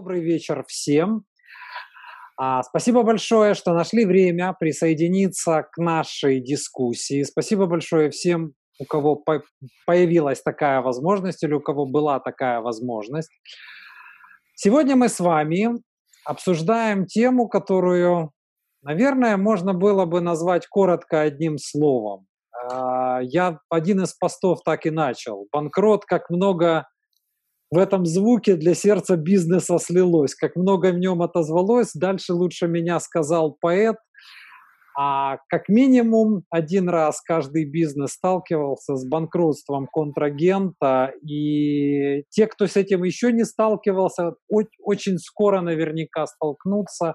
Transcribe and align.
Добрый 0.00 0.22
вечер 0.22 0.64
всем. 0.66 1.24
А, 2.38 2.62
спасибо 2.62 3.02
большое, 3.02 3.52
что 3.52 3.74
нашли 3.74 4.06
время 4.06 4.56
присоединиться 4.58 5.66
к 5.70 5.76
нашей 5.76 6.40
дискуссии. 6.40 7.22
Спасибо 7.22 7.66
большое 7.66 8.08
всем, 8.08 8.54
у 8.78 8.86
кого 8.86 9.16
по 9.16 9.42
появилась 9.84 10.40
такая 10.40 10.80
возможность 10.80 11.42
или 11.42 11.52
у 11.52 11.60
кого 11.60 11.84
была 11.84 12.18
такая 12.18 12.62
возможность. 12.62 13.28
Сегодня 14.54 14.96
мы 14.96 15.10
с 15.10 15.20
вами 15.20 15.68
обсуждаем 16.24 17.04
тему, 17.04 17.46
которую, 17.46 18.30
наверное, 18.80 19.36
можно 19.36 19.74
было 19.74 20.06
бы 20.06 20.22
назвать 20.22 20.66
коротко 20.66 21.20
одним 21.20 21.58
словом. 21.58 22.24
А, 22.72 23.20
я 23.20 23.58
один 23.68 24.04
из 24.04 24.14
постов 24.14 24.60
так 24.64 24.86
и 24.86 24.90
начал. 24.90 25.46
Банкрот, 25.52 26.06
как 26.06 26.30
много 26.30 26.86
в 27.70 27.78
этом 27.78 28.04
звуке 28.04 28.56
для 28.56 28.74
сердца 28.74 29.16
бизнеса 29.16 29.78
слилось, 29.78 30.34
как 30.34 30.56
много 30.56 30.92
в 30.92 30.98
нем 30.98 31.22
отозвалось. 31.22 31.92
Дальше 31.94 32.34
лучше 32.34 32.66
меня 32.66 32.98
сказал 32.98 33.56
поэт. 33.60 33.96
А 34.98 35.38
как 35.48 35.68
минимум 35.68 36.42
один 36.50 36.88
раз 36.88 37.20
каждый 37.20 37.64
бизнес 37.64 38.12
сталкивался 38.14 38.96
с 38.96 39.08
банкротством 39.08 39.86
контрагента, 39.86 41.12
и 41.22 42.24
те, 42.28 42.48
кто 42.48 42.66
с 42.66 42.76
этим 42.76 43.04
еще 43.04 43.32
не 43.32 43.44
сталкивался, 43.44 44.34
очень 44.48 45.18
скоро 45.18 45.60
наверняка 45.60 46.26
столкнутся, 46.26 47.14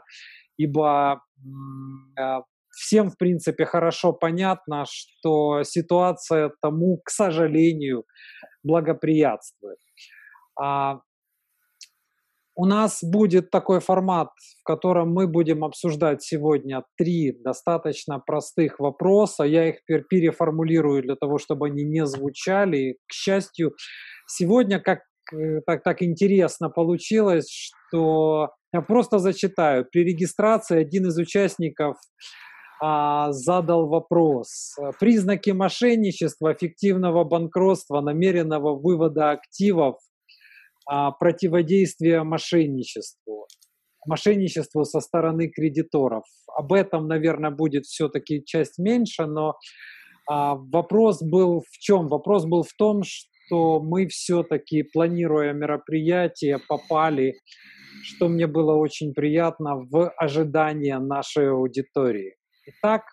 ибо 0.58 1.22
а, 2.18 2.42
всем, 2.72 3.10
в 3.10 3.18
принципе, 3.18 3.66
хорошо 3.66 4.14
понятно, 4.14 4.86
что 4.88 5.64
ситуация 5.64 6.54
тому, 6.62 7.02
к 7.04 7.10
сожалению, 7.10 8.06
благоприятствует. 8.64 9.80
А, 10.60 11.00
у 12.58 12.66
нас 12.66 13.04
будет 13.04 13.52
такой 13.52 13.82
формат, 13.82 14.30
в 14.62 14.64
котором 14.64 15.14
мы 15.14 15.28
будем 15.28 15.66
обсуждать 15.66 16.24
сегодня 16.24 16.84
три 16.98 17.34
достаточно 17.44 18.20
простых 18.20 18.80
вопроса. 18.80 19.44
Я 19.44 19.70
их 19.70 19.80
переформулирую 19.86 21.04
для 21.04 21.16
того, 21.16 21.38
чтобы 21.38 21.68
они 21.68 21.84
не 21.84 22.06
звучали. 22.06 22.98
К 23.08 23.14
счастью, 23.14 23.74
сегодня 24.26 24.80
как 24.80 25.00
э, 25.34 25.62
так, 25.66 25.84
так 25.84 26.02
интересно 26.02 26.70
получилось, 26.70 27.50
что 27.50 28.52
я 28.72 28.82
просто 28.82 29.20
зачитаю. 29.20 29.86
При 29.92 30.06
регистрации 30.06 30.80
один 30.80 31.08
из 31.08 31.18
участников 31.18 31.98
а, 32.82 33.32
задал 33.34 33.88
вопрос. 33.88 34.76
Признаки 35.00 35.50
мошенничества, 35.52 36.54
фиктивного 36.54 37.26
банкротства, 37.26 38.00
намеренного 38.00 38.76
вывода 38.80 39.32
активов 39.32 39.98
противодействия 40.86 42.24
мошенничеству, 42.24 43.48
мошенничеству 44.06 44.86
со 44.86 45.00
стороны 45.00 45.50
кредиторов. 45.50 46.24
Об 46.56 46.74
этом, 46.74 47.08
наверное, 47.08 47.52
будет 47.52 47.86
все-таки 47.86 48.44
часть 48.46 48.78
меньше, 48.78 49.26
но 49.26 49.56
а, 50.28 50.56
вопрос 50.56 51.22
был 51.22 51.62
в 51.62 51.78
чем? 51.80 52.08
Вопрос 52.08 52.46
был 52.46 52.64
в 52.64 52.74
том, 52.78 53.04
что 53.04 53.80
мы 53.80 54.08
все-таки, 54.08 54.84
планируя 54.84 55.54
мероприятие, 55.54 56.60
попали, 56.68 57.36
что 58.04 58.28
мне 58.28 58.48
было 58.48 58.76
очень 58.76 59.14
приятно, 59.14 59.76
в 59.76 60.10
ожидание 60.18 61.00
нашей 61.00 61.52
аудитории. 61.52 62.36
Итак, 62.66 63.04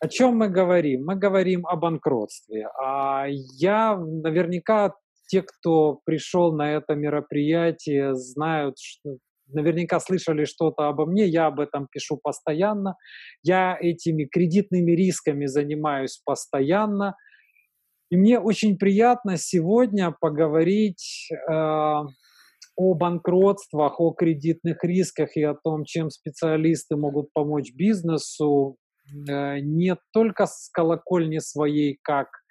о 0.00 0.08
чем 0.08 0.36
мы 0.36 0.48
говорим? 0.48 1.04
Мы 1.04 1.16
говорим 1.16 1.66
о 1.66 1.76
банкротстве. 1.76 2.68
А 2.80 3.26
я 3.28 3.96
наверняка 3.96 4.94
те, 5.32 5.40
кто 5.42 6.00
пришел 6.04 6.52
на 6.52 6.72
это 6.72 6.94
мероприятие, 6.94 8.14
знают, 8.14 8.76
что 8.78 9.16
наверняка 9.48 9.98
слышали 9.98 10.44
что-то 10.44 10.88
обо 10.88 11.06
мне, 11.06 11.26
я 11.26 11.46
об 11.46 11.58
этом 11.58 11.88
пишу 11.90 12.18
постоянно, 12.22 12.96
я 13.42 13.78
этими 13.80 14.26
кредитными 14.26 14.92
рисками 14.92 15.46
занимаюсь 15.46 16.20
постоянно, 16.22 17.16
и 18.10 18.16
мне 18.18 18.38
очень 18.38 18.76
приятно 18.76 19.38
сегодня 19.38 20.14
поговорить 20.20 21.30
э, 21.30 21.50
о 21.50 22.94
банкротствах, 22.94 24.00
о 24.00 24.12
кредитных 24.12 24.84
рисках 24.84 25.34
и 25.34 25.42
о 25.42 25.54
том, 25.54 25.84
чем 25.86 26.10
специалисты 26.10 26.96
могут 26.96 27.32
помочь 27.32 27.72
бизнесу, 27.74 28.76
э, 29.30 29.60
не 29.60 29.96
только 30.12 30.44
с 30.44 30.68
колокольни 30.70 31.38
своей, 31.38 31.98
как 32.02 32.41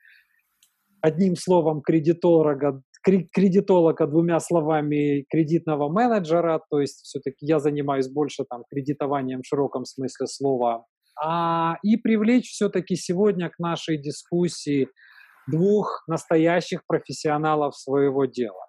одним 1.01 1.35
словом 1.35 1.81
кредитолога, 1.81 2.81
кредитолога, 3.03 4.07
двумя 4.07 4.39
словами 4.39 5.25
кредитного 5.29 5.89
менеджера, 5.89 6.61
то 6.69 6.79
есть 6.79 7.01
все-таки 7.01 7.45
я 7.45 7.59
занимаюсь 7.59 8.09
больше 8.09 8.45
там 8.49 8.63
кредитованием 8.69 9.41
в 9.41 9.47
широком 9.47 9.85
смысле 9.85 10.27
слова, 10.27 10.85
а, 11.21 11.77
и 11.83 11.97
привлечь 11.97 12.49
все-таки 12.51 12.95
сегодня 12.95 13.49
к 13.49 13.59
нашей 13.59 13.97
дискуссии 13.97 14.87
двух 15.47 16.03
настоящих 16.07 16.85
профессионалов 16.87 17.75
своего 17.75 18.25
дела. 18.25 18.67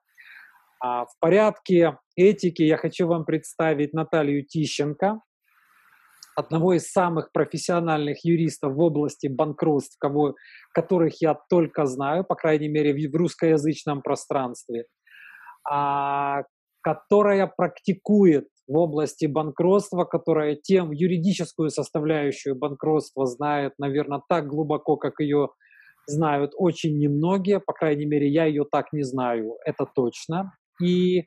А, 0.82 1.04
в 1.04 1.18
порядке 1.20 1.98
этики 2.16 2.62
я 2.62 2.76
хочу 2.76 3.06
вам 3.06 3.24
представить 3.24 3.92
Наталью 3.92 4.44
Тищенко, 4.44 5.20
одного 6.36 6.74
из 6.74 6.90
самых 6.90 7.32
профессиональных 7.32 8.24
юристов 8.24 8.74
в 8.74 8.80
области 8.80 9.26
банкротств, 9.26 9.96
кого, 9.98 10.34
которых 10.72 11.20
я 11.20 11.36
только 11.48 11.86
знаю, 11.86 12.24
по 12.24 12.34
крайней 12.34 12.68
мере, 12.68 12.92
в, 12.92 13.12
в 13.12 13.16
русскоязычном 13.16 14.02
пространстве, 14.02 14.86
а, 15.68 16.42
которая 16.82 17.46
практикует 17.46 18.48
в 18.66 18.76
области 18.76 19.26
банкротства, 19.26 20.04
которая 20.04 20.56
тем 20.56 20.92
юридическую 20.92 21.70
составляющую 21.70 22.56
банкротства 22.56 23.26
знает, 23.26 23.72
наверное, 23.78 24.22
так 24.28 24.46
глубоко, 24.46 24.96
как 24.96 25.20
ее 25.20 25.48
знают 26.06 26.52
очень 26.56 26.98
немногие, 26.98 27.60
по 27.60 27.72
крайней 27.72 28.06
мере, 28.06 28.28
я 28.28 28.46
ее 28.46 28.64
так 28.70 28.92
не 28.92 29.02
знаю, 29.02 29.56
это 29.64 29.86
точно. 29.86 30.52
И 30.80 31.24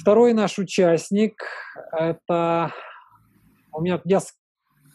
второй 0.00 0.32
наш 0.32 0.58
участник— 0.58 1.34
это 1.92 2.72
у 3.76 3.82
меня 3.82 4.00
я 4.04 4.20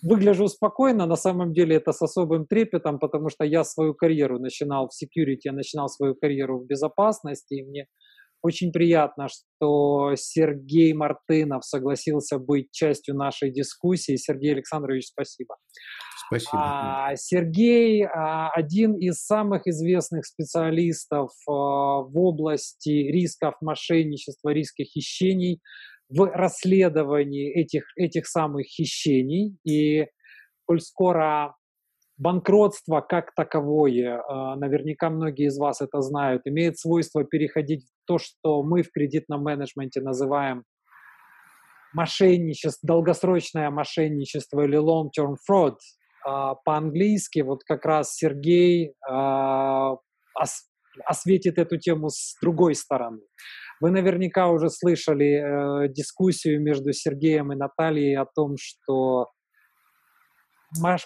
выгляжу 0.03 0.47
спокойно, 0.47 1.05
на 1.05 1.15
самом 1.15 1.53
деле 1.53 1.75
это 1.75 1.91
с 1.91 2.01
особым 2.01 2.45
трепетом, 2.47 2.99
потому 2.99 3.29
что 3.29 3.45
я 3.45 3.63
свою 3.63 3.93
карьеру 3.93 4.39
начинал 4.39 4.89
в 4.89 5.03
security, 5.03 5.41
я 5.43 5.53
начинал 5.53 5.89
свою 5.89 6.15
карьеру 6.15 6.59
в 6.59 6.65
безопасности, 6.65 7.55
и 7.55 7.63
мне 7.63 7.85
очень 8.43 8.71
приятно, 8.71 9.27
что 9.29 10.13
Сергей 10.15 10.93
Мартынов 10.93 11.63
согласился 11.63 12.39
быть 12.39 12.71
частью 12.71 13.15
нашей 13.15 13.51
дискуссии. 13.51 14.15
Сергей 14.15 14.53
Александрович, 14.53 15.07
спасибо. 15.07 15.57
Спасибо. 16.27 16.51
А, 16.53 17.15
Сергей 17.17 18.03
а, 18.05 18.49
один 18.51 18.95
из 18.95 19.23
самых 19.23 19.67
известных 19.67 20.25
специалистов 20.25 21.29
а, 21.47 21.51
в 21.51 22.17
области 22.17 22.89
рисков 22.89 23.55
мошенничества, 23.61 24.49
рисков 24.49 24.87
хищений 24.87 25.59
в 26.11 26.25
расследовании 26.25 27.51
этих, 27.51 27.85
этих 27.95 28.27
самых 28.27 28.65
хищений. 28.67 29.57
И 29.63 30.07
коль 30.65 30.81
скоро 30.81 31.55
банкротство 32.17 33.01
как 33.01 33.33
таковое, 33.33 34.21
а, 34.21 34.55
наверняка 34.55 35.09
многие 35.09 35.47
из 35.47 35.57
вас 35.57 35.81
это 35.81 36.01
знают, 36.01 36.43
имеет 36.45 36.77
свойство 36.77 37.23
переходить 37.23 37.85
в 37.85 38.07
то, 38.07 38.19
что 38.19 38.61
мы 38.61 38.83
в 38.83 38.91
кредитном 38.91 39.43
менеджменте 39.43 40.01
называем 40.01 40.63
мошенничество, 41.93 42.87
долгосрочное 42.87 43.69
мошенничество 43.69 44.61
или 44.61 44.77
long-term 44.77 45.35
fraud 45.49 45.77
а, 46.23 46.55
по-английски. 46.55 47.39
Вот 47.39 47.63
как 47.63 47.85
раз 47.85 48.15
Сергей 48.15 48.93
а, 49.09 49.95
осветит 51.05 51.57
эту 51.57 51.77
тему 51.77 52.09
с 52.09 52.37
другой 52.41 52.75
стороны. 52.75 53.21
Вы 53.81 53.89
наверняка 53.89 54.49
уже 54.49 54.69
слышали 54.69 55.85
э, 55.85 55.89
дискуссию 55.89 56.61
между 56.61 56.93
Сергеем 56.93 57.51
и 57.51 57.55
Натальей 57.55 58.15
о 58.15 58.25
том, 58.25 58.55
что 58.57 59.27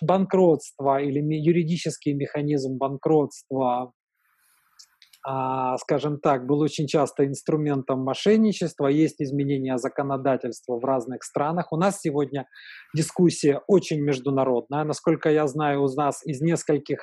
банкротство 0.02 1.02
или 1.02 1.20
юридический 1.20 2.14
механизм 2.14 2.78
банкротства, 2.78 3.94
а, 5.26 5.78
скажем 5.78 6.20
так, 6.20 6.46
был 6.46 6.60
очень 6.60 6.86
часто 6.86 7.26
инструментом 7.26 8.04
мошенничества. 8.04 8.88
Есть 8.88 9.22
изменения 9.22 9.78
законодательства 9.78 10.78
в 10.78 10.84
разных 10.84 11.24
странах. 11.24 11.72
У 11.72 11.78
нас 11.78 12.00
сегодня 12.02 12.46
дискуссия 12.94 13.62
очень 13.68 14.02
международная. 14.02 14.84
Насколько 14.84 15.30
я 15.30 15.48
знаю, 15.48 15.82
у 15.82 15.88
нас 15.88 16.24
из 16.26 16.42
нескольких 16.42 17.00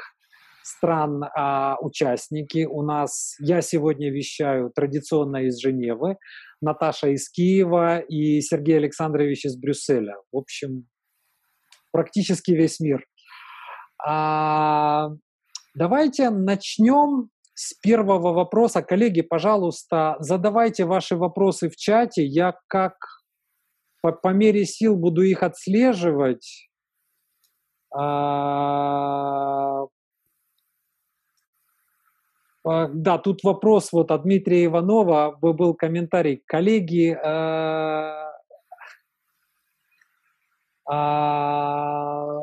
стран 0.62 1.24
а, 1.24 1.76
участники. 1.80 2.64
У 2.64 2.82
нас 2.82 3.36
я 3.40 3.60
сегодня 3.60 4.10
вещаю 4.10 4.70
традиционно 4.74 5.44
из 5.44 5.58
Женевы, 5.60 6.16
Наташа 6.60 7.08
из 7.08 7.30
Киева 7.30 7.98
и 7.98 8.40
Сергей 8.40 8.76
Александрович 8.76 9.44
из 9.44 9.56
Брюсселя. 9.56 10.14
В 10.32 10.38
общем, 10.38 10.86
практически 11.90 12.52
весь 12.52 12.80
мир. 12.80 13.04
А, 14.04 15.08
давайте 15.74 16.30
начнем 16.30 17.28
с 17.54 17.74
первого 17.74 18.32
вопроса. 18.32 18.82
Коллеги, 18.82 19.22
пожалуйста, 19.22 20.16
задавайте 20.18 20.84
ваши 20.84 21.16
вопросы 21.16 21.68
в 21.68 21.76
чате. 21.76 22.24
Я 22.24 22.54
как 22.68 22.94
по, 24.00 24.12
по 24.12 24.28
мере 24.28 24.64
сил 24.64 24.96
буду 24.96 25.22
их 25.22 25.42
отслеживать. 25.42 26.68
А, 27.94 29.82
да, 32.64 33.18
тут 33.18 33.42
вопрос 33.42 33.92
вот 33.92 34.10
от 34.10 34.22
Дмитрия 34.22 34.66
Иванова 34.66 35.36
был 35.40 35.74
комментарий. 35.74 36.42
Коллеги, 36.46 37.10
а, 37.10 38.30
а, 40.88 42.38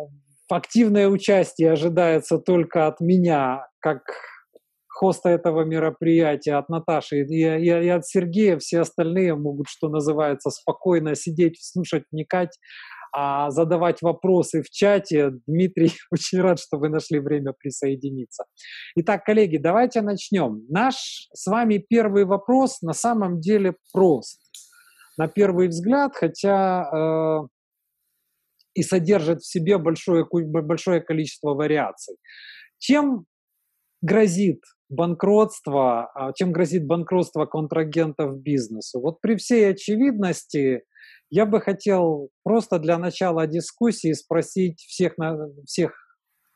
активное 0.49 1.07
участие 1.07 1.71
ожидается 1.71 2.37
только 2.37 2.87
от 2.87 2.99
меня, 2.99 3.67
как 3.79 4.01
хоста 4.87 5.29
этого 5.29 5.63
мероприятия, 5.63 6.55
от 6.55 6.67
Наташи 6.67 7.21
и, 7.21 7.23
и, 7.23 7.65
и 7.65 7.87
от 7.87 8.05
Сергея. 8.05 8.57
Все 8.57 8.81
остальные 8.81 9.35
могут, 9.35 9.69
что 9.69 9.87
называется, 9.87 10.49
спокойно 10.49 11.15
сидеть, 11.15 11.57
слушать, 11.61 12.03
вникать 12.11 12.59
а 13.11 13.49
задавать 13.51 14.01
вопросы 14.01 14.61
в 14.61 14.69
чате. 14.69 15.31
Дмитрий, 15.47 15.91
очень 16.11 16.41
рад, 16.41 16.59
что 16.59 16.77
вы 16.77 16.89
нашли 16.89 17.19
время 17.19 17.53
присоединиться. 17.53 18.45
Итак, 18.95 19.23
коллеги, 19.23 19.57
давайте 19.57 20.01
начнем. 20.01 20.65
Наш 20.69 21.27
с 21.33 21.47
вами 21.47 21.77
первый 21.77 22.25
вопрос 22.25 22.81
на 22.81 22.93
самом 22.93 23.39
деле 23.39 23.75
прост. 23.93 24.41
На 25.17 25.27
первый 25.27 25.67
взгляд, 25.67 26.15
хотя 26.15 26.89
э, 26.93 27.47
и 28.73 28.83
содержит 28.83 29.41
в 29.41 29.51
себе 29.51 29.77
большое, 29.77 30.25
большое 30.31 31.01
количество 31.01 31.53
вариаций. 31.53 32.15
Чем 32.77 33.25
грозит 34.01 34.61
банкротство, 34.89 36.09
а, 36.13 36.33
чем 36.33 36.51
грозит 36.51 36.85
банкротство 36.85 37.45
контрагентов 37.45 38.39
бизнесу? 38.39 39.01
Вот 39.01 39.21
при 39.21 39.35
всей 39.35 39.69
очевидности 39.69 40.83
я 41.29 41.45
бы 41.45 41.61
хотел 41.61 42.29
просто 42.43 42.79
для 42.79 42.97
начала 42.97 43.47
дискуссии 43.47 44.13
спросить 44.13 44.79
всех, 44.81 45.13
всех 45.65 45.93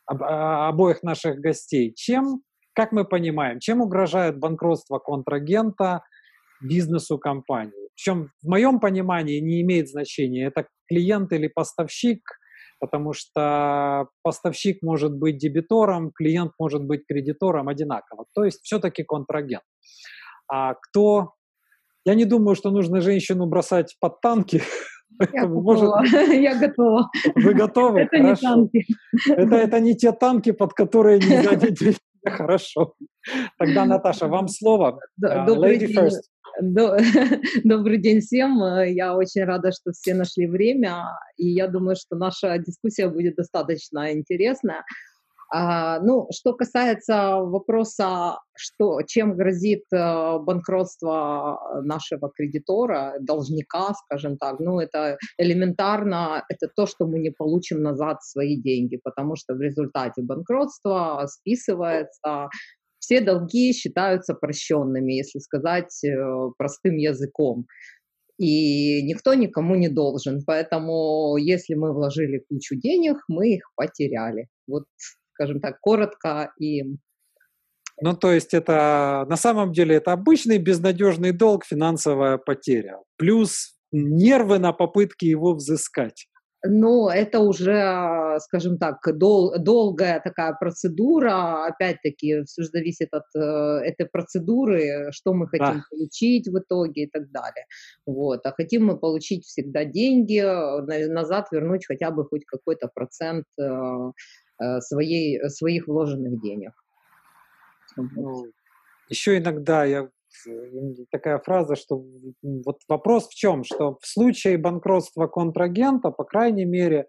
а, 0.06 0.68
обоих 0.68 1.02
наших 1.02 1.38
гостей, 1.40 1.92
чем, 1.94 2.42
как 2.74 2.92
мы 2.92 3.04
понимаем, 3.04 3.60
чем 3.60 3.80
угрожает 3.80 4.38
банкротство 4.38 4.98
контрагента 4.98 6.02
бизнесу 6.60 7.18
компании? 7.18 7.88
Причем 7.94 8.30
в 8.42 8.48
моем 8.48 8.80
понимании 8.80 9.38
не 9.38 9.62
имеет 9.62 9.88
значения, 9.88 10.46
это 10.46 10.66
клиент 10.88 11.32
или 11.32 11.46
поставщик, 11.46 12.20
потому 12.80 13.12
что 13.12 14.08
поставщик 14.22 14.82
может 14.82 15.16
быть 15.16 15.38
дебитором, 15.38 16.10
клиент 16.10 16.52
может 16.58 16.84
быть 16.84 17.06
кредитором 17.06 17.68
одинаково. 17.68 18.26
То 18.34 18.44
есть 18.44 18.60
все-таки 18.62 19.04
контрагент. 19.04 19.62
А 20.48 20.74
кто 20.74 21.32
я 22.04 22.14
не 22.14 22.24
думаю, 22.24 22.54
что 22.54 22.70
нужно 22.70 23.00
женщину 23.00 23.46
бросать 23.46 23.96
под 24.00 24.20
танки. 24.20 24.62
Я 25.32 25.46
готова. 25.46 25.62
Может... 25.62 26.32
Я 26.32 26.58
готова. 26.58 27.10
Вы 27.34 27.54
готовы? 27.54 28.00
Это 28.00 28.16
Хорошо. 28.16 28.30
не 28.30 28.54
танки. 28.54 28.86
Это, 29.28 29.54
это 29.56 29.80
не 29.80 29.96
те 29.96 30.12
танки, 30.12 30.52
под 30.52 30.74
которые 30.74 31.18
нельзя 31.18 31.54
детей. 31.56 31.96
Хорошо. 32.26 32.94
Тогда, 33.58 33.84
Наташа, 33.84 34.26
вам 34.28 34.48
слово. 34.48 34.98
А, 35.22 35.46
добрый 35.46 35.76
Lady 35.76 35.86
день. 35.86 35.96
first. 35.98 36.22
Добрый 37.64 37.98
день 37.98 38.20
всем. 38.20 38.60
Я 38.86 39.14
очень 39.16 39.44
рада, 39.44 39.72
что 39.72 39.92
все 39.92 40.14
нашли 40.14 40.46
время. 40.46 41.04
И 41.36 41.48
я 41.48 41.68
думаю, 41.68 41.96
что 41.96 42.16
наша 42.16 42.58
дискуссия 42.58 43.08
будет 43.08 43.36
достаточно 43.36 44.12
интересная. 44.12 44.84
А, 45.50 46.00
ну, 46.00 46.28
что 46.32 46.54
касается 46.54 47.36
вопроса, 47.36 48.38
что, 48.56 49.02
чем 49.02 49.36
грозит 49.36 49.84
э, 49.92 50.38
банкротство 50.38 51.80
нашего 51.82 52.30
кредитора, 52.30 53.14
должника, 53.20 53.94
скажем 53.94 54.36
так, 54.36 54.60
ну, 54.60 54.80
это 54.80 55.18
элементарно, 55.38 56.44
это 56.48 56.68
то, 56.74 56.86
что 56.86 57.06
мы 57.06 57.18
не 57.18 57.30
получим 57.30 57.82
назад 57.82 58.22
свои 58.22 58.60
деньги, 58.60 58.98
потому 59.02 59.36
что 59.36 59.54
в 59.54 59.60
результате 59.60 60.22
банкротства 60.22 61.26
списывается 61.28 62.48
все 62.98 63.20
долги 63.20 63.72
считаются 63.74 64.34
прощенными, 64.34 65.12
если 65.12 65.38
сказать 65.38 66.02
э, 66.04 66.16
простым 66.56 66.96
языком. 66.96 67.66
И 68.38 69.02
никто 69.02 69.34
никому 69.34 69.76
не 69.76 69.88
должен. 69.88 70.42
Поэтому, 70.44 71.36
если 71.36 71.74
мы 71.74 71.92
вложили 71.92 72.42
кучу 72.48 72.74
денег, 72.76 73.16
мы 73.28 73.54
их 73.54 73.70
потеряли. 73.76 74.48
Вот 74.66 74.86
скажем 75.34 75.60
так, 75.60 75.80
коротко 75.80 76.52
и 76.58 76.84
ну, 78.00 78.16
то 78.16 78.32
есть 78.32 78.54
это 78.54 79.24
на 79.28 79.36
самом 79.36 79.72
деле 79.72 79.96
это 79.96 80.12
обычный 80.12 80.58
безнадежный 80.58 81.32
долг, 81.32 81.64
финансовая 81.64 82.38
потеря, 82.38 82.98
плюс 83.16 83.74
нервы 83.92 84.58
на 84.58 84.72
попытки 84.72 85.26
его 85.26 85.54
взыскать. 85.54 86.26
Ну, 86.66 87.10
это 87.10 87.40
уже, 87.40 88.38
скажем 88.40 88.78
так, 88.78 88.96
дол- 89.18 89.52
долгая 89.58 90.18
такая 90.24 90.56
процедура. 90.58 91.66
Опять-таки, 91.66 92.42
все 92.44 92.62
же 92.62 92.68
зависит 92.68 93.08
от 93.12 93.24
э, 93.36 93.40
этой 93.84 94.06
процедуры, 94.06 95.10
что 95.12 95.34
мы 95.34 95.46
хотим 95.46 95.80
да. 95.80 95.84
получить 95.90 96.48
в 96.48 96.58
итоге 96.58 97.02
и 97.02 97.10
так 97.10 97.30
далее. 97.30 97.66
Вот. 98.06 98.46
А 98.46 98.52
хотим 98.52 98.86
мы 98.86 98.98
получить 98.98 99.44
всегда 99.44 99.84
деньги, 99.84 100.40
назад 101.06 101.48
вернуть 101.52 101.84
хотя 101.86 102.10
бы 102.10 102.24
хоть 102.24 102.46
какой-то 102.46 102.88
процент 102.94 103.44
э, 103.60 103.62
Э, 103.62 104.12
своей, 104.80 105.38
э, 105.38 105.48
своих 105.48 105.88
вложенных 105.88 106.40
денег. 106.40 106.72
Ну, 107.96 108.46
еще 109.08 109.38
иногда 109.38 109.84
я 109.84 110.08
такая 111.10 111.38
фраза, 111.38 111.76
что 111.76 112.04
вот 112.42 112.80
вопрос 112.88 113.28
в 113.28 113.34
чем, 113.34 113.64
что 113.64 113.98
в 114.00 114.06
случае 114.06 114.58
банкротства 114.58 115.28
контрагента, 115.28 116.10
по 116.10 116.24
крайней 116.24 116.64
мере, 116.64 117.06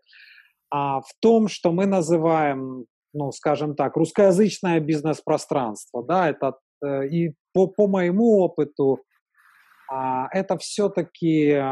а, 0.69 1.01
в 1.01 1.09
том, 1.19 1.47
что 1.47 1.71
мы 1.71 1.85
называем, 1.85 2.85
ну, 3.13 3.31
скажем 3.31 3.75
так, 3.75 3.95
русскоязычное 3.95 4.79
бизнес-пространство, 4.79 6.03
да, 6.03 6.29
это 6.29 6.57
э, 6.83 7.07
и 7.07 7.35
по, 7.53 7.67
по 7.67 7.87
моему 7.87 8.39
опыту, 8.39 8.99
а, 9.89 10.27
это 10.31 10.57
все-таки 10.57 11.63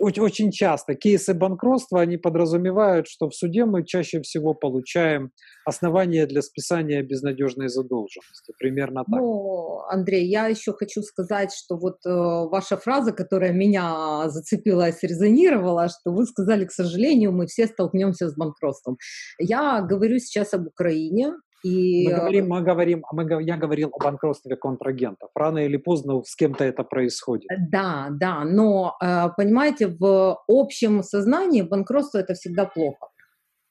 очень 0.00 0.50
часто 0.50 0.94
кейсы 0.94 1.34
банкротства, 1.34 2.00
они 2.00 2.16
подразумевают, 2.16 3.06
что 3.08 3.28
в 3.28 3.34
суде 3.34 3.64
мы 3.64 3.84
чаще 3.84 4.20
всего 4.20 4.54
получаем 4.54 5.30
основания 5.64 6.26
для 6.26 6.42
списания 6.42 7.02
безнадежной 7.02 7.68
задолженности. 7.68 8.52
Примерно 8.58 9.04
так. 9.04 9.20
Ну, 9.20 9.80
Андрей, 9.88 10.26
я 10.26 10.46
еще 10.46 10.72
хочу 10.72 11.02
сказать, 11.02 11.52
что 11.52 11.76
вот 11.76 11.96
э, 12.06 12.10
ваша 12.10 12.76
фраза, 12.76 13.12
которая 13.12 13.52
меня 13.52 14.28
зацепила 14.28 14.90
срезонировала, 14.92 15.88
что 15.88 16.12
вы 16.12 16.26
сказали, 16.26 16.64
к 16.64 16.72
сожалению, 16.72 17.32
мы 17.32 17.46
все 17.46 17.66
столкнемся 17.66 18.28
с 18.28 18.36
банкротством. 18.36 18.96
Я 19.38 19.82
говорю 19.82 20.18
сейчас 20.18 20.54
об 20.54 20.66
Украине, 20.66 21.32
и... 21.66 22.08
Мы 22.08 22.14
говорим, 22.14 22.48
мы 22.48 22.62
говорим, 22.62 23.04
мы, 23.12 23.42
я 23.42 23.56
говорил 23.56 23.90
о 23.92 24.04
банкротстве 24.04 24.56
контрагентов. 24.56 25.30
Рано 25.34 25.58
или 25.58 25.76
поздно 25.76 26.22
с 26.22 26.36
кем-то 26.36 26.64
это 26.64 26.84
происходит. 26.84 27.48
Да, 27.70 28.08
да, 28.10 28.44
но, 28.44 28.96
э, 29.02 29.28
понимаете, 29.36 29.88
в 29.88 30.38
общем 30.46 31.02
сознании 31.02 31.62
банкротство 31.62 32.18
это 32.18 32.34
всегда 32.34 32.66
плохо. 32.66 33.08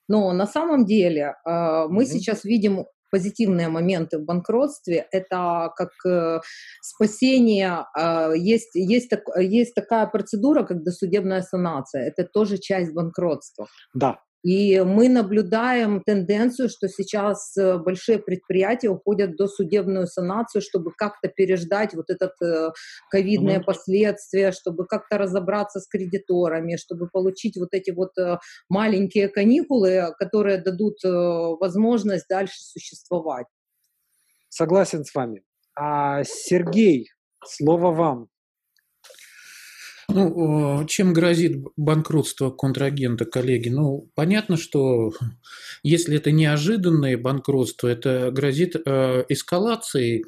Но 0.08 0.32
на 0.32 0.46
самом 0.46 0.84
деле 0.84 1.22
э, 1.22 1.86
мы 1.88 2.02
mm-hmm. 2.02 2.06
сейчас 2.06 2.44
видим 2.44 2.84
позитивные 3.10 3.68
моменты 3.68 4.18
в 4.18 4.24
банкротстве. 4.24 5.06
Это 5.10 5.72
как 5.76 5.90
э, 6.06 6.40
спасение. 6.82 7.86
Есть, 8.36 8.74
есть, 8.74 9.08
так, 9.08 9.22
есть 9.40 9.74
такая 9.74 10.06
процедура, 10.06 10.64
как 10.64 10.82
досудебная 10.82 11.40
санация. 11.42 12.02
Это 12.02 12.24
тоже 12.24 12.58
часть 12.58 12.92
банкротства. 12.92 13.68
Да, 13.94 14.18
и 14.46 14.80
мы 14.82 15.08
наблюдаем 15.08 16.02
тенденцию, 16.06 16.68
что 16.68 16.86
сейчас 16.88 17.56
э, 17.56 17.78
большие 17.78 18.20
предприятия 18.20 18.88
уходят 18.88 19.36
до 19.36 19.48
судебную 19.48 20.06
санацию, 20.06 20.62
чтобы 20.62 20.92
как-то 20.96 21.26
переждать 21.26 21.94
вот 21.94 22.10
этот 22.10 22.30
э, 22.40 22.70
ковидные 23.10 23.58
mm-hmm. 23.58 23.64
последствия, 23.64 24.52
чтобы 24.52 24.86
как-то 24.86 25.18
разобраться 25.18 25.80
с 25.80 25.88
кредиторами, 25.88 26.76
чтобы 26.76 27.08
получить 27.08 27.56
вот 27.56 27.70
эти 27.72 27.90
вот 27.90 28.16
э, 28.18 28.38
маленькие 28.68 29.28
каникулы, 29.28 30.14
которые 30.16 30.58
дадут 30.58 30.98
возможность 31.02 32.28
дальше 32.28 32.54
существовать. 32.56 33.46
Согласен 34.48 35.04
с 35.04 35.12
вами. 35.12 35.42
А, 35.74 36.22
Сергей, 36.22 37.08
слово 37.44 37.90
вам. 37.90 38.28
Ну, 40.16 40.86
чем 40.86 41.12
грозит 41.12 41.58
банкротство 41.76 42.48
контрагента, 42.48 43.26
коллеги? 43.26 43.68
Ну, 43.68 44.08
понятно, 44.14 44.56
что 44.56 45.12
если 45.82 46.16
это 46.16 46.30
неожиданное 46.30 47.18
банкротство, 47.18 47.88
это 47.88 48.30
грозит 48.30 48.76
э, 48.76 49.24
эскалацией 49.28 50.24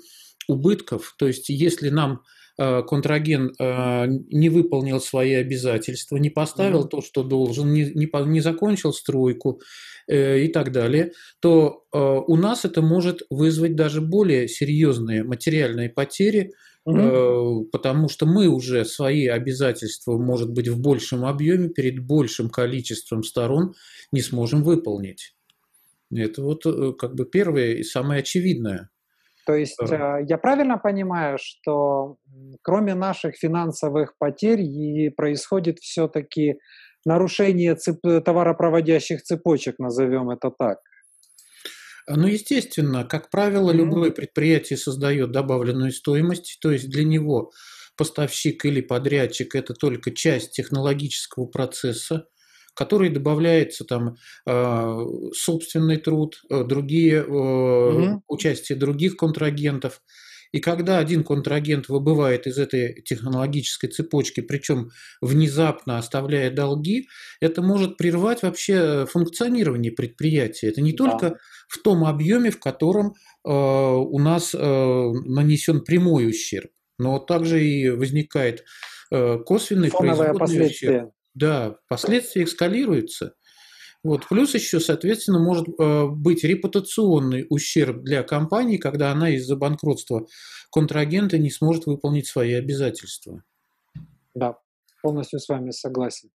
убытков. 0.47 1.15
То 1.19 1.27
есть, 1.27 1.49
если 1.49 1.89
нам 1.89 2.21
э, 2.59 2.83
контрагент 2.83 3.55
э, 3.59 4.07
не 4.09 4.51
выполнил 4.51 5.01
свои 5.01 5.33
обязательства, 5.33 6.19
не 6.19 6.29
поставил 6.29 6.85
mm-hmm. 6.85 6.91
то, 6.91 7.01
что 7.01 7.23
должен, 7.23 7.73
не, 7.73 7.87
не, 7.87 8.11
не 8.27 8.41
закончил 8.43 8.93
стройку 8.93 9.63
э, 10.07 10.41
и 10.41 10.49
так 10.49 10.71
далее, 10.71 11.13
то 11.41 11.85
у 11.91 12.37
нас 12.37 12.67
это 12.67 12.83
может 12.83 13.23
вызвать 13.31 13.75
даже 13.75 14.03
более 14.03 14.49
серьезные 14.49 15.25
материальные 15.25 15.89
потери, 15.89 16.53
угу. 16.89 17.65
потому 17.71 18.09
что 18.09 18.27
мы 18.27 18.49
уже 18.49 18.85
свои 18.85 19.27
обязательства, 19.27 20.19
может 20.19 20.51
быть, 20.53 20.69
в 20.69 20.81
большем 20.81 21.25
объеме 21.25 21.69
перед 21.69 22.05
большим 22.05 22.51
количеством 22.51 23.23
сторон 23.23 23.75
не 24.13 24.21
сможем 24.21 24.63
выполнить. 24.63 25.35
Это 26.15 26.43
вот 26.43 26.63
как 26.99 27.15
бы 27.15 27.27
первое 27.27 27.75
и 27.75 27.83
самое 27.83 28.21
очевидное. 28.21 28.91
То 29.49 29.55
есть 29.55 29.79
э, 29.81 30.27
я 30.29 30.37
правильно 30.37 30.77
понимаю, 30.77 31.39
что 31.41 32.19
кроме 32.61 32.95
наших 32.95 33.37
финансовых 33.37 34.15
потерь 34.19 34.61
и 34.61 35.09
происходит 35.09 35.79
все-таки 35.79 36.59
нарушение 37.07 37.75
цеп... 37.75 38.01
товаропроводящих 38.03 39.23
цепочек, 39.23 39.79
назовем 39.79 40.29
это 40.29 40.51
так? 40.51 40.81
Ну, 42.09 42.27
естественно, 42.27 43.05
как 43.05 43.31
правило, 43.31 43.71
любое 43.71 44.11
предприятие 44.11 44.79
создает 44.79 45.31
добавленную 45.31 45.93
стоимость, 45.93 46.59
то 46.61 46.71
есть 46.71 46.89
для 46.89 47.05
него 47.05 47.53
поставщик 47.97 48.65
или 48.65 48.81
подрядчик– 48.81 49.55
это 49.57 49.75
только 49.75 50.11
часть 50.13 50.53
технологического 50.53 51.47
процесса, 51.47 52.27
который 52.75 53.11
добавляется 53.11 53.85
там 53.85 54.17
а, 54.47 55.01
собственный 55.35 55.97
труд, 55.97 56.41
э, 56.49 56.63
другие 56.63 57.25
угу. 57.25 58.23
участие 58.29 58.79
других 58.79 59.17
контрагентов. 59.17 60.01
И 60.53 60.61
когда 60.61 60.99
один 60.99 61.25
контрагент 61.25 61.89
выбывает 61.89 62.47
из 62.47 62.59
этой 62.59 63.03
технологической 63.03 63.91
цепочки, 63.91 64.41
причем 64.41 64.91
внезапно 65.21 65.99
оставляя 65.99 66.51
долги, 66.51 67.09
это 67.41 67.63
может 67.63 67.97
прервать 67.97 68.43
вообще 68.43 69.07
функционирование 69.07 69.93
предприятия. 69.93 70.69
Это 70.69 70.81
не 70.81 70.93
да. 70.93 70.97
только 71.05 71.39
в 71.69 71.79
том 71.83 72.05
объеме, 72.05 72.51
в 72.51 72.59
котором 72.59 73.09
э, 73.09 73.51
у 73.51 74.19
нас 74.19 74.55
э, 74.55 74.59
нанесен 74.59 75.83
прямой 75.83 76.29
ущерб, 76.29 76.71
но 76.99 77.19
также 77.19 77.65
и 77.65 77.91
возникает 77.91 78.65
э, 79.11 79.39
косвенный 79.45 79.91
Фоновое 79.91 80.33
производный 80.35 80.67
ущерб. 80.67 81.13
Да, 81.35 81.77
последствия 81.89 82.45
эскалируются. 82.45 83.35
Вот. 84.09 84.27
Плюс 84.27 84.55
еще, 84.55 84.81
соответственно, 84.81 85.39
может 85.39 85.69
э, 85.69 86.07
быть 86.07 86.43
репутационный 86.43 87.45
ущерб 87.51 87.99
для 88.05 88.23
компании, 88.23 88.79
когда 88.79 89.13
она 89.13 89.29
из-за 89.35 89.55
банкротства 89.55 90.27
контрагента 90.73 91.37
не 91.37 91.51
сможет 91.51 91.85
выполнить 91.85 92.27
свои 92.27 92.55
обязательства. 92.55 93.43
Да, 94.35 94.57
полностью 95.03 95.41
с 95.41 95.49
вами 95.51 95.73
согласен. 95.73 96.31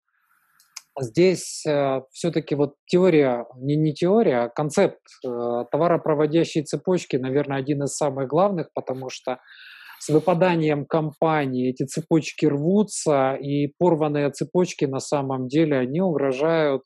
Здесь 0.99 1.63
э, 1.67 2.01
все-таки 2.11 2.55
вот 2.55 2.73
теория, 2.87 3.45
не, 3.57 3.75
не 3.75 3.93
теория, 3.93 4.45
а 4.45 4.49
концепт 4.49 4.97
э, 5.23 5.29
товаропроводящей 5.71 6.63
цепочки, 6.63 7.17
наверное, 7.17 7.59
один 7.59 7.83
из 7.83 7.95
самых 7.95 8.27
главных, 8.27 8.69
потому 8.73 9.11
что 9.11 9.37
с 9.99 10.09
выпаданием 10.09 10.87
компании 10.87 11.69
эти 11.69 11.83
цепочки 11.85 12.47
рвутся, 12.47 13.35
и 13.35 13.67
порванные 13.77 14.31
цепочки 14.31 14.85
на 14.85 14.99
самом 14.99 15.47
деле, 15.47 15.77
они 15.77 16.01
угрожают 16.01 16.81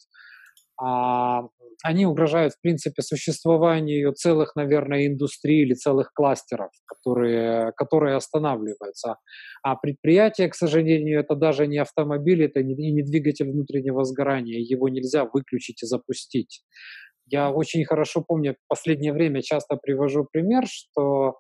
а, 0.81 1.47
они 1.83 2.05
угрожают, 2.05 2.53
в 2.53 2.61
принципе, 2.61 3.01
существованию 3.01 4.13
целых, 4.13 4.55
наверное, 4.55 5.07
индустрий 5.07 5.63
или 5.63 5.73
целых 5.73 6.13
кластеров, 6.13 6.71
которые, 6.85 7.71
которые 7.73 8.15
останавливаются. 8.15 9.17
А 9.63 9.75
предприятие, 9.75 10.49
к 10.49 10.55
сожалению, 10.55 11.19
это 11.19 11.35
даже 11.35 11.67
не 11.67 11.77
автомобиль, 11.77 12.43
это 12.43 12.63
не, 12.63 12.73
не 12.91 13.03
двигатель 13.03 13.51
внутреннего 13.51 14.03
сгорания, 14.03 14.59
его 14.59 14.89
нельзя 14.89 15.25
выключить 15.25 15.83
и 15.83 15.85
запустить. 15.85 16.63
Я 17.25 17.51
очень 17.51 17.85
хорошо 17.85 18.21
помню, 18.21 18.53
в 18.53 18.67
последнее 18.67 19.13
время 19.13 19.41
часто 19.41 19.75
привожу 19.75 20.27
пример, 20.31 20.65
что 20.67 21.37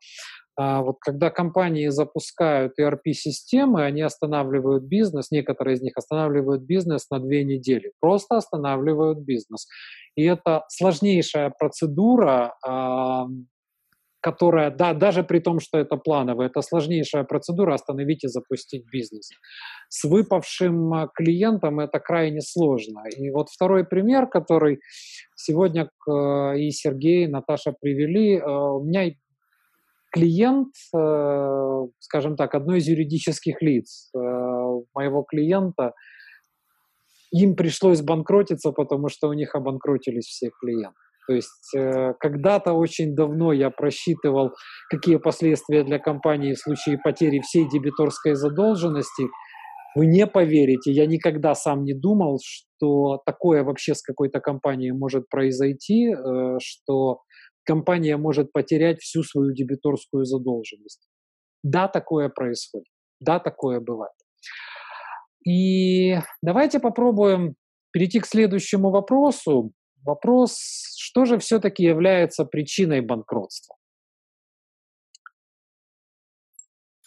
вот 0.55 0.97
когда 0.99 1.31
компании 1.31 1.87
запускают 1.87 2.79
ERP-системы, 2.79 3.83
они 3.83 4.01
останавливают 4.01 4.83
бизнес, 4.83 5.31
некоторые 5.31 5.75
из 5.75 5.81
них 5.81 5.93
останавливают 5.97 6.61
бизнес 6.61 7.09
на 7.09 7.19
две 7.19 7.43
недели, 7.43 7.91
просто 7.99 8.37
останавливают 8.37 9.19
бизнес. 9.19 9.67
И 10.15 10.23
это 10.23 10.63
сложнейшая 10.69 11.51
процедура, 11.57 12.55
а, 12.65 13.25
которая, 14.21 14.69
да, 14.69 14.93
даже 14.93 15.23
при 15.23 15.39
том, 15.39 15.59
что 15.59 15.79
это 15.79 15.97
плановая, 15.97 16.47
это 16.47 16.61
сложнейшая 16.61 17.23
процедура 17.23 17.73
остановить 17.73 18.23
и 18.23 18.27
запустить 18.27 18.85
бизнес. 18.91 19.31
С 19.89 20.03
выпавшим 20.03 20.93
а, 20.93 21.07
клиентом 21.07 21.79
это 21.79 21.99
крайне 21.99 22.41
сложно. 22.41 23.03
И 23.17 23.31
вот 23.31 23.49
второй 23.49 23.85
пример, 23.85 24.27
который 24.27 24.79
сегодня 25.35 25.89
и 26.55 26.69
Сергей, 26.69 27.25
и 27.25 27.27
Наташа 27.27 27.73
привели, 27.81 28.39
у 28.39 28.83
меня 28.83 29.11
клиент, 30.13 30.73
э, 30.95 31.87
скажем 31.99 32.35
так, 32.35 32.53
одно 32.53 32.75
из 32.75 32.87
юридических 32.87 33.61
лиц 33.61 34.11
э, 34.15 34.19
моего 34.93 35.23
клиента, 35.23 35.93
им 37.31 37.55
пришлось 37.55 38.01
банкротиться, 38.01 38.71
потому 38.71 39.09
что 39.09 39.27
у 39.27 39.33
них 39.33 39.55
обанкротились 39.55 40.25
все 40.25 40.51
клиенты. 40.61 40.95
То 41.27 41.33
есть 41.33 41.75
э, 41.75 42.13
когда-то 42.19 42.73
очень 42.73 43.15
давно 43.15 43.53
я 43.53 43.71
просчитывал, 43.71 44.51
какие 44.89 45.15
последствия 45.15 45.83
для 45.83 45.97
компании 45.97 46.53
в 46.53 46.59
случае 46.59 46.99
потери 47.03 47.39
всей 47.39 47.67
дебиторской 47.67 48.35
задолженности. 48.35 49.23
Вы 49.95 50.07
не 50.07 50.27
поверите, 50.27 50.91
я 50.91 51.07
никогда 51.07 51.55
сам 51.55 51.83
не 51.83 51.93
думал, 51.93 52.39
что 52.43 53.19
такое 53.25 53.63
вообще 53.63 53.95
с 53.95 54.01
какой-то 54.01 54.39
компанией 54.39 54.91
может 54.91 55.29
произойти, 55.29 56.13
что 56.59 57.19
компания 57.63 58.17
может 58.17 58.51
потерять 58.51 58.99
всю 59.01 59.23
свою 59.23 59.53
дебиторскую 59.53 60.25
задолженность. 60.25 61.07
Да, 61.63 61.87
такое 61.87 62.29
происходит. 62.29 62.87
Да, 63.19 63.39
такое 63.39 63.79
бывает. 63.79 64.13
И 65.45 66.17
давайте 66.41 66.79
попробуем 66.79 67.55
перейти 67.91 68.19
к 68.19 68.25
следующему 68.25 68.89
вопросу. 68.89 69.71
Вопрос, 70.03 70.57
что 70.97 71.25
же 71.25 71.37
все-таки 71.37 71.83
является 71.83 72.45
причиной 72.45 73.01
банкротства? 73.01 73.75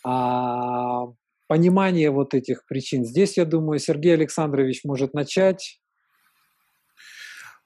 А, 0.04 1.06
понимание 1.48 2.10
вот 2.10 2.34
этих 2.34 2.64
причин. 2.66 3.04
Здесь, 3.04 3.36
я 3.36 3.44
думаю, 3.44 3.78
Сергей 3.78 4.14
Александрович 4.14 4.84
может 4.84 5.14
начать. 5.14 5.80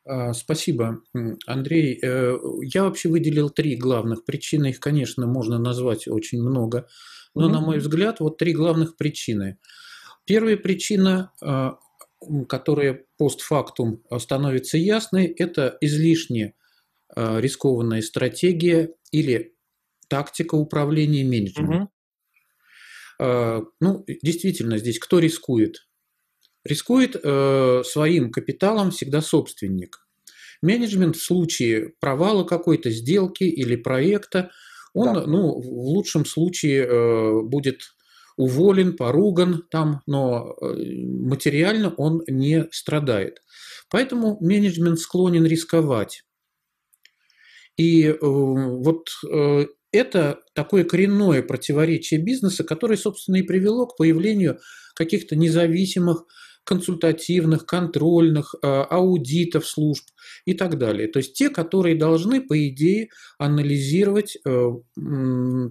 А, 0.07 0.33
спасибо, 0.33 1.03
Андрей. 1.47 1.99
Э, 2.03 2.37
я 2.63 2.85
вообще 2.85 3.09
выделил 3.09 3.51
три 3.51 3.77
главных 3.77 4.25
причины. 4.25 4.71
Их, 4.71 4.81
конечно, 4.81 5.27
можно 5.27 5.59
назвать 5.59 6.09
очень 6.09 6.43
много. 6.43 6.89
Но, 7.35 7.49
mm-hmm. 7.49 7.53
на 7.53 7.61
мой 7.61 7.79
взгляд, 7.79 8.21
вот 8.21 8.39
три 8.39 8.53
главных 8.53 8.97
причины. 8.97 9.59
Первая 10.25 10.57
причина, 10.57 11.33
а, 11.43 11.79
которая 12.49 13.05
постфактум 13.19 14.03
становится 14.19 14.79
ясной, 14.79 15.27
это 15.27 15.77
излишне 15.81 16.55
а, 17.15 17.39
рискованная 17.39 18.03
стратегия 18.03 18.95
или 19.13 19.55
тактика 20.09 20.57
управления 20.57 21.25
менеджментом. 21.25 21.91
Mm-hmm. 23.21 23.67
Ну, 23.81 24.05
действительно, 24.23 24.79
здесь 24.79 24.99
кто 24.99 25.19
рискует? 25.19 25.87
Рискует 26.65 27.17
э, 27.17 27.83
своим 27.85 28.31
капиталом 28.31 28.91
всегда 28.91 29.23
собственник. 29.23 30.07
Менеджмент 30.63 31.17
в 31.17 31.23
случае 31.23 31.95
провала 32.01 32.45
какой-то 32.45 32.91
сделки 32.91 33.45
или 33.45 33.77
проекта, 33.77 34.51
он, 34.93 35.15
да. 35.15 35.27
ну, 35.27 35.59
в 35.59 35.67
лучшем 35.67 36.27
случае 36.27 36.85
э, 36.85 37.43
будет 37.43 37.95
уволен, 38.37 38.97
поруган 38.97 39.65
там, 39.71 40.01
но 40.07 40.55
э, 40.61 40.75
материально 41.07 41.95
он 41.97 42.23
не 42.27 42.67
страдает. 42.73 43.43
Поэтому 43.91 44.39
менеджмент 44.41 44.99
склонен 44.99 45.45
рисковать. 45.45 46.25
И 47.77 48.05
э, 48.05 48.17
вот 48.21 49.09
э, 49.31 49.67
это 49.93 50.41
такое 50.55 50.85
коренное 50.85 51.43
противоречие 51.43 52.21
бизнеса, 52.21 52.65
которое, 52.65 52.97
собственно, 52.97 53.37
и 53.37 53.43
привело 53.43 53.87
к 53.87 53.97
появлению 53.97 54.59
каких-то 54.95 55.37
независимых 55.37 56.25
консультативных, 56.71 57.67
контрольных, 57.67 58.55
а, 58.63 58.85
аудитов 58.85 59.67
служб 59.67 60.05
и 60.45 60.55
так 60.55 60.79
далее. 60.79 61.09
То 61.09 61.19
есть 61.19 61.35
те, 61.35 61.51
которые 61.51 61.97
должны, 61.97 62.41
по 62.41 62.69
идее, 62.69 63.09
анализировать 63.39 64.39
э, 64.47 64.71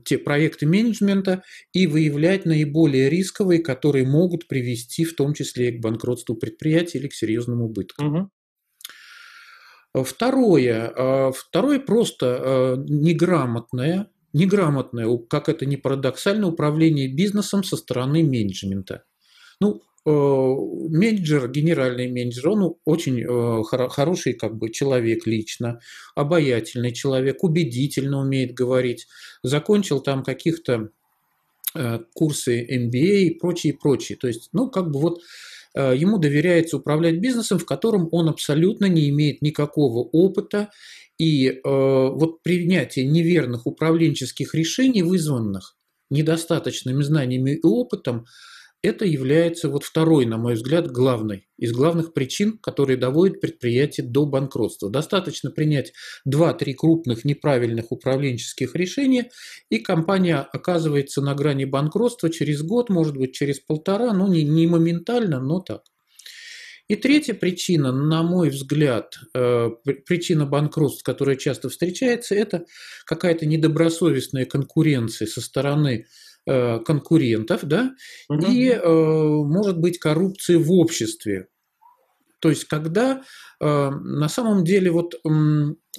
те 0.04 0.18
проекты 0.18 0.66
менеджмента 0.68 1.44
и 1.72 1.88
выявлять 1.88 2.44
наиболее 2.46 3.10
рисковые, 3.10 3.62
которые 3.62 4.06
могут 4.06 4.50
привести 4.50 5.06
в 5.06 5.16
том 5.16 5.34
числе 5.34 5.70
и 5.70 5.78
к 5.78 5.82
банкротству 5.82 6.36
предприятия 6.36 7.00
или 7.00 7.08
к 7.08 7.14
серьезным 7.14 7.62
убыткам. 7.62 8.30
Угу. 9.94 10.04
Второе, 10.04 10.92
а, 10.94 11.32
второе 11.32 11.80
просто 11.80 12.76
неграмотное 12.90 14.10
неграмотное, 14.34 15.08
как 15.30 15.50
это 15.50 15.66
ни 15.66 15.76
парадоксально, 15.76 16.48
управление 16.48 17.08
бизнесом 17.08 17.64
со 17.64 17.78
стороны 17.78 18.22
менеджмента. 18.24 19.06
Ну, 19.60 19.76
э, 19.76 19.89
менеджер, 20.06 21.50
генеральный 21.50 22.10
менеджер, 22.10 22.50
он 22.50 22.76
очень 22.86 23.22
э, 23.22 23.64
хороший 23.90 24.34
как 24.34 24.58
бы 24.58 24.70
человек 24.72 25.28
лично, 25.28 25.80
обаятельный 26.16 26.94
человек, 26.94 27.44
убедительно 27.44 28.20
умеет 28.20 28.54
говорить, 28.54 29.08
закончил 29.44 30.00
там 30.00 30.24
каких-то 30.24 30.90
э, 31.76 32.00
курсы 32.14 32.66
MBA 32.66 33.20
и 33.22 33.38
прочее, 33.38 33.74
прочее. 33.74 34.18
То 34.18 34.28
есть, 34.28 34.50
ну, 34.54 34.70
как 34.70 34.92
бы 34.92 35.00
вот 35.00 35.22
ему 35.76 36.18
доверяется 36.18 36.78
управлять 36.78 37.20
бизнесом, 37.20 37.60
в 37.60 37.66
котором 37.66 38.10
он 38.12 38.28
абсолютно 38.28 38.88
не 38.88 39.08
имеет 39.10 39.44
никакого 39.44 40.00
опыта 40.00 40.70
и 41.20 41.50
э, 41.50 41.60
вот 41.64 42.42
принятие 42.42 43.06
неверных 43.06 43.68
управленческих 43.68 44.56
решений, 44.56 45.04
вызванных 45.04 45.76
недостаточными 46.10 47.04
знаниями 47.04 47.52
и 47.52 47.62
опытом, 47.62 48.26
это 48.82 49.06
является 49.06 49.70
вот 49.70 49.84
второй, 49.84 50.26
на 50.26 50.38
мой 50.38 50.54
взгляд, 50.54 50.90
главной 50.90 51.48
из 51.58 51.74
главных 51.74 52.14
причин, 52.14 52.58
которые 52.58 52.98
доводят 52.98 53.42
предприятие 53.42 54.08
до 54.08 54.26
банкротства. 54.26 54.90
Достаточно 54.90 55.52
принять 55.52 55.92
2-3 56.28 56.74
крупных 56.74 57.26
неправильных 57.26 57.92
управленческих 57.92 58.76
решения, 58.76 59.30
и 59.70 59.80
компания 59.80 60.38
оказывается 60.38 61.22
на 61.22 61.36
грани 61.36 61.66
банкротства 61.66 62.30
через 62.30 62.62
год, 62.62 62.90
может 62.90 63.18
быть, 63.18 63.34
через 63.34 63.60
полтора, 63.60 64.14
ну 64.14 64.28
не, 64.28 64.44
не 64.44 64.68
моментально, 64.68 65.42
но 65.42 65.60
так. 65.60 65.82
И 66.88 66.96
третья 66.96 67.36
причина, 67.36 67.92
на 67.92 68.24
мой 68.24 68.50
взгляд, 68.50 69.20
э, 69.36 69.70
причина 70.08 70.48
банкротств, 70.48 71.04
которая 71.04 71.36
часто 71.36 71.70
встречается, 71.70 72.34
это 72.34 72.66
какая-то 73.06 73.46
недобросовестная 73.46 74.46
конкуренция 74.46 75.28
со 75.28 75.40
стороны 75.40 76.08
конкурентов, 76.86 77.62
да, 77.64 77.92
угу. 78.30 78.46
и, 78.48 78.70
э, 78.70 78.80
может 78.84 79.80
быть, 79.80 80.00
коррупция 80.00 80.58
в 80.60 80.72
обществе, 80.72 81.48
то 82.40 82.50
есть, 82.50 82.66
когда 82.66 83.22
э, 83.60 83.90
на 83.90 84.30
самом 84.30 84.64
деле, 84.64 84.92
вот, 84.92 85.16
э, 85.16 85.20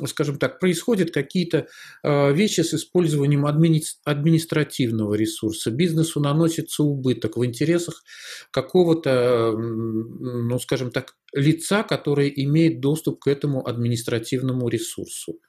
скажем 0.06 0.38
так, 0.38 0.58
происходят 0.58 1.10
какие-то 1.10 1.66
э, 2.02 2.32
вещи 2.32 2.62
с 2.62 2.72
использованием 2.72 3.44
админи 3.46 3.82
административного 4.04 5.14
ресурса, 5.14 5.70
бизнесу 5.70 6.20
наносится 6.20 6.82
убыток 6.82 7.36
в 7.36 7.44
интересах 7.44 8.02
какого-то, 8.50 9.52
ну, 9.52 10.58
скажем 10.58 10.90
так, 10.90 11.16
лица, 11.34 11.82
которое 11.82 12.28
имеет 12.28 12.80
доступ 12.80 13.20
к 13.20 13.28
этому 13.28 13.66
административному 13.66 14.68
ресурсу 14.68 15.40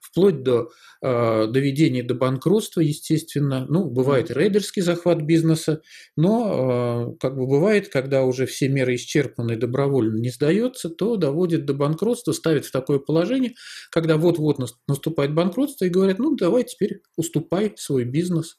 вплоть 0.00 0.42
до 0.42 0.70
э, 1.02 1.46
доведения 1.46 2.02
до 2.02 2.14
банкротства, 2.14 2.80
естественно. 2.80 3.66
Ну, 3.68 3.84
бывает 3.84 4.30
и 4.30 4.34
рейдерский 4.34 4.82
захват 4.82 5.22
бизнеса, 5.22 5.82
но 6.16 7.12
э, 7.12 7.16
как 7.20 7.36
бы 7.36 7.46
бывает, 7.46 7.88
когда 7.88 8.24
уже 8.24 8.46
все 8.46 8.68
меры 8.68 8.96
исчерпаны 8.96 9.52
и 9.52 9.56
добровольно 9.56 10.18
не 10.18 10.30
сдается, 10.30 10.88
то 10.88 11.16
доводит 11.16 11.64
до 11.66 11.74
банкротства, 11.74 12.32
ставит 12.32 12.64
в 12.64 12.72
такое 12.72 12.98
положение, 12.98 13.54
когда 13.90 14.16
вот-вот 14.16 14.58
наступает 14.88 15.34
банкротство 15.34 15.84
и 15.84 15.90
говорят, 15.90 16.18
ну, 16.18 16.34
давай 16.34 16.64
теперь 16.64 17.02
уступай 17.16 17.72
свой 17.76 18.04
бизнес. 18.04 18.56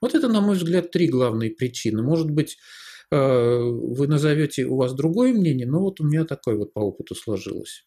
Вот 0.00 0.14
это, 0.14 0.28
на 0.28 0.40
мой 0.40 0.56
взгляд, 0.56 0.90
три 0.90 1.08
главные 1.08 1.50
причины. 1.50 2.02
Может 2.02 2.30
быть, 2.30 2.56
э, 3.10 3.16
вы 3.16 4.06
назовете 4.06 4.64
у 4.64 4.76
вас 4.76 4.94
другое 4.94 5.32
мнение, 5.32 5.66
но 5.66 5.80
вот 5.80 6.00
у 6.00 6.04
меня 6.04 6.24
такое 6.24 6.56
вот 6.56 6.72
по 6.72 6.80
опыту 6.80 7.14
сложилось. 7.14 7.84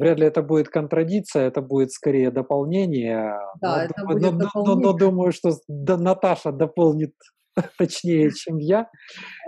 Вряд 0.00 0.18
ли 0.18 0.26
это 0.26 0.42
будет 0.42 0.68
контрадикция, 0.68 1.48
это 1.48 1.60
будет 1.60 1.92
скорее 1.92 2.30
дополнение. 2.30 3.38
Да, 3.60 3.76
но, 3.76 3.82
это 3.82 3.94
думаю, 3.98 4.18
будет 4.18 4.32
но, 4.32 4.38
дополнение. 4.38 4.74
Но, 4.74 4.80
но, 4.80 4.92
но 4.92 4.98
думаю, 4.98 5.32
что 5.32 5.50
Наташа 5.68 6.52
дополнит 6.52 7.12
точнее, 7.78 8.30
чем 8.32 8.58
я. 8.58 8.88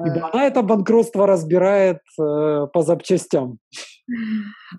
Ибо 0.04 0.18
э. 0.18 0.30
она 0.32 0.46
это 0.46 0.62
банкротство 0.62 1.26
разбирает 1.26 1.98
э, 2.20 2.66
по 2.72 2.82
запчастям. 2.82 3.58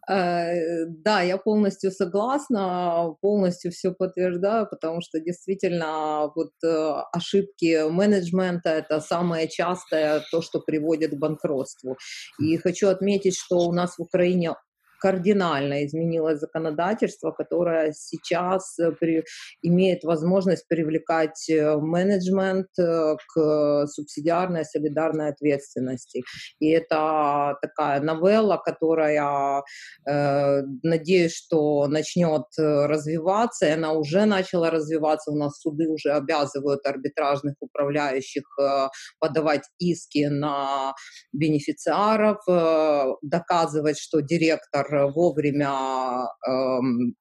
Э, 0.10 0.86
да, 0.88 1.22
я 1.22 1.38
полностью 1.38 1.92
согласна, 1.92 3.16
полностью 3.22 3.72
все 3.72 3.92
подтверждаю, 3.92 4.68
потому 4.70 5.02
что 5.02 5.20
действительно 5.20 6.32
вот 6.36 6.52
э, 6.64 6.94
ошибки 7.12 7.90
менеджмента 7.90 8.70
это 8.70 9.00
самое 9.00 9.48
частое 9.48 10.22
то, 10.32 10.42
что 10.42 10.60
приводит 10.60 11.12
к 11.12 11.20
банкротству. 11.20 11.98
И 12.40 12.58
хочу 12.58 12.90
отметить, 12.90 13.38
что 13.38 13.58
у 13.58 13.74
нас 13.74 13.98
в 13.98 14.02
Украине 14.02 14.56
кардинально 15.04 15.86
изменилось 15.86 16.40
законодательство, 16.40 17.32
которое 17.32 17.92
сейчас 17.92 18.80
э, 18.80 18.92
при, 18.94 19.24
имеет 19.62 20.06
возможность 20.06 20.66
привлекать 20.70 21.50
э, 21.50 21.76
менеджмент 21.78 22.68
э, 22.80 23.16
к 23.28 23.86
субсидиарной 23.88 24.64
солидарной 24.64 25.28
ответственности. 25.28 26.24
И 26.60 26.70
это 26.70 27.58
такая 27.62 28.00
новелла, 28.00 28.62
которая, 28.64 29.64
э, 30.08 30.62
надеюсь, 30.84 31.36
что 31.36 31.88
начнет 31.88 32.46
развиваться, 32.58 33.66
и 33.66 33.72
она 33.72 33.92
уже 33.92 34.24
начала 34.24 34.70
развиваться. 34.70 35.32
У 35.32 35.36
нас 35.36 35.60
суды 35.60 35.90
уже 35.90 36.12
обязывают 36.12 36.86
арбитражных 36.86 37.56
управляющих 37.60 38.44
э, 38.62 38.88
подавать 39.20 39.64
иски 39.80 40.30
на 40.30 40.94
бенефициаров, 41.34 42.38
э, 42.48 43.04
доказывать, 43.22 44.00
что 44.00 44.22
директор 44.22 44.93
вовремя 45.14 46.28
эм, 46.48 47.16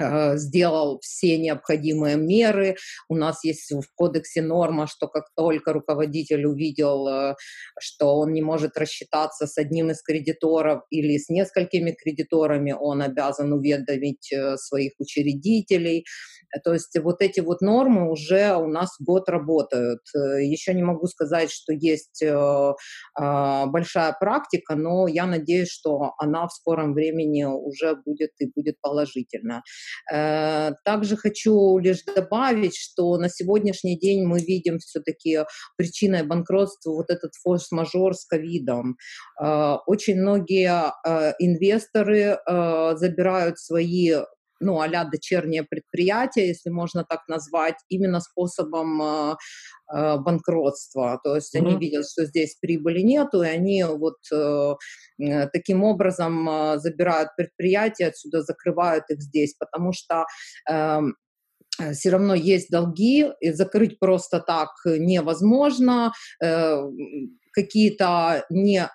сделал 0.00 0.98
все 1.00 1.38
необходимые 1.38 2.16
меры. 2.16 2.76
У 3.08 3.16
нас 3.16 3.44
есть 3.44 3.70
в 3.70 3.84
кодексе 3.94 4.42
норма, 4.42 4.86
что 4.86 5.08
как 5.08 5.24
только 5.36 5.72
руководитель 5.72 6.46
увидел, 6.46 7.08
э, 7.08 7.34
что 7.78 8.18
он 8.18 8.32
не 8.32 8.42
может 8.42 8.76
рассчитаться 8.76 9.46
с 9.46 9.58
одним 9.58 9.90
из 9.90 10.02
кредиторов 10.02 10.82
или 10.90 11.18
с 11.18 11.28
несколькими 11.28 11.92
кредиторами, 11.92 12.72
он 12.72 13.02
обязан 13.02 13.52
уведомить 13.52 14.32
э, 14.32 14.56
своих 14.56 14.92
учредителей. 14.98 16.04
То 16.62 16.72
есть 16.72 16.96
вот 17.00 17.20
эти 17.20 17.40
вот 17.40 17.60
нормы 17.60 18.10
уже 18.10 18.54
у 18.54 18.68
нас 18.68 18.90
год 19.00 19.28
работают. 19.28 20.02
Еще 20.14 20.72
не 20.72 20.84
могу 20.84 21.08
сказать, 21.08 21.50
что 21.50 21.72
есть 21.72 22.22
а, 22.22 23.66
большая 23.66 24.16
практика, 24.18 24.76
но 24.76 25.08
я 25.08 25.26
надеюсь, 25.26 25.68
что 25.68 26.14
она 26.18 26.46
в 26.46 26.52
скором 26.52 26.94
времени 26.94 27.44
уже 27.44 27.96
будет 27.96 28.30
и 28.38 28.46
будет 28.54 28.80
положительна. 28.80 29.62
Э, 30.12 30.72
также 30.84 31.16
хочу 31.16 31.78
лишь 31.78 32.02
добавить, 32.04 32.76
что 32.76 33.16
на 33.18 33.28
сегодняшний 33.28 33.98
день 33.98 34.24
мы 34.24 34.40
видим 34.40 34.78
все-таки 34.78 35.40
причиной 35.76 36.22
банкротства 36.24 36.90
вот 36.92 37.10
этот 37.10 37.32
форс-мажор 37.42 38.14
с 38.14 38.24
ковидом. 38.24 38.96
Э, 39.42 39.76
очень 39.86 40.16
многие 40.16 40.92
э, 41.06 41.34
инвесторы 41.38 42.38
забирают 42.96 43.58
свои 43.58 44.12
ну, 44.64 44.80
а 44.80 45.04
дочернее 45.04 45.62
предприятие, 45.62 46.48
если 46.48 46.70
можно 46.70 47.04
так 47.04 47.20
назвать, 47.28 47.76
именно 47.88 48.20
способом 48.20 49.02
э, 49.02 49.36
э, 49.94 50.16
банкротства. 50.18 51.20
То 51.22 51.36
есть 51.36 51.54
mm-hmm. 51.54 51.66
они 51.66 51.76
видят, 51.78 52.06
что 52.08 52.24
здесь 52.24 52.56
прибыли 52.60 53.00
нету, 53.00 53.42
и 53.42 53.48
они 53.48 53.84
вот 53.84 54.16
э, 54.32 54.74
таким 55.52 55.84
образом 55.84 56.48
э, 56.48 56.78
забирают 56.78 57.30
предприятия, 57.36 58.06
отсюда 58.06 58.42
закрывают 58.42 59.04
их 59.10 59.20
здесь, 59.22 59.54
потому 59.58 59.92
что 59.92 60.24
эм, 60.70 61.14
э, 61.80 61.92
все 61.92 62.10
равно 62.10 62.34
есть 62.34 62.70
долги, 62.70 63.30
и 63.40 63.52
закрыть 63.52 63.98
просто 63.98 64.40
так 64.40 64.70
невозможно, 64.84 66.12
какие-то 67.52 68.44
не 68.50 68.88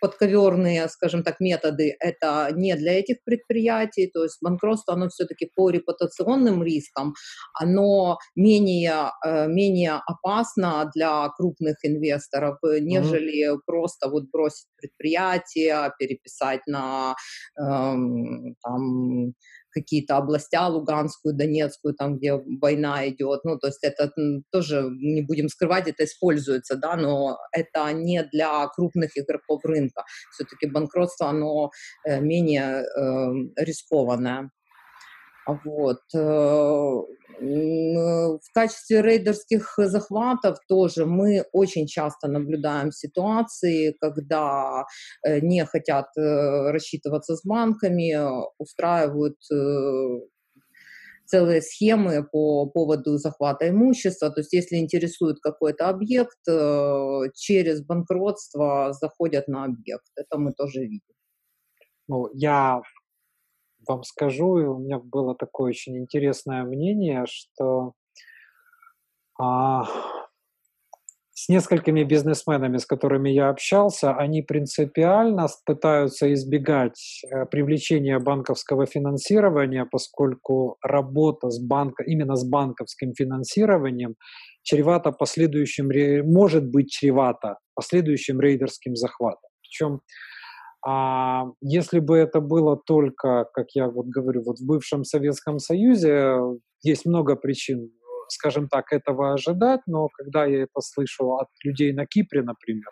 подковерные, 0.00 0.88
скажем 0.88 1.22
так, 1.22 1.40
методы 1.40 1.96
это 2.00 2.48
не 2.52 2.74
для 2.76 2.98
этих 2.98 3.22
предприятий, 3.24 4.10
то 4.12 4.22
есть 4.24 4.38
банкротство, 4.42 4.94
оно 4.94 5.08
все-таки 5.08 5.50
по 5.54 5.70
репутационным 5.70 6.62
рискам, 6.62 7.14
оно 7.54 8.18
менее, 8.36 9.12
э, 9.24 9.46
менее 9.48 10.00
опасно 10.06 10.90
для 10.94 11.28
крупных 11.36 11.76
инвесторов, 11.82 12.58
нежели 12.62 13.54
mm-hmm. 13.54 13.60
просто 13.66 14.08
вот 14.08 14.24
бросить 14.32 14.66
предприятие, 14.76 15.92
переписать 15.98 16.60
на 16.66 17.14
эм, 17.58 18.54
там, 18.62 19.32
какие-то 19.70 20.16
областя, 20.16 20.66
Луганскую, 20.66 21.34
Донецкую, 21.34 21.94
там, 21.94 22.16
где 22.16 22.34
война 22.60 23.08
идет. 23.08 23.40
Ну, 23.44 23.58
то 23.58 23.68
есть 23.68 23.82
это 23.82 24.12
тоже, 24.50 24.88
не 24.90 25.22
будем 25.22 25.48
скрывать, 25.48 25.88
это 25.88 26.04
используется, 26.04 26.76
да, 26.76 26.96
но 26.96 27.38
это 27.52 27.92
не 27.92 28.22
для 28.24 28.66
крупных 28.68 29.16
игроков 29.16 29.64
рынка. 29.64 30.04
Все-таки 30.32 30.66
банкротство, 30.66 31.28
оно 31.28 31.70
э, 32.06 32.20
менее 32.20 32.82
э, 32.82 33.64
рискованное. 33.64 34.50
Вот. 35.48 36.00
Э, 36.14 37.02
в 37.40 38.52
качестве 38.52 39.00
рейдерских 39.00 39.74
захватов 39.78 40.58
тоже 40.68 41.06
мы 41.06 41.44
очень 41.52 41.86
часто 41.86 42.28
наблюдаем 42.28 42.92
ситуации, 42.92 43.96
когда 43.98 44.84
э, 45.24 45.40
не 45.40 45.64
хотят 45.64 46.06
э, 46.18 46.70
рассчитываться 46.70 47.34
с 47.34 47.44
банками, 47.44 48.14
устраивают 48.58 49.38
целые 51.28 51.62
схемы 51.62 52.26
по 52.30 52.66
поводу 52.66 53.18
захвата 53.18 53.68
имущества. 53.68 54.30
То 54.30 54.40
есть 54.40 54.52
если 54.52 54.76
интересует 54.76 55.38
какой-то 55.40 55.88
объект, 55.88 56.38
э, 56.48 57.22
через 57.34 57.82
банкротство 57.82 58.92
заходят 58.92 59.48
на 59.48 59.64
объект. 59.64 60.06
Это 60.16 60.38
мы 60.38 60.52
тоже 60.52 60.80
видим. 60.80 61.14
Ну, 62.08 62.30
я 62.34 62.80
вам 63.88 64.02
скажу, 64.02 64.58
и 64.58 64.64
у 64.64 64.78
меня 64.78 64.98
было 64.98 65.34
такое 65.34 65.70
очень 65.70 65.98
интересное 65.98 66.62
мнение, 66.64 67.24
что 67.26 67.92
а, 69.40 69.84
с 71.38 71.48
несколькими 71.48 72.02
бизнесменами, 72.02 72.78
с 72.78 72.84
которыми 72.84 73.30
я 73.30 73.48
общался, 73.48 74.12
они 74.12 74.42
принципиально 74.42 75.46
пытаются 75.64 76.32
избегать 76.34 77.22
э, 77.30 77.46
привлечения 77.46 78.18
банковского 78.18 78.86
финансирования, 78.86 79.86
поскольку 79.88 80.78
работа 80.82 81.50
с 81.50 81.60
банка, 81.60 82.02
именно 82.02 82.34
с 82.34 82.44
банковским 82.44 83.14
финансированием 83.14 84.16
чревата 84.64 85.12
последующим, 85.12 85.90
может 86.28 86.68
быть 86.68 86.90
чревата 86.90 87.58
последующим 87.76 88.40
рейдерским 88.40 88.96
захватом. 88.96 89.48
Причем 89.60 90.00
а 90.86 91.46
если 91.60 91.98
бы 91.98 92.16
это 92.16 92.40
было 92.40 92.76
только, 92.76 93.46
как 93.52 93.66
я 93.74 93.88
вот 93.88 94.06
говорю, 94.06 94.42
вот 94.44 94.58
в 94.58 94.66
бывшем 94.66 95.04
Советском 95.04 95.58
Союзе, 95.58 96.36
есть 96.82 97.06
много 97.06 97.36
причин 97.36 97.90
скажем 98.30 98.68
так, 98.68 98.92
этого 98.92 99.32
ожидать, 99.32 99.80
но 99.86 100.08
когда 100.08 100.44
я 100.44 100.62
это 100.64 100.80
слышу 100.80 101.36
от 101.36 101.48
людей 101.64 101.92
на 101.92 102.06
Кипре, 102.06 102.42
например, 102.42 102.90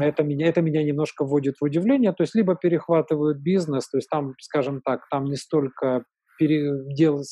это 0.00 0.24
меня, 0.24 0.48
это 0.48 0.60
меня 0.60 0.82
немножко 0.82 1.24
вводит 1.24 1.54
в 1.60 1.64
удивление. 1.64 2.12
То 2.12 2.22
есть 2.24 2.34
либо 2.34 2.56
перехватывают 2.56 3.38
бизнес, 3.38 3.88
то 3.88 3.98
есть 3.98 4.08
там, 4.10 4.34
скажем 4.40 4.80
так, 4.82 5.02
там 5.10 5.24
не 5.24 5.36
столько 5.36 6.04
пере, 6.36 6.72
дел, 6.94 7.22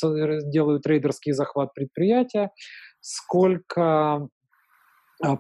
делают 0.53 0.83
трейдерский 0.83 1.33
захват 1.33 1.75
предприятия, 1.75 2.51
сколько 3.01 4.29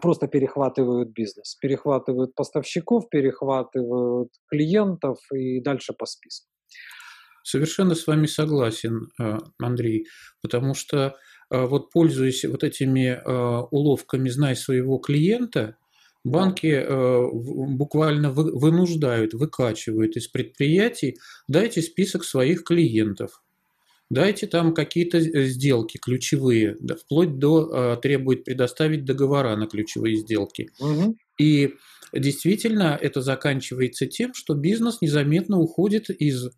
просто 0.01 0.29
перехватывают 0.29 1.11
бизнес, 1.11 1.57
перехватывают 1.61 2.35
поставщиков, 2.35 3.09
перехватывают 3.11 4.31
клиентов 4.49 5.19
и 5.33 5.61
дальше 5.61 5.93
по 5.93 6.07
списку. 6.07 6.49
Совершенно 7.45 7.95
с 7.95 8.07
вами 8.07 8.27
согласен, 8.27 9.09
э, 9.21 9.39
Андрей, 9.59 10.07
потому 10.43 10.75
что 10.75 11.17
э, 11.51 11.67
вот 11.67 11.91
пользуясь 11.91 12.45
вот 12.45 12.63
этими 12.63 13.09
э, 13.09 13.67
уловками 13.71 14.29
«знай 14.29 14.55
своего 14.55 14.99
клиента», 14.99 15.77
банки 16.25 16.87
буквально 17.75 18.31
вынуждают, 18.31 19.35
выкачивают 19.35 20.17
из 20.17 20.29
предприятий, 20.29 21.17
дайте 21.49 21.83
список 21.83 22.23
своих 22.23 22.63
клиентов, 22.63 23.43
дайте 24.13 24.47
там 24.47 24.75
какие-то 24.75 25.21
сделки 25.21 25.99
ключевые, 25.99 26.77
да, 26.81 26.97
вплоть 26.97 27.39
до 27.39 27.97
требует 27.97 28.45
предоставить 28.45 29.05
договора 29.05 29.57
на 29.57 29.67
ключевые 29.67 30.17
сделки. 30.17 30.71
Угу. 30.81 31.17
И 31.41 31.75
действительно 32.13 32.99
это 33.01 33.23
заканчивается 33.23 34.07
тем, 34.07 34.35
что 34.35 34.55
бизнес 34.55 35.01
незаметно 35.01 35.59
уходит 35.59 36.11
из 36.11 36.51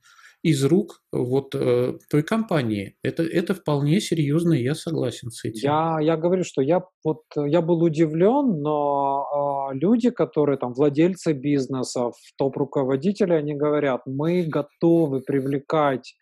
из 0.45 0.63
рук 0.63 1.01
вот 1.11 1.55
э, 1.55 1.95
той 2.11 2.23
компании. 2.23 2.97
Это, 3.03 3.23
это 3.23 3.55
вполне 3.55 3.99
серьезно, 3.99 4.53
и 4.53 4.63
я 4.63 4.75
согласен 4.75 5.31
с 5.31 5.43
этим. 5.43 5.61
Я, 5.63 5.97
я 6.03 6.19
говорю, 6.19 6.45
что 6.45 6.61
я, 6.61 6.83
вот, 7.03 7.23
я 7.35 7.63
был 7.63 7.83
удивлен, 7.83 8.61
но 8.61 9.71
э, 9.73 9.79
люди, 9.79 10.11
которые 10.11 10.59
там 10.59 10.75
владельцы 10.75 11.33
бизнесов, 11.33 12.13
топ-руководители, 12.37 13.33
они 13.33 13.55
говорят, 13.55 14.03
мы 14.05 14.43
готовы 14.43 15.23
привлекать 15.23 16.15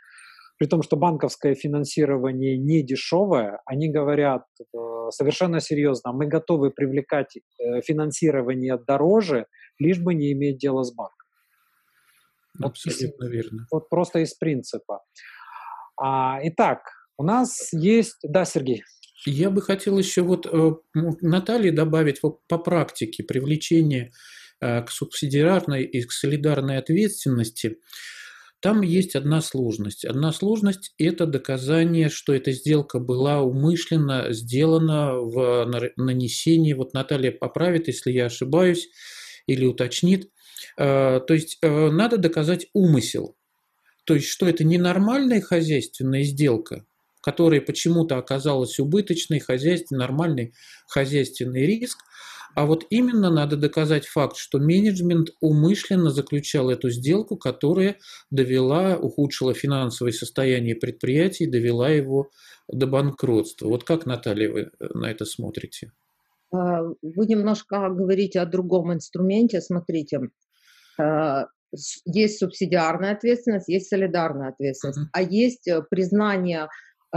при 0.63 0.69
том, 0.69 0.85
что 0.85 0.97
банковское 0.97 1.57
финансирование 1.57 2.57
не 2.57 2.85
дешевое, 2.85 3.61
они 3.67 3.91
говорят 3.91 4.45
э, 4.61 5.11
совершенно 5.11 5.59
серьезно, 5.59 6.13
мы 6.13 6.29
готовы 6.29 6.71
привлекать 6.71 7.37
э, 7.37 7.81
финансирование 7.81 8.79
дороже, 8.79 9.47
лишь 9.81 9.99
бы 9.99 10.15
не 10.15 10.31
иметь 10.31 10.59
дела 10.59 10.85
с 10.85 10.95
банком. 10.95 11.27
Абсолютно 12.63 13.27
вот, 13.27 13.33
верно. 13.33 13.67
Вот 13.73 13.89
просто 13.89 14.21
из 14.21 14.35
принципа. 14.35 15.01
А, 16.01 16.39
итак, 16.45 16.83
у 17.19 17.25
нас 17.25 17.73
есть... 17.73 18.19
Да, 18.23 18.45
Сергей? 18.45 18.85
Я 19.27 19.51
бы 19.51 19.63
хотел 19.63 19.99
еще 19.99 20.23
вот 20.23 20.47
э, 20.47 20.71
Наталье 20.95 21.73
добавить 21.73 22.23
вот 22.23 22.39
по 22.47 22.59
практике 22.59 23.25
привлечения 23.25 24.13
к 24.61 24.87
субсидиарной 24.91 25.83
и 25.83 26.05
к 26.05 26.13
солидарной 26.13 26.79
ответственности. 26.79 27.79
Там 28.63 28.81
есть 28.81 29.17
одна 29.17 29.43
сложность. 29.43 30.05
Одна 30.05 30.33
сложность– 30.33 30.95
это 30.99 31.27
доказание, 31.27 32.09
что 32.09 32.33
эта 32.33 32.53
сделка 32.53 33.01
была 33.01 33.43
умышленно 33.43 34.33
сделана 34.33 35.17
в 35.17 35.69
нанесении, 35.97 36.73
вот 36.73 36.95
Наталья 36.95 37.33
поправит, 37.33 37.89
если 37.89 38.13
я 38.13 38.27
ошибаюсь, 38.27 38.89
или 39.47 39.67
уточнит, 39.67 40.31
Э, 40.77 41.21
то 41.27 41.35
есть 41.35 41.59
э, 41.63 41.91
надо 41.91 42.19
доказать 42.19 42.67
умысел. 42.73 43.37
То 44.05 44.15
есть, 44.15 44.29
что 44.29 44.49
это 44.49 44.65
ненормальная 44.65 45.41
хозяйственная 45.41 46.25
сделка, 46.25 46.85
которая 47.21 47.61
почему-то 47.61 48.19
оказалась 48.19 48.79
убыточной, 48.81 49.39
хозяйственной, 49.39 50.01
нормальный 50.01 50.55
хозяйственный 50.89 51.67
риск, 51.67 51.99
а 52.55 52.67
вот 52.67 52.87
именно 52.91 53.31
надо 53.31 53.57
доказать 53.57 54.07
факт, 54.07 54.37
что 54.37 54.59
менеджмент 54.59 55.31
умышленно 55.41 56.11
заключал 56.11 56.71
эту 56.71 56.91
сделку, 56.91 57.37
которая 57.37 57.99
довела, 58.31 58.97
ухудшила 58.97 59.55
финансовое 59.55 60.13
состояние 60.13 60.75
предприятия 60.75 61.45
и 61.45 61.51
довела 61.51 61.89
его 61.89 62.31
до 62.69 62.87
банкротства. 62.87 63.69
Вот 63.69 63.85
как, 63.85 64.07
Наталья, 64.07 64.51
вы 64.51 64.71
на 64.81 65.11
это 65.11 65.25
смотрите? 65.25 65.93
Э, 66.53 66.83
вы 67.01 67.27
немножко 67.27 67.89
говорите 67.89 68.41
о 68.41 68.47
другом 68.47 68.93
инструменте. 68.93 69.61
Смотрите, 69.61 70.21
э, 71.01 71.45
есть 72.05 72.39
субсидиарная 72.39 73.13
ответственность, 73.15 73.69
есть 73.69 73.89
солидарная 73.89 74.51
ответственность, 74.51 74.99
uh-huh. 74.99 75.11
а 75.13 75.23
есть 75.23 75.67
э, 75.69 75.83
признание 75.89 76.69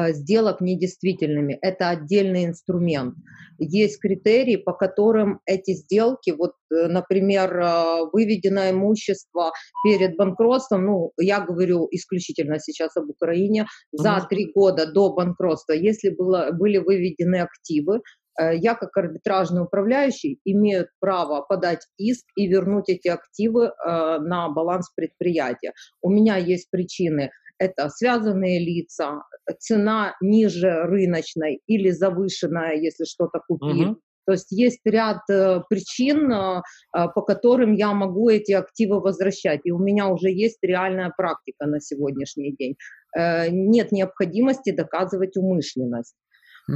сделок 0.10 0.62
недействительными. 0.62 1.58
Это 1.62 1.90
отдельный 1.90 2.46
инструмент. 2.46 3.16
Есть 3.58 4.00
критерии, 4.00 4.58
по 4.58 4.74
которым 4.74 5.40
эти 5.46 5.74
сделки, 5.74 6.32
вот, 6.32 6.54
например, 6.70 8.10
выведенное 8.12 8.72
имущество 8.72 9.54
перед 9.86 10.18
банкротством, 10.18 10.86
ну, 10.86 11.12
я 11.18 11.40
говорю 11.40 11.88
исключительно 11.92 12.60
сейчас 12.60 12.98
об 12.98 13.10
Украине, 13.10 13.68
за 13.94 14.26
три 14.30 14.52
года 14.54 14.92
до 14.92 15.14
банкротства, 15.14 15.74
если 15.74 16.10
было, 16.10 16.50
были 16.52 16.78
выведены 16.78 17.38
активы, 17.38 18.02
Э, 18.40 18.56
я 18.56 18.76
как 18.76 18.96
арбитражный 18.98 19.64
управляющий 19.64 20.40
имею 20.46 20.88
право 21.00 21.42
подать 21.42 21.88
иск 21.98 22.26
и 22.36 22.48
вернуть 22.48 22.90
эти 22.90 23.08
активы 23.08 23.66
э, 23.66 23.72
на 24.20 24.50
баланс 24.50 24.92
предприятия. 24.96 25.74
У 26.02 26.10
меня 26.10 26.38
есть 26.38 26.70
причины. 26.70 27.32
Это 27.58 27.90
связанные 27.90 28.60
лица, 28.60 29.24
цена 29.60 30.16
ниже 30.22 30.84
рыночной 30.84 31.62
или 31.68 31.92
завышенная, 31.92 32.76
если 32.76 33.06
что-то 33.06 33.42
купили. 33.48 33.86
Угу. 33.86 34.00
То 34.26 34.34
есть 34.34 34.52
есть 34.52 34.82
ряд 34.86 35.22
э, 35.30 35.62
причин, 35.70 36.32
э, 36.32 36.62
э, 36.98 37.08
по 37.14 37.22
которым 37.22 37.74
я 37.74 37.94
могу 37.94 38.30
эти 38.30 38.54
активы 38.54 39.00
возвращать. 39.00 39.62
И 39.66 39.72
у 39.72 39.78
меня 39.78 40.08
уже 40.08 40.32
есть 40.32 40.58
реальная 40.64 41.14
практика 41.16 41.68
на 41.68 41.80
сегодняшний 41.80 42.56
день. 42.56 42.76
Э, 43.16 43.50
нет 43.50 43.92
необходимости 43.92 44.72
доказывать 44.72 45.38
умышленность. 45.38 46.16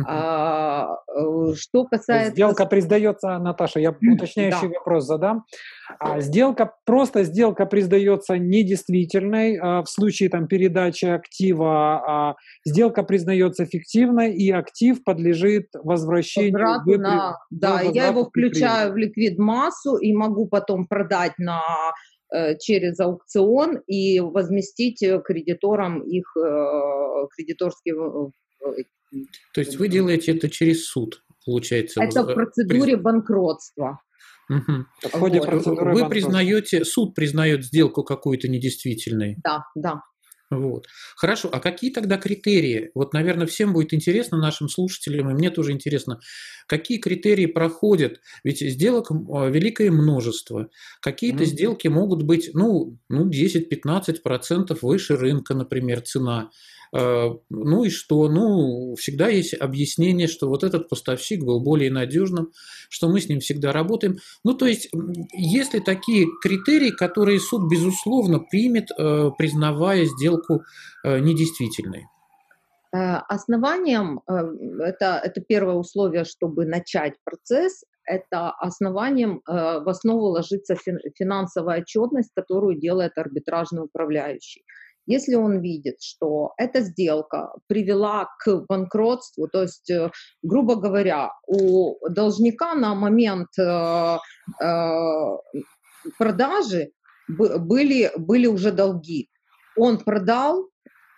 А, 0.06 0.98
э, 1.08 1.54
что 1.56 1.86
касается... 1.86 2.32
Сделка 2.32 2.66
признается, 2.66 3.38
Наташа, 3.40 3.80
я 3.80 3.92
уточняющий 3.92 4.68
да. 4.68 4.74
вопрос 4.78 5.06
задам. 5.06 5.46
А, 6.00 6.20
сделка, 6.20 6.74
просто 6.86 7.24
сделка 7.24 7.66
признается 7.66 8.38
недействительной 8.38 9.58
а, 9.58 9.82
в 9.82 9.90
случае 9.90 10.30
там, 10.30 10.48
передачи 10.48 11.06
актива. 11.06 12.30
А, 12.30 12.36
сделка 12.66 13.04
признается 13.04 13.66
фиктивной, 13.66 14.34
и 14.34 14.52
актив 14.52 15.04
подлежит 15.04 15.70
возвращению. 15.74 16.54
Возврату 16.54 17.02
на... 17.02 17.38
Да, 17.50 17.82
я 17.82 18.08
его 18.08 18.26
включаю 18.26 18.94
в 18.94 18.98
ликвид 18.98 19.40
массу 19.40 19.98
и 19.98 20.14
могу 20.14 20.48
потом 20.48 20.88
продать 20.88 21.34
на 21.40 21.62
э, 22.34 22.58
через 22.60 23.00
аукцион 23.00 23.80
и 23.88 24.20
возместить 24.20 25.02
э, 25.02 25.20
кредиторам 25.26 26.02
их 26.04 26.32
кредиторские 27.36 27.96
то 29.54 29.62
есть 29.62 29.78
вы 29.78 29.88
делаете 29.88 30.36
это 30.36 30.50
через 30.50 30.86
суд, 30.86 31.24
получается? 31.46 32.02
Это 32.04 32.24
в 32.24 32.34
процедуре 32.34 32.98
банкротства. 32.98 34.02
Угу. 34.50 34.86
В 35.04 35.12
ходе 35.12 35.40
вот. 35.40 35.48
процедуры 35.48 35.94
Вы 35.94 36.10
признаете, 36.10 36.84
суд 36.84 37.14
признает 37.14 37.64
сделку 37.64 38.04
какую-то 38.04 38.48
недействительной? 38.48 39.38
Да, 39.44 39.66
да. 39.76 40.02
Вот. 40.52 40.88
Хорошо, 41.16 41.50
а 41.52 41.60
какие 41.60 41.92
тогда 41.92 42.18
критерии? 42.18 42.90
Вот, 42.96 43.14
наверное, 43.14 43.46
всем 43.46 43.72
будет 43.72 43.94
интересно, 43.94 44.40
нашим 44.40 44.68
слушателям, 44.68 45.30
и 45.30 45.34
мне 45.34 45.52
тоже 45.52 45.74
интересно, 45.74 46.20
какие 46.66 46.98
критерии 46.98 47.46
проходят? 47.46 48.20
Ведь 48.44 48.60
сделок 48.60 49.12
а, 49.12 49.48
великое 49.48 49.92
множество. 49.92 50.70
Какие-то 51.02 51.44
mm-hmm. 51.44 51.48
сделки 51.48 51.88
могут 51.88 52.24
быть, 52.24 52.50
ну, 52.54 52.98
ну 53.10 53.30
10-15% 53.30 54.78
выше 54.82 55.18
рынка, 55.18 55.54
например, 55.54 56.02
цена. 56.02 56.50
Э, 56.96 57.30
ну 57.50 57.84
и 57.84 57.90
что? 57.90 58.28
Ну, 58.30 58.96
всегда 58.96 59.28
есть 59.28 59.54
объяснение, 59.54 60.28
что 60.28 60.48
вот 60.48 60.64
этот 60.64 60.90
поставщик 60.90 61.44
был 61.44 61.62
более 61.62 61.92
надежным, 61.92 62.52
что 62.90 63.10
мы 63.10 63.22
с 63.22 63.30
ним 63.30 63.40
всегда 63.40 63.72
работаем. 63.72 64.18
Ну, 64.44 64.54
то 64.54 64.66
есть, 64.66 64.90
есть 65.34 65.74
ли 65.74 65.80
такие 65.80 66.28
критерии, 66.42 66.92
которые 66.92 67.40
суд, 67.40 67.70
безусловно, 67.70 68.40
примет, 68.40 68.90
э, 68.98 69.30
признавая 69.38 70.06
сделку 70.06 70.64
э, 71.04 71.20
недействительной? 71.20 72.06
Основанием, 72.92 74.22
это, 74.26 75.22
это 75.24 75.42
первое 75.42 75.76
условие, 75.76 76.24
чтобы 76.24 76.66
начать 76.66 77.14
процесс, 77.24 77.84
это 78.04 78.50
основанием 78.50 79.44
в 79.46 79.88
основу 79.88 80.30
ложится 80.30 80.76
финансовая 81.16 81.82
отчетность, 81.82 82.32
которую 82.34 82.80
делает 82.80 83.16
арбитражный 83.20 83.84
управляющий. 83.84 84.64
Если 85.10 85.34
он 85.34 85.60
видит, 85.60 85.96
что 86.02 86.54
эта 86.58 86.82
сделка 86.82 87.50
привела 87.68 88.30
к 88.44 88.66
банкротству, 88.70 89.48
то 89.48 89.64
есть, 89.64 89.90
э, 89.90 90.12
грубо 90.44 90.76
говоря, 90.76 91.32
у 91.48 91.96
должника 92.10 92.76
на 92.76 92.94
момент 92.94 93.50
э, 93.58 94.18
э, 94.64 94.76
продажи 96.20 96.92
были, 97.28 98.12
были 98.18 98.46
уже 98.46 98.72
долги. 98.72 99.30
Он 99.76 99.98
продал, 99.98 100.70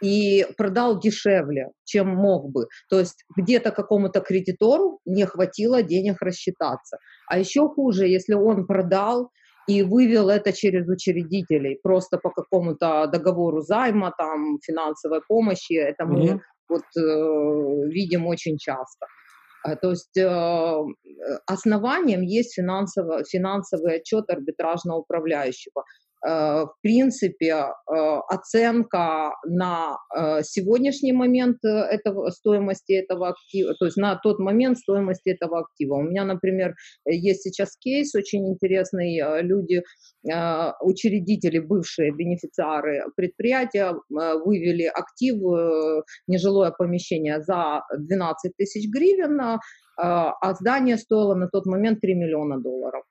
и 0.02 0.48
продал 0.58 1.00
дешевле, 1.00 1.68
чем 1.84 2.08
мог 2.08 2.50
бы. 2.52 2.68
То 2.90 3.00
есть 3.00 3.24
где-то 3.38 3.72
какому-то 3.72 4.20
кредитору 4.22 5.00
не 5.06 5.26
хватило 5.26 5.84
денег 5.84 6.22
рассчитаться. 6.22 6.98
А 7.28 7.38
еще 7.38 7.68
хуже, 7.70 8.08
если 8.08 8.34
он 8.34 8.66
продал 8.66 9.30
и 9.68 9.84
вывел 9.84 10.30
это 10.30 10.54
через 10.54 10.88
учредителей, 10.88 11.80
просто 11.82 12.18
по 12.18 12.30
какому-то 12.30 13.08
договору 13.08 13.62
займа, 13.62 14.14
там, 14.18 14.60
финансовой 14.62 15.22
помощи, 15.28 15.74
это 15.74 16.06
мы 16.06 16.26
mm-hmm. 16.26 16.40
вот 16.70 16.84
э, 16.98 17.90
видим 17.90 18.28
очень 18.28 18.58
часто. 18.58 19.06
А, 19.64 19.76
то 19.76 19.92
есть 19.92 20.18
э, 20.18 20.84
основанием 21.46 22.22
есть 22.22 22.56
финансово, 22.56 23.24
финансовый 23.24 23.98
отчет 23.98 24.30
арбитражного 24.30 25.00
управляющего. 25.00 25.84
Э, 26.24 26.66
в 26.66 26.76
принципе, 26.82 27.48
э, 27.48 27.94
оценка 28.30 29.32
на 29.48 29.98
э, 30.16 30.44
сегодняшний 30.44 31.14
момент 31.14 31.58
этого, 31.64 32.30
стоимости 32.30 32.92
этого 32.94 33.30
актива, 33.30 33.74
то 33.80 33.86
есть 33.86 33.98
на 33.98 34.16
тот 34.16 34.38
момент 34.38 34.78
стоимости 34.78 35.30
этого 35.30 35.62
актива. 35.62 35.96
У 35.96 36.04
меня, 36.04 36.24
например, 36.24 36.76
есть 37.06 37.42
сейчас 37.42 37.76
кейс 37.78 38.14
очень 38.14 38.48
интересный. 38.48 39.22
Люди, 39.42 39.82
учредители, 40.82 41.60
бывшие 41.60 42.12
бенефициары 42.12 43.04
предприятия 43.16 43.96
вывели 44.10 44.86
актив, 44.86 45.36
нежилое 46.28 46.72
помещение 46.72 47.42
за 47.42 47.82
12 47.98 48.56
тысяч 48.58 48.90
гривен, 48.90 49.60
а 49.98 50.54
здание 50.54 50.98
стоило 50.98 51.36
на 51.36 51.48
тот 51.48 51.66
момент 51.66 52.02
3 52.02 52.14
миллиона 52.14 52.60
долларов 52.60 53.04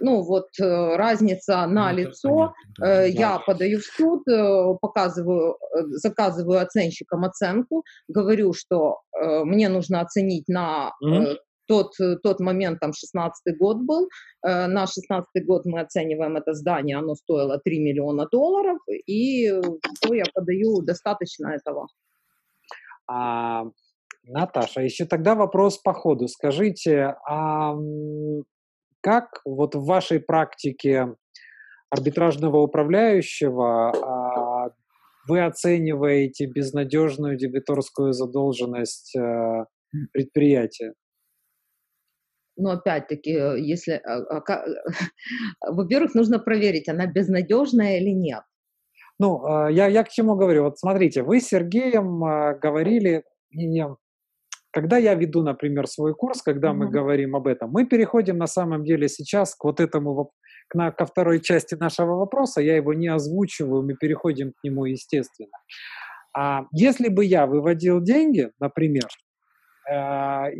ну 0.00 0.22
вот 0.22 0.48
э, 0.60 0.96
разница 0.96 1.66
на 1.66 1.92
ну, 1.92 1.98
лицо, 1.98 2.54
да. 2.78 3.04
Э, 3.04 3.08
я 3.08 3.38
подаю 3.38 3.80
в 3.80 3.84
суд, 3.84 4.26
э, 4.28 4.74
показываю, 4.80 5.56
заказываю 5.90 6.60
оценщикам 6.60 7.24
оценку, 7.24 7.84
говорю, 8.08 8.52
что 8.52 9.00
мне 9.44 9.68
нужно 9.68 10.00
оценить 10.00 10.46
на 10.48 10.92
mm-hmm. 11.02 11.36
тот, 11.66 11.92
тот 12.22 12.40
момент, 12.40 12.80
там 12.80 12.92
16 12.92 13.58
год 13.58 13.78
был, 13.78 14.08
на 14.42 14.86
16 14.86 15.46
год 15.46 15.64
мы 15.64 15.80
оцениваем 15.80 16.36
это 16.36 16.52
здание, 16.52 16.98
оно 16.98 17.14
стоило 17.14 17.58
3 17.58 17.78
миллиона 17.78 18.26
долларов, 18.30 18.78
и 19.06 19.48
что 19.48 20.14
я 20.14 20.24
подаю, 20.34 20.82
достаточно 20.82 21.48
этого. 21.48 21.88
А, 23.08 23.64
Наташа, 24.24 24.82
еще 24.82 25.06
тогда 25.06 25.34
вопрос 25.34 25.78
по 25.78 25.94
ходу. 25.94 26.28
Скажите, 26.28 27.16
а 27.26 27.74
как 29.06 29.40
вот 29.44 29.76
в 29.76 29.84
вашей 29.84 30.18
практике 30.18 31.14
арбитражного 31.90 32.56
управляющего 32.56 33.92
а, 33.92 34.70
вы 35.28 35.44
оцениваете 35.44 36.46
безнадежную 36.46 37.36
дебиторскую 37.36 38.12
задолженность 38.12 39.14
э, 39.16 39.64
предприятия? 40.12 40.94
Ну, 42.56 42.70
опять-таки, 42.70 43.30
э, 43.30 43.60
если... 43.60 43.92
А, 43.92 44.38
а, 44.38 44.64
во-первых, 45.72 46.16
нужно 46.16 46.40
проверить, 46.40 46.88
она 46.88 47.06
безнадежная 47.06 47.98
или 47.98 48.10
нет. 48.10 48.42
Ну, 49.20 49.68
я, 49.68 49.86
я 49.86 50.02
к 50.02 50.08
чему 50.08 50.34
говорю? 50.34 50.64
Вот 50.64 50.80
смотрите, 50.80 51.22
вы 51.22 51.40
с 51.40 51.46
Сергеем 51.46 52.18
говорили, 52.58 53.22
когда 54.76 54.98
я 54.98 55.14
веду, 55.14 55.42
например, 55.42 55.86
свой 55.86 56.14
курс, 56.14 56.42
когда 56.42 56.68
mm-hmm. 56.68 56.74
мы 56.74 56.90
говорим 56.90 57.34
об 57.34 57.46
этом, 57.46 57.70
мы 57.70 57.86
переходим 57.86 58.36
на 58.36 58.46
самом 58.46 58.84
деле 58.84 59.08
сейчас 59.08 59.54
к 59.54 59.64
вот 59.64 59.80
этому, 59.80 60.32
к, 60.68 60.90
ко 60.90 61.06
второй 61.06 61.40
части 61.40 61.74
нашего 61.74 62.16
вопроса, 62.16 62.60
я 62.60 62.76
его 62.76 62.92
не 62.92 63.08
озвучиваю, 63.08 63.82
мы 63.82 63.94
переходим 63.94 64.52
к 64.52 64.62
нему 64.62 64.84
естественно. 64.84 65.56
А 66.36 66.66
если 66.72 67.08
бы 67.08 67.24
я 67.24 67.46
выводил 67.46 68.02
деньги, 68.02 68.50
например, 68.60 69.08
э, 69.90 70.50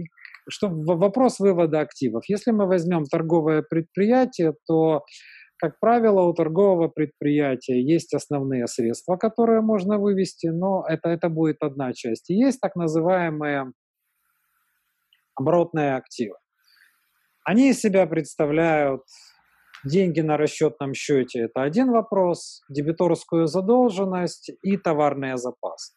что 0.48 0.70
вопрос 0.70 1.38
вывода 1.38 1.80
активов. 1.80 2.24
Если 2.26 2.52
мы 2.52 2.66
возьмем 2.66 3.04
торговое 3.04 3.60
предприятие, 3.60 4.54
то, 4.66 5.04
как 5.58 5.78
правило, 5.78 6.22
у 6.22 6.32
торгового 6.32 6.88
предприятия 6.88 7.82
есть 7.82 8.14
основные 8.14 8.66
средства, 8.66 9.16
которые 9.16 9.60
можно 9.60 9.98
вывести, 9.98 10.46
но 10.46 10.86
это, 10.88 11.10
это 11.10 11.28
будет 11.28 11.58
одна 11.60 11.92
часть. 11.92 12.30
И 12.30 12.34
есть 12.34 12.60
так 12.60 12.76
называемые 12.76 13.72
оборотные 15.36 15.96
активы. 15.96 16.36
Они 17.44 17.70
из 17.70 17.80
себя 17.80 18.06
представляют 18.06 19.02
деньги 19.84 20.20
на 20.20 20.36
расчетном 20.36 20.94
счете– 20.94 21.40
это 21.42 21.62
один 21.62 21.90
вопрос, 21.90 22.62
дебиторскую 22.68 23.46
задолженность 23.46 24.50
и 24.62 24.76
товарные 24.76 25.36
запасы. 25.36 25.94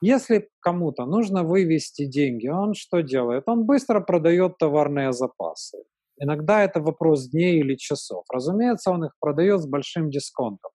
Если 0.00 0.48
кому-то 0.60 1.06
нужно 1.06 1.44
вывести 1.44 2.06
деньги, 2.06 2.48
он 2.48 2.74
что 2.74 3.02
делает? 3.02 3.44
Он 3.46 3.64
быстро 3.64 4.00
продает 4.00 4.58
товарные 4.58 5.12
запасы. 5.12 5.78
Иногда 6.18 6.64
это 6.64 6.80
вопрос 6.80 7.28
дней 7.28 7.60
или 7.60 7.76
часов. 7.76 8.24
Разумеется, 8.32 8.90
он 8.90 9.04
их 9.04 9.12
продает 9.20 9.60
с 9.60 9.66
большим 9.66 10.10
дисконтом. 10.10 10.72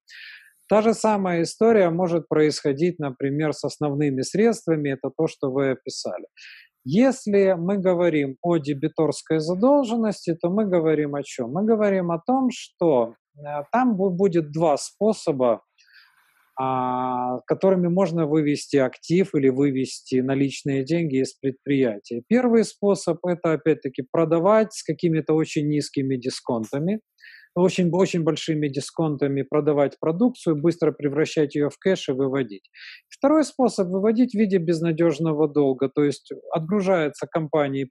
Та 0.69 0.81
же 0.81 0.93
самая 0.93 1.43
история 1.43 1.89
может 1.89 2.27
происходить, 2.27 2.99
например, 2.99 3.53
с 3.53 3.63
основными 3.63 4.21
средствами, 4.21 4.89
это 4.89 5.11
то, 5.15 5.27
что 5.27 5.49
вы 5.49 5.71
описали. 5.71 6.25
Если 6.89 7.53
мы 7.57 7.79
говорим 7.79 8.37
о 8.41 8.55
дебиторской 8.55 9.39
задолженности, 9.39 10.33
то 10.35 10.49
мы 10.49 10.65
говорим 10.65 11.15
о 11.15 11.21
чем? 11.21 11.51
Мы 11.51 11.65
говорим 11.65 12.11
о 12.11 12.21
том, 12.25 12.47
что 12.49 13.15
э, 13.35 13.41
там 13.73 13.97
будет 13.97 14.53
два 14.53 14.77
способа, 14.77 15.63
а, 16.57 17.41
которыми 17.45 17.89
можно 17.89 18.25
вывести 18.25 18.77
актив 18.77 19.35
или 19.35 19.49
вывести 19.49 20.21
наличные 20.21 20.85
деньги 20.85 21.21
из 21.21 21.33
предприятия. 21.33 22.23
Первый 22.29 22.63
способ– 22.63 23.17
это, 23.25 23.51
опять-таки, 23.51 24.05
продавать 24.09 24.71
с 24.71 24.81
какими-то 24.81 25.33
очень 25.33 25.67
низкими 25.67 26.15
дисконтами– 26.15 27.01
очень, 27.57 27.89
очень 27.91 28.23
большими 28.23 28.67
дисконтами 28.67 29.41
продавать 29.41 29.99
продукцию, 29.99 30.61
быстро 30.61 30.91
превращать 30.91 31.55
ее 31.55 31.69
в 31.69 31.77
кэш 31.77 32.09
и 32.09 32.11
выводить. 32.11 32.69
Второй 33.09 33.43
способ– 33.43 33.87
выводить 33.89 34.33
в 34.33 34.37
виде 34.37 34.57
безнадежного 34.57 35.47
долга, 35.47 35.89
то 35.89 36.03
есть 36.03 36.31
отгружается 36.51 37.27
компании, 37.27 37.89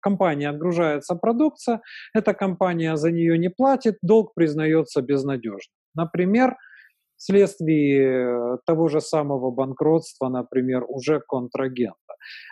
компания 0.00 0.48
отгружается 0.48 1.14
продукция, 1.14 1.80
эта 2.14 2.32
компания 2.32 2.96
за 2.96 3.10
нее 3.10 3.38
не 3.38 3.50
платит, 3.50 3.96
долг 4.02 4.34
признается 4.34 5.02
безнадежным. 5.02 5.74
Например, 5.94 6.56
вследствие 7.16 8.58
того 8.66 8.88
же 8.88 9.00
самого 9.00 9.50
банкротства, 9.50 10.28
например, 10.28 10.84
уже 10.88 11.20
контрагента. 11.20 12.05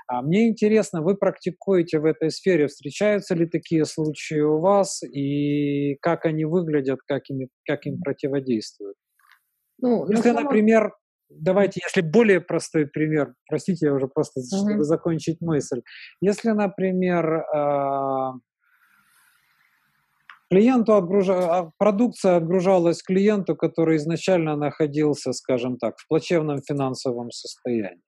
А 0.07 0.23
мне 0.23 0.49
интересно, 0.49 1.03
вы 1.03 1.17
практикуете 1.17 1.99
в 1.99 2.05
этой 2.05 2.31
сфере, 2.31 2.67
встречаются 2.67 3.35
ли 3.35 3.47
такие 3.47 3.85
случаи 3.85 4.41
у 4.41 4.61
вас 4.61 5.03
и 5.03 5.97
как 6.01 6.27
они 6.27 6.45
выглядят, 6.45 7.01
как, 7.07 7.29
ими, 7.31 7.49
как 7.67 7.87
им 7.87 8.01
противодействуют? 8.01 8.97
Ну, 9.79 10.09
если, 10.09 10.31
самом... 10.31 10.45
например, 10.45 10.93
давайте, 11.31 11.81
если 11.85 12.01
более 12.01 12.41
простой 12.41 12.87
пример, 12.87 13.35
простите, 13.49 13.87
я 13.87 13.95
уже 13.95 14.09
просто, 14.09 14.41
uh-huh. 14.41 14.59
чтобы 14.59 14.85
закончить 14.85 15.41
мысль. 15.41 15.83
Если, 16.21 16.51
например, 16.51 17.45
а, 17.55 18.33
клиенту 20.51 20.95
отгружа... 20.95 21.35
А, 21.35 21.71
продукция 21.79 22.37
отгружалась 22.37 23.03
клиенту, 23.03 23.57
который 23.57 23.97
изначально 23.97 24.57
находился, 24.57 25.33
скажем 25.33 25.77
так, 25.79 25.99
в 25.99 26.07
плачевном 26.09 26.61
финансовом 26.63 27.31
состоянии. 27.31 28.04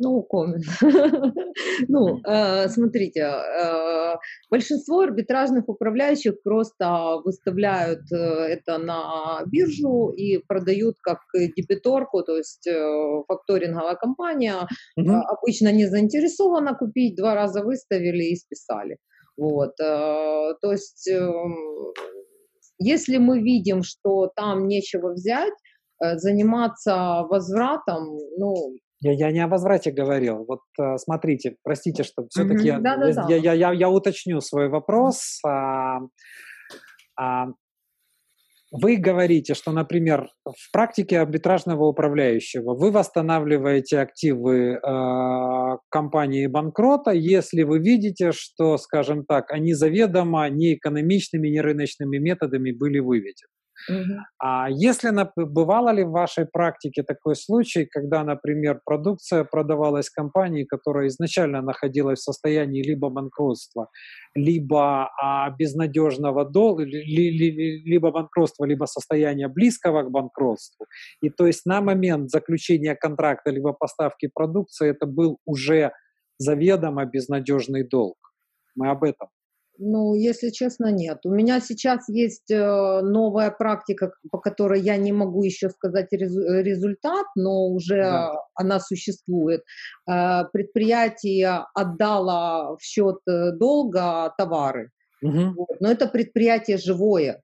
Ну, 0.00 0.22
коммент. 0.22 0.64
ну, 1.88 2.20
э, 2.24 2.68
смотрите, 2.68 3.20
э, 3.20 4.14
большинство 4.48 5.00
арбитражных 5.00 5.68
управляющих 5.68 6.40
просто 6.44 7.20
выставляют 7.24 8.02
э, 8.12 8.16
это 8.16 8.78
на 8.78 9.42
биржу 9.46 10.10
и 10.10 10.38
продают 10.38 10.96
как 11.02 11.18
дебиторку, 11.34 12.22
то 12.22 12.36
есть 12.36 12.68
факторинговая 13.26 13.96
компания 13.96 14.68
обычно 14.96 15.72
не 15.72 15.86
заинтересована 15.86 16.74
купить, 16.74 17.16
два 17.16 17.34
раза 17.34 17.64
выставили 17.64 18.24
и 18.24 18.36
списали. 18.36 18.98
Вот, 19.36 19.76
то 19.76 20.72
есть 20.72 21.08
эм, 21.08 21.56
если 22.78 23.18
мы 23.18 23.40
видим, 23.40 23.82
что 23.82 24.30
там 24.34 24.66
нечего 24.66 25.12
взять, 25.12 25.54
заниматься 26.00 27.24
возвратом, 27.28 28.18
ну, 28.36 28.54
я, 29.00 29.12
я 29.12 29.30
не 29.30 29.40
о 29.40 29.48
возврате 29.48 29.90
говорил. 29.90 30.44
Вот 30.46 30.60
э, 30.80 30.96
смотрите, 30.98 31.56
простите, 31.62 32.02
что 32.02 32.26
все-таки 32.28 32.68
mm-hmm. 32.68 33.28
я, 33.28 33.36
я, 33.36 33.36
я, 33.36 33.52
я, 33.52 33.72
я 33.72 33.88
уточню 33.88 34.40
свой 34.40 34.68
вопрос. 34.68 35.40
А, 35.46 35.98
а, 37.18 37.46
вы 38.70 38.96
говорите, 38.96 39.54
что, 39.54 39.72
например, 39.72 40.28
в 40.44 40.72
практике 40.72 41.20
арбитражного 41.20 41.86
управляющего 41.86 42.74
вы 42.74 42.90
восстанавливаете 42.90 43.98
активы 43.98 44.74
э, 44.74 45.76
компании 45.88 46.46
банкрота, 46.48 47.12
если 47.12 47.62
вы 47.62 47.78
видите, 47.78 48.32
что, 48.32 48.76
скажем 48.76 49.24
так, 49.24 49.52
они 49.52 49.72
заведомо 49.72 50.50
не 50.50 50.74
экономичными, 50.74 51.48
не 51.48 51.60
рыночными 51.62 52.18
методами 52.18 52.72
были 52.72 52.98
выведены. 52.98 53.57
А 54.38 54.68
если 54.70 55.10
бывало 55.36 55.90
ли 55.90 56.04
в 56.04 56.10
вашей 56.10 56.46
практике 56.46 57.02
такой 57.02 57.36
случай, 57.36 57.86
когда, 57.86 58.24
например, 58.24 58.80
продукция 58.84 59.44
продавалась 59.44 60.10
компании, 60.10 60.64
которая 60.64 61.06
изначально 61.08 61.62
находилась 61.62 62.20
в 62.20 62.24
состоянии 62.24 62.82
либо 62.82 63.08
банкротства, 63.08 63.88
либо 64.34 65.10
а, 65.20 65.50
безнадежного 65.50 66.44
долга, 66.44 66.84
ли, 66.84 67.30
ли, 67.30 67.82
либо 67.84 68.10
банкротства, 68.10 68.64
либо 68.64 68.84
состояния 68.86 69.48
близкого 69.48 70.02
к 70.02 70.10
банкротству, 70.10 70.86
и 71.22 71.30
то 71.30 71.46
есть 71.46 71.66
на 71.66 71.80
момент 71.80 72.30
заключения 72.30 72.94
контракта 72.94 73.50
либо 73.50 73.72
поставки 73.72 74.30
продукции 74.32 74.90
это 74.90 75.06
был 75.06 75.38
уже 75.44 75.92
заведомо 76.38 77.04
безнадежный 77.04 77.84
долг. 77.84 78.16
Мы 78.74 78.90
об 78.90 79.02
этом. 79.02 79.28
Ну, 79.80 80.14
если 80.14 80.50
честно, 80.50 80.90
нет. 80.90 81.18
У 81.24 81.30
меня 81.30 81.60
сейчас 81.60 82.08
есть 82.08 82.50
э, 82.50 83.00
новая 83.02 83.52
практика, 83.52 84.12
по 84.30 84.38
которой 84.38 84.80
я 84.80 84.96
не 84.96 85.12
могу 85.12 85.44
еще 85.44 85.70
сказать 85.70 86.08
результат, 86.10 87.26
но 87.36 87.68
уже 87.68 88.02
да. 88.02 88.32
она 88.54 88.80
существует. 88.80 89.62
Э, 90.10 90.42
предприятие 90.52 91.64
отдало 91.74 92.76
в 92.76 92.82
счет 92.82 93.18
э, 93.28 93.52
долга 93.52 94.34
товары. 94.36 94.90
Угу. 95.22 95.54
Вот. 95.56 95.80
Но 95.80 95.90
это 95.90 96.08
предприятие 96.08 96.78
живое 96.78 97.40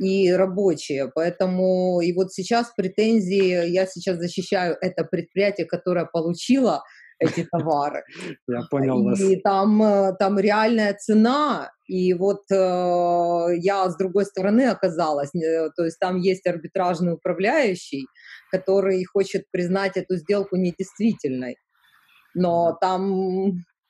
и 0.00 0.32
рабочее. 0.32 1.10
Поэтому 1.14 2.00
и 2.00 2.12
вот 2.12 2.32
сейчас 2.32 2.72
претензии, 2.76 3.68
я 3.68 3.86
сейчас 3.86 4.18
защищаю 4.18 4.76
это 4.80 5.04
предприятие, 5.04 5.66
которое 5.66 6.06
получило 6.06 6.82
эти 7.22 7.46
товары. 7.50 8.02
Я 8.48 8.62
понял 8.70 9.02
вас. 9.02 9.20
И 9.20 9.36
там, 9.36 9.82
э, 9.82 10.14
там 10.18 10.38
реальная 10.38 10.94
цена, 10.94 11.70
и 11.86 12.14
вот 12.14 12.42
э, 12.50 12.54
я 13.58 13.88
с 13.88 13.96
другой 13.96 14.24
стороны 14.24 14.62
оказалась, 14.62 15.34
э, 15.34 15.70
то 15.76 15.84
есть 15.84 15.98
там 15.98 16.16
есть 16.16 16.46
арбитражный 16.46 17.14
управляющий, 17.14 18.06
который 18.50 19.04
хочет 19.04 19.44
признать 19.50 19.96
эту 19.96 20.16
сделку 20.16 20.56
недействительной. 20.56 21.56
Но 22.34 22.76
там 22.80 23.12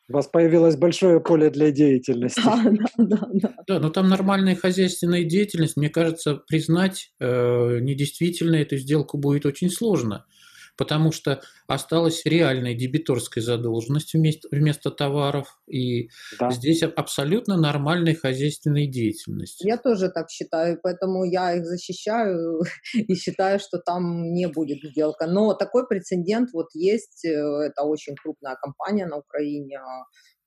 у 0.09 0.15
вас 0.15 0.27
появилось 0.27 0.77
большое 0.77 1.21
поле 1.21 1.51
для 1.51 1.71
деятельности. 1.73 2.43
Да, 2.45 2.63
да, 2.65 2.87
да. 2.99 3.29
Да, 3.33 3.55
да 3.67 3.79
но 3.79 3.91
там 3.91 4.09
нормальная 4.09 4.57
хозяйственная 4.57 5.25
деятельность, 5.25 5.77
мне 5.77 5.89
кажется, 5.89 6.41
признать 6.49 7.13
э, 7.21 7.79
недействительной 7.81 8.63
эту 8.63 8.77
сделку 8.77 9.17
будет 9.17 9.47
очень 9.47 9.71
сложно 9.71 10.27
потому 10.77 11.13
что 11.13 11.43
осталась 11.67 12.25
реальная 12.25 12.75
дебиторская 12.75 13.43
задолженность 13.43 14.15
вместо, 14.15 14.49
вместо 14.51 14.91
товаров, 14.91 15.61
и 15.69 16.09
да. 16.39 16.51
здесь 16.51 16.83
абсолютно 16.83 17.57
нормальная 17.57 18.15
хозяйственная 18.15 18.87
деятельность. 18.87 19.63
Я 19.65 19.77
тоже 19.77 20.11
так 20.11 20.31
считаю, 20.31 20.79
поэтому 20.83 21.25
я 21.25 21.55
их 21.55 21.65
защищаю 21.65 22.63
и 22.95 23.15
считаю, 23.15 23.59
что 23.59 23.79
там 23.79 24.33
не 24.33 24.49
будет 24.49 24.83
сделка. 24.83 25.27
Но 25.27 25.55
такой 25.55 25.87
прецедент 25.87 26.51
вот 26.53 26.69
есть, 26.75 27.25
э, 27.25 27.31
это 27.31 27.83
очень 27.83 28.15
крупная 28.17 28.57
компания 28.57 29.07
на 29.07 29.19
Украине, 29.19 29.81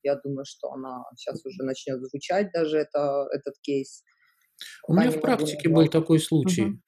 я 0.04 0.16
думаю, 0.24 0.46
что 0.46 0.72
она 0.72 1.04
сейчас 1.18 1.44
уже 1.46 1.64
начнет 1.64 2.00
звучать 2.00 2.52
даже 2.54 2.78
это, 2.78 3.26
этот 3.32 3.56
кейс. 3.62 4.04
У 4.88 4.94
меня 4.94 5.12
в 5.12 5.20
практике 5.20 5.68
был 5.68 5.88
такой 5.88 6.20
случай, 6.20 6.80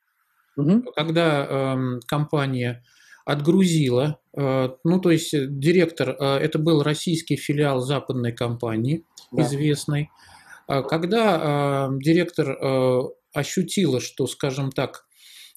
угу. 0.56 0.84
когда 0.96 1.46
э, 1.46 2.00
компания 2.08 2.84
отгрузила. 3.28 4.22
Э, 4.38 4.70
ну, 4.86 5.02
то 5.02 5.12
есть 5.12 5.34
э, 5.34 5.48
директор, 5.50 6.16
э, 6.18 6.38
это 6.38 6.60
был 6.60 6.82
российский 6.82 7.36
филиал 7.36 7.82
западной 7.82 8.32
компании, 8.32 9.04
да. 9.32 9.44
известной. 9.44 10.10
Когда 10.68 11.90
директор 12.02 13.14
ощутила, 13.34 14.02
что, 14.02 14.28
скажем 14.28 14.70
так, 14.70 15.06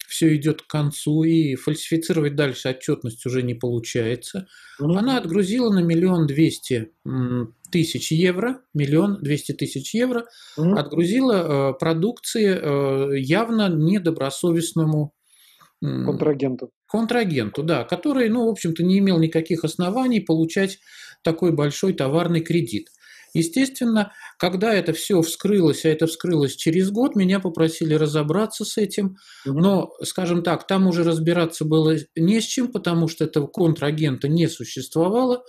все 0.06 0.36
идет 0.36 0.62
к 0.62 0.68
концу 0.68 1.24
и 1.24 1.56
фальсифицировать 1.56 2.36
дальше 2.36 2.68
отчетность 2.68 3.26
уже 3.26 3.42
не 3.42 3.54
получается, 3.54 4.46
mm-hmm. 4.80 4.96
она 4.96 5.16
отгрузила 5.18 5.72
на 5.72 5.80
миллион 5.80 6.28
двести 6.28 6.92
тысяч 7.72 8.12
евро, 8.12 8.60
миллион 8.72 9.20
двести 9.20 9.50
тысяч 9.50 9.92
евро, 9.92 10.26
mm-hmm. 10.56 10.78
отгрузила 10.78 11.72
продукции 11.72 13.18
явно 13.20 13.68
недобросовестному 13.68 15.12
контрагенту. 15.80 16.70
Контрагенту, 16.86 17.62
да, 17.62 17.84
который, 17.84 18.28
ну, 18.28 18.46
в 18.46 18.50
общем-то, 18.50 18.82
не 18.82 18.98
имел 18.98 19.18
никаких 19.18 19.64
оснований 19.64 20.20
получать 20.20 20.78
такой 21.22 21.52
большой 21.52 21.92
товарный 21.94 22.40
кредит. 22.40 22.88
Естественно, 23.32 24.12
когда 24.38 24.74
это 24.74 24.92
все 24.92 25.22
вскрылось, 25.22 25.84
а 25.84 25.88
это 25.88 26.06
вскрылось 26.06 26.56
через 26.56 26.90
год, 26.90 27.14
меня 27.14 27.38
попросили 27.38 27.94
разобраться 27.94 28.64
с 28.64 28.76
этим. 28.76 29.16
Но, 29.44 29.90
скажем 30.02 30.42
так, 30.42 30.66
там 30.66 30.86
уже 30.86 31.04
разбираться 31.04 31.64
было 31.64 31.96
не 32.16 32.40
с 32.40 32.44
чем, 32.44 32.72
потому 32.72 33.08
что 33.08 33.24
этого 33.24 33.46
контрагента 33.46 34.28
не 34.28 34.48
существовало. 34.48 35.44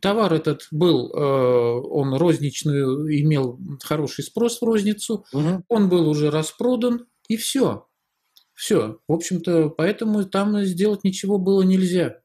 Товар 0.00 0.32
этот 0.32 0.68
был, 0.70 1.10
э, 1.12 1.20
он 1.20 2.14
розничную, 2.14 3.08
имел 3.20 3.58
хороший 3.82 4.22
спрос 4.24 4.60
в 4.60 4.64
розницу, 4.64 5.24
угу. 5.32 5.64
он 5.68 5.88
был 5.88 6.08
уже 6.08 6.30
распродан, 6.30 7.06
и 7.28 7.36
все. 7.36 7.86
Все. 8.60 8.98
В 9.08 9.14
общем-то, 9.14 9.70
поэтому 9.70 10.22
там 10.26 10.60
сделать 10.64 11.02
ничего 11.02 11.38
было 11.38 11.62
нельзя. 11.62 12.18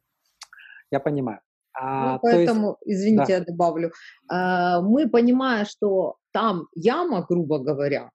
Я 0.91 0.99
понимаю. 0.99 1.39
А, 1.73 2.13
ну, 2.13 2.19
поэтому, 2.21 2.77
есть... 2.83 2.99
извините, 2.99 3.25
да. 3.27 3.33
я 3.35 3.39
добавлю. 3.39 3.93
А, 4.27 4.81
мы, 4.81 5.09
понимая, 5.09 5.63
что 5.63 6.17
там 6.33 6.67
яма, 6.75 7.25
грубо 7.25 7.59
говоря, 7.59 8.11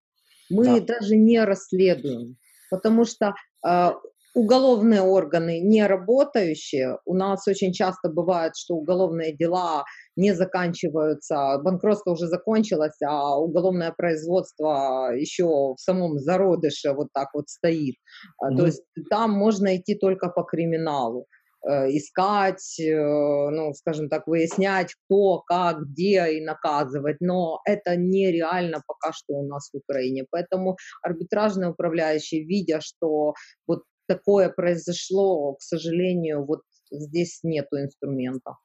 мы 0.50 0.80
да. 0.80 0.98
даже 0.98 1.16
не 1.16 1.42
расследуем, 1.42 2.37
потому 2.70 3.06
что 3.06 3.35
а, 3.64 3.94
уголовные 4.34 5.02
органы 5.02 5.60
не 5.60 5.86
работающие. 5.86 6.98
У 7.04 7.14
нас 7.14 7.46
очень 7.48 7.72
часто 7.72 8.08
бывает, 8.08 8.52
что 8.56 8.74
уголовные 8.74 9.36
дела 9.36 9.84
не 10.16 10.32
заканчиваются, 10.32 11.58
банкротство 11.62 12.12
уже 12.12 12.26
закончилось, 12.26 12.96
а 13.04 13.38
уголовное 13.38 13.92
производство 13.92 15.12
еще 15.14 15.74
в 15.74 15.76
самом 15.78 16.18
зародыше 16.18 16.92
вот 16.92 17.08
так 17.12 17.28
вот 17.34 17.48
стоит. 17.48 17.96
Mm-hmm. 18.42 18.56
То 18.56 18.66
есть 18.66 18.82
там 19.10 19.32
можно 19.32 19.76
идти 19.76 19.94
только 19.94 20.28
по 20.28 20.42
криминалу 20.42 21.26
э, 21.68 21.96
искать, 21.96 22.78
э, 22.78 23.50
ну, 23.50 23.72
скажем 23.74 24.08
так, 24.08 24.26
выяснять, 24.26 24.94
кто, 24.94 25.40
как, 25.40 25.80
где 25.82 26.38
и 26.38 26.44
наказывать, 26.44 27.16
но 27.20 27.60
это 27.64 27.96
нереально 27.96 28.82
пока 28.86 29.12
что 29.12 29.34
у 29.34 29.46
нас 29.46 29.70
в 29.72 29.76
Украине. 29.76 30.24
Поэтому 30.30 30.76
арбитражные 31.02 31.70
управляющие, 31.70 32.44
видя, 32.44 32.80
что 32.80 33.34
вот 33.66 33.82
такое 34.10 34.48
произошло, 34.48 35.54
к 35.54 35.62
сожалению, 35.62 36.44
вот 36.44 36.62
здесь 36.90 37.40
нету 37.44 37.76
инструмента. 37.78 38.56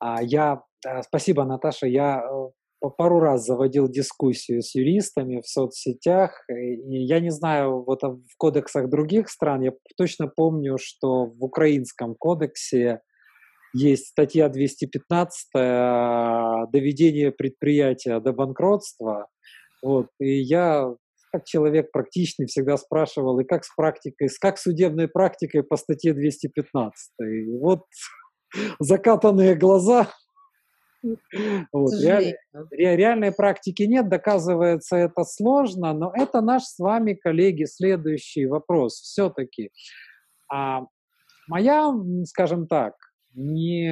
А 0.00 0.22
я, 0.22 0.62
э, 0.86 1.02
спасибо, 1.02 1.44
Наташа, 1.44 1.86
я 1.86 2.20
э, 2.20 2.88
пару 2.98 3.20
раз 3.20 3.46
заводил 3.46 3.88
дискуссию 3.88 4.60
с 4.60 4.74
юристами 4.74 5.40
в 5.40 5.48
соцсетях, 5.48 6.44
и 6.50 7.04
я 7.06 7.20
не 7.20 7.30
знаю, 7.30 7.84
вот 7.84 8.02
в 8.02 8.36
кодексах 8.36 8.90
других 8.90 9.30
стран, 9.30 9.62
я 9.62 9.72
точно 9.96 10.28
помню, 10.28 10.76
что 10.78 11.24
в 11.24 11.42
украинском 11.42 12.14
кодексе 12.14 13.00
есть 13.74 14.08
статья 14.08 14.48
215 14.48 15.48
«Доведение 16.70 17.32
предприятия 17.32 18.20
до 18.20 18.32
банкротства», 18.32 19.28
вот, 19.82 20.08
и 20.20 20.40
я 20.40 20.94
как 21.38 21.46
человек 21.46 21.92
практичный 21.92 22.46
всегда 22.46 22.76
спрашивал, 22.76 23.38
и 23.38 23.44
как 23.44 23.64
с 23.64 23.72
практикой, 23.74 24.28
как 24.40 24.58
судебной 24.58 25.08
практикой 25.08 25.62
по 25.62 25.76
статье 25.76 26.12
215. 26.12 27.12
И 27.20 27.44
вот 27.58 27.84
закатанные 28.80 29.54
глаза. 29.54 30.08
Вот, 31.72 31.92
реаль, 32.02 32.34
реальной 32.72 33.30
практики 33.30 33.84
нет, 33.84 34.08
доказывается 34.08 34.96
это 34.96 35.22
сложно, 35.22 35.92
но 35.92 36.12
это 36.12 36.40
наш 36.40 36.64
с 36.64 36.78
вами, 36.80 37.14
коллеги, 37.14 37.64
следующий 37.64 38.46
вопрос. 38.46 38.94
Все-таки 38.94 39.70
а, 40.52 40.80
моя, 41.46 41.94
скажем 42.24 42.66
так, 42.66 42.94
не, 43.32 43.88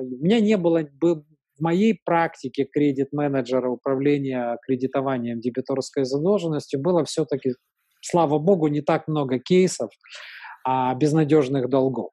у 0.00 0.24
меня 0.24 0.40
не 0.40 0.56
было 0.56 0.82
бы 1.00 1.22
в 1.58 1.62
моей 1.62 1.98
практике 2.04 2.64
кредит-менеджера 2.64 3.68
управления 3.68 4.58
кредитованием 4.66 5.40
дебиторской 5.40 6.04
задолженностью 6.04 6.80
было 6.80 7.04
все-таки, 7.04 7.54
слава 8.00 8.38
богу, 8.38 8.68
не 8.68 8.80
так 8.80 9.08
много 9.08 9.38
кейсов 9.38 9.90
а, 10.64 10.94
безнадежных 10.94 11.68
долгов. 11.68 12.10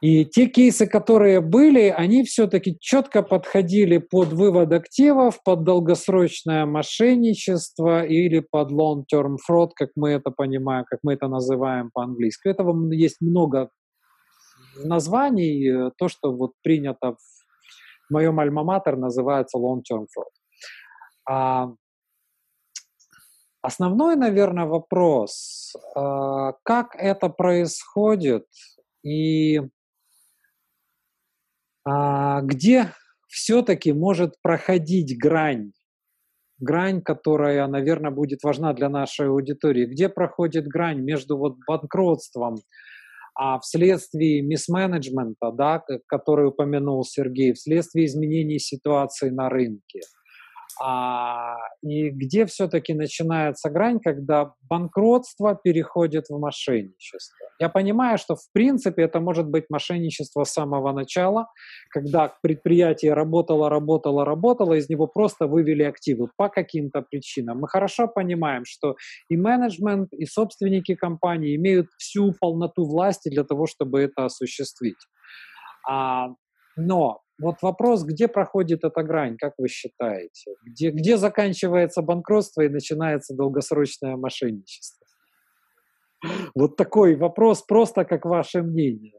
И 0.00 0.24
те 0.24 0.46
кейсы, 0.46 0.86
которые 0.86 1.40
были, 1.40 1.88
они 1.88 2.22
все-таки 2.22 2.76
четко 2.78 3.22
подходили 3.22 3.98
под 3.98 4.28
вывод 4.28 4.72
активов, 4.72 5.42
под 5.42 5.64
долгосрочное 5.64 6.66
мошенничество 6.66 8.04
или 8.04 8.38
под 8.38 8.70
long-term 8.70 9.38
fraud, 9.50 9.70
как 9.74 9.90
мы 9.96 10.10
это 10.10 10.30
понимаем, 10.30 10.84
как 10.88 11.00
мы 11.02 11.14
это 11.14 11.26
называем 11.26 11.90
по-английски. 11.92 12.46
Этого 12.46 12.92
есть 12.92 13.20
много 13.20 13.70
названий. 14.84 15.90
То, 15.98 16.06
что 16.06 16.32
вот 16.32 16.52
принято 16.62 17.16
в 18.08 18.12
моем 18.12 18.40
альма-матер, 18.40 18.96
называется 18.96 19.58
long-term 19.58 20.06
fraud. 20.06 20.32
А 21.28 21.68
основной, 23.62 24.16
наверное, 24.16 24.66
вопрос, 24.66 25.74
а, 25.94 26.52
как 26.62 26.94
это 26.96 27.28
происходит 27.28 28.46
и 29.02 29.60
а, 31.84 32.40
где 32.42 32.92
все-таки 33.28 33.92
может 33.92 34.40
проходить 34.42 35.18
грань, 35.18 35.72
грань, 36.58 37.02
которая, 37.02 37.66
наверное, 37.66 38.10
будет 38.10 38.42
важна 38.42 38.72
для 38.72 38.88
нашей 38.88 39.28
аудитории, 39.28 39.86
где 39.86 40.08
проходит 40.08 40.66
грань 40.66 41.00
между 41.00 41.36
вот 41.36 41.56
банкротством, 41.66 42.56
а 43.38 43.60
вследствие 43.60 44.42
мисс-менеджмента, 44.42 45.52
да, 45.52 45.84
который 46.08 46.48
упомянул 46.48 47.04
Сергей, 47.04 47.52
вследствие 47.52 48.06
изменений 48.06 48.58
ситуации 48.58 49.30
на 49.30 49.48
рынке– 49.48 50.00
а, 50.80 51.56
и 51.82 52.10
где 52.10 52.46
все-таки 52.46 52.94
начинается 52.94 53.70
грань, 53.70 53.98
когда 54.00 54.52
банкротство 54.68 55.58
переходит 55.62 56.26
в 56.28 56.38
мошенничество. 56.38 57.48
Я 57.58 57.68
понимаю, 57.68 58.18
что 58.18 58.36
в 58.36 58.52
принципе 58.52 59.02
это 59.02 59.20
может 59.20 59.48
быть 59.48 59.64
мошенничество 59.68 60.44
с 60.44 60.52
самого 60.52 60.92
начала, 60.92 61.48
когда 61.90 62.32
предприятие 62.42 63.14
работало, 63.14 63.68
работало, 63.68 64.24
работало, 64.24 64.74
из 64.74 64.88
него 64.88 65.08
просто 65.08 65.46
вывели 65.46 65.82
активы 65.82 66.28
по 66.36 66.48
каким-то 66.48 67.02
причинам. 67.02 67.58
Мы 67.60 67.68
хорошо 67.68 68.06
понимаем, 68.06 68.64
что 68.64 68.96
и 69.28 69.36
менеджмент, 69.36 70.12
и 70.12 70.26
собственники 70.26 70.94
компании 70.94 71.56
имеют 71.56 71.88
всю 71.98 72.32
полноту 72.38 72.84
власти 72.84 73.28
для 73.28 73.44
того, 73.44 73.66
чтобы 73.66 74.00
это 74.00 74.26
осуществить. 74.26 74.98
А, 75.88 76.28
но 76.76 77.22
вот 77.40 77.62
вопрос, 77.62 78.04
где 78.04 78.28
проходит 78.28 78.84
эта 78.84 79.02
грань, 79.02 79.36
как 79.36 79.54
вы 79.58 79.68
считаете? 79.68 80.54
Где, 80.64 80.90
где 80.90 81.16
заканчивается 81.16 82.02
банкротство 82.02 82.62
и 82.62 82.68
начинается 82.68 83.34
долгосрочное 83.34 84.16
мошенничество? 84.16 85.06
Вот 86.54 86.76
такой 86.76 87.14
вопрос, 87.14 87.62
просто 87.62 88.04
как 88.04 88.24
ваше 88.24 88.62
мнение. 88.62 89.18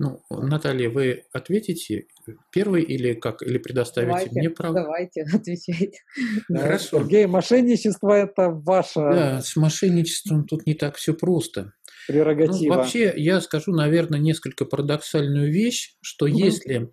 Ну, 0.00 0.22
Наталья, 0.30 0.90
вы 0.90 1.24
ответите 1.32 2.06
первый 2.52 2.84
или 2.84 3.14
как? 3.14 3.42
Или 3.42 3.58
предоставите 3.58 4.12
давайте, 4.12 4.38
мне 4.38 4.50
право? 4.50 4.74
Давайте, 4.74 5.22
отвечайте. 5.34 5.98
Хорошо. 6.46 7.00
Сергей, 7.00 7.26
мошенничество– 7.26 8.12
это 8.12 8.50
ваше… 8.50 9.00
Да, 9.00 9.42
с 9.42 9.56
мошенничеством 9.56 10.46
тут 10.46 10.66
не 10.66 10.74
так 10.74 10.94
все 10.94 11.14
просто. 11.14 11.72
Ну, 12.08 12.14
Прерогатива. 12.14 12.74
Ну, 12.74 12.80
вообще, 12.80 13.12
я 13.16 13.40
скажу, 13.40 13.72
наверное, 13.72 14.18
несколько 14.18 14.64
парадоксальную 14.64 15.52
вещь, 15.52 15.96
что 16.00 16.26
угу. 16.26 16.34
если 16.34 16.92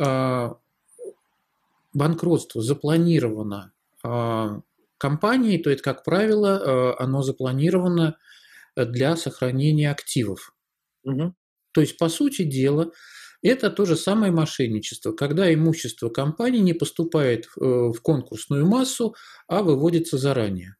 э, 0.00 0.50
банкротство 1.92 2.62
запланировано 2.62 3.72
э, 4.04 4.60
компанией, 4.98 5.58
то 5.58 5.70
это, 5.70 5.82
как 5.82 6.04
правило, 6.04 6.60
э, 6.98 7.02
оно 7.02 7.22
запланировано 7.22 8.16
для 8.76 9.16
сохранения 9.16 9.90
активов. 9.90 10.54
Угу. 11.02 11.34
То 11.72 11.80
есть, 11.80 11.98
по 11.98 12.08
сути 12.08 12.42
дела, 12.42 12.92
это 13.42 13.70
то 13.70 13.84
же 13.84 13.96
самое 13.96 14.32
мошенничество, 14.32 15.12
когда 15.12 15.52
имущество 15.52 16.08
компании 16.08 16.60
не 16.60 16.72
поступает 16.72 17.48
в 17.56 18.00
конкурсную 18.00 18.66
массу, 18.66 19.14
а 19.48 19.62
выводится 19.62 20.16
заранее. 20.16 20.76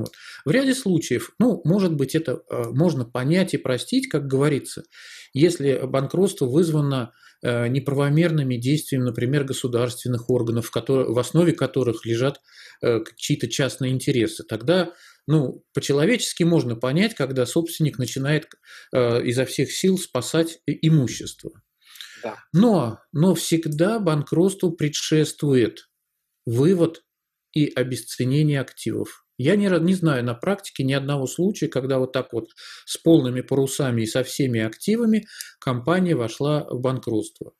Вот. 0.00 0.12
В 0.44 0.50
ряде 0.50 0.74
случаев, 0.74 1.32
ну, 1.38 1.60
может 1.64 1.94
быть, 1.94 2.14
это 2.14 2.42
э, 2.50 2.64
можно 2.70 3.04
понять 3.04 3.54
и 3.54 3.58
простить, 3.58 4.08
как 4.08 4.26
говорится, 4.26 4.84
если 5.32 5.80
банкротство 5.84 6.46
вызвано 6.46 7.12
э, 7.42 7.68
неправомерными 7.68 8.56
действиями, 8.56 9.04
например, 9.04 9.44
государственных 9.44 10.30
органов, 10.30 10.70
которые, 10.70 11.12
в 11.12 11.18
основе 11.18 11.52
которых 11.52 12.04
лежат 12.06 12.40
э, 12.82 13.00
чьи-то 13.16 13.48
частные 13.48 13.92
интересы. 13.92 14.44
Тогда 14.44 14.92
ну, 15.26 15.64
по-человечески 15.72 16.42
можно 16.42 16.76
понять, 16.76 17.14
когда 17.14 17.46
собственник 17.46 17.98
начинает 17.98 18.50
изо 18.92 19.46
всех 19.46 19.72
сил 19.72 19.96
спасать 19.96 20.58
имущество. 20.66 21.50
Да. 22.22 22.36
Но, 22.52 23.00
но 23.12 23.34
всегда 23.34 23.98
банкротству 23.98 24.72
предшествует 24.72 25.88
вывод 26.44 27.02
и 27.54 27.70
обесценение 27.74 28.60
активов. 28.60 29.23
Я 29.36 29.56
не, 29.56 29.68
не 29.80 29.94
знаю 29.94 30.24
на 30.24 30.34
практике 30.34 30.84
ни 30.84 30.92
одного 30.92 31.26
случая, 31.26 31.68
когда 31.68 31.98
вот 31.98 32.12
так 32.12 32.32
вот 32.32 32.50
с 32.84 32.96
полными 32.96 33.40
парусами 33.40 34.02
и 34.02 34.06
со 34.06 34.22
всеми 34.22 34.60
активами 34.60 35.26
компания 35.58 36.14
вошла 36.14 36.64
в 36.70 36.80
банкротство. 36.80 37.52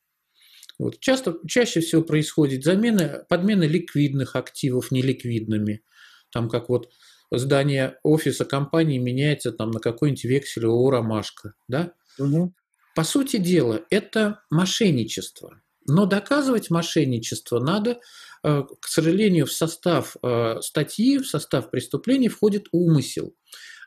Вот. 0.77 0.99
Часто, 0.99 1.37
чаще 1.47 1.79
всего 1.79 2.01
происходит 2.01 2.63
замена, 2.63 3.25
подмена 3.29 3.63
ликвидных 3.63 4.35
активов 4.35 4.91
неликвидными. 4.91 5.83
Там 6.31 6.49
как 6.49 6.69
вот 6.69 6.89
здание 7.31 7.97
офиса 8.03 8.45
компании 8.45 8.97
меняется 8.97 9.51
там 9.51 9.71
на 9.71 9.79
какой-нибудь 9.79 10.25
вексель 10.25 10.65
ООО 10.65 10.91
«Ромашка». 10.91 11.53
Да? 11.67 11.93
Угу. 12.19 12.53
По 12.95 13.03
сути 13.03 13.37
дела, 13.37 13.81
это 13.89 14.41
мошенничество. 14.49 15.61
Но 15.87 16.05
доказывать 16.05 16.69
мошенничество 16.69 17.59
надо 17.59 17.99
Э, 18.45 18.63
к 18.79 18.87
сожалению, 18.87 19.47
в 19.47 19.51
состав 19.51 20.17
э, 20.21 20.61
статьи, 20.61 21.17
в 21.17 21.25
состав 21.27 21.71
преступления 21.71 22.29
входит 22.29 22.67
умысел, 22.71 23.33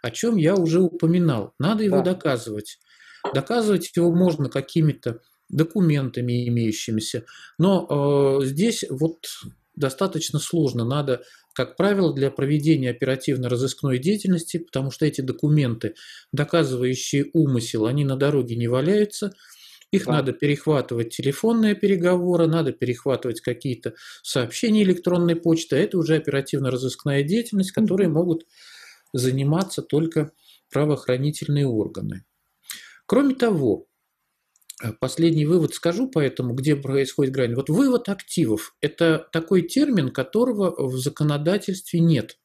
о 0.02 0.10
чем 0.10 0.36
я 0.36 0.56
уже 0.56 0.80
упоминал. 0.80 1.54
Надо 1.60 1.84
его 1.84 1.98
да. 1.98 2.14
доказывать. 2.14 2.80
Доказывать 3.32 3.92
его 3.94 4.12
можно 4.12 4.48
какими-то 4.48 5.20
документами 5.48 6.48
имеющимися, 6.48 7.24
но 7.56 8.40
э, 8.42 8.46
здесь 8.46 8.84
вот 8.90 9.26
достаточно 9.76 10.40
сложно. 10.40 10.84
Надо, 10.84 11.22
как 11.54 11.76
правило, 11.76 12.12
для 12.12 12.32
проведения 12.32 12.90
оперативно-розыскной 12.90 14.00
деятельности, 14.00 14.56
потому 14.56 14.90
что 14.90 15.06
эти 15.06 15.20
документы, 15.20 15.94
доказывающие 16.32 17.26
умысел, 17.32 17.86
они 17.86 18.04
на 18.04 18.16
дороге 18.16 18.56
не 18.56 18.66
валяются– 18.66 19.32
их 19.90 20.04
да. 20.06 20.12
надо 20.12 20.32
перехватывать 20.32 21.10
телефонные 21.10 21.74
переговоры, 21.74 22.46
надо 22.46 22.72
перехватывать 22.72 23.40
какие-то 23.40 23.94
сообщения 24.22 24.82
электронной 24.82 25.36
почты. 25.36 25.76
Это 25.76 25.98
уже 25.98 26.16
оперативно-розыскная 26.16 27.22
деятельность, 27.22 27.72
которой 27.72 28.08
могут 28.08 28.46
заниматься 29.12 29.82
только 29.82 30.32
правоохранительные 30.70 31.66
органы. 31.66 32.24
Кроме 33.06 33.34
того, 33.34 33.86
э, 34.82 34.92
Последний 35.00 35.46
вывод 35.46 35.74
скажу, 35.74 36.10
поэтому 36.10 36.52
где 36.54 36.76
происходит 36.76 37.32
грань. 37.32 37.54
Вот 37.54 37.70
вывод 37.70 38.10
активов– 38.10 38.76
это 38.82 39.26
такой 39.32 39.62
термин, 39.62 40.10
которого 40.10 40.86
в 40.86 40.98
законодательстве 40.98 42.00
нет. 42.00 42.38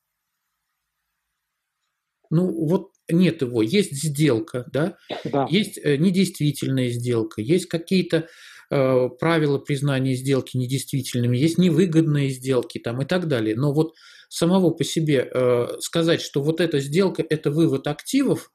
Ну 2.29 2.47
вот 2.65 2.92
нет 3.13 3.41
его, 3.41 3.61
есть 3.61 3.93
сделка, 3.93 4.65
да, 4.71 4.97
да. 5.23 5.47
есть 5.49 5.77
э, 5.77 5.97
недействительная 5.97 6.89
сделка, 6.89 7.41
есть 7.41 7.67
какие-то 7.67 8.27
э, 8.69 9.09
правила 9.19 9.59
признания 9.59 10.15
сделки 10.15 10.57
недействительными, 10.57 11.37
есть 11.37 11.57
невыгодные 11.57 12.29
сделки 12.29 12.79
там 12.79 13.01
и 13.01 13.05
так 13.05 13.27
далее. 13.27 13.55
Но 13.55 13.73
вот 13.73 13.93
самого 14.29 14.71
по 14.71 14.83
себе 14.83 15.29
э, 15.31 15.67
сказать, 15.79 16.21
что 16.21 16.41
вот 16.41 16.59
эта 16.59 16.79
сделка– 16.79 17.23
это 17.29 17.51
вывод 17.51 17.87
активов, 17.87 18.51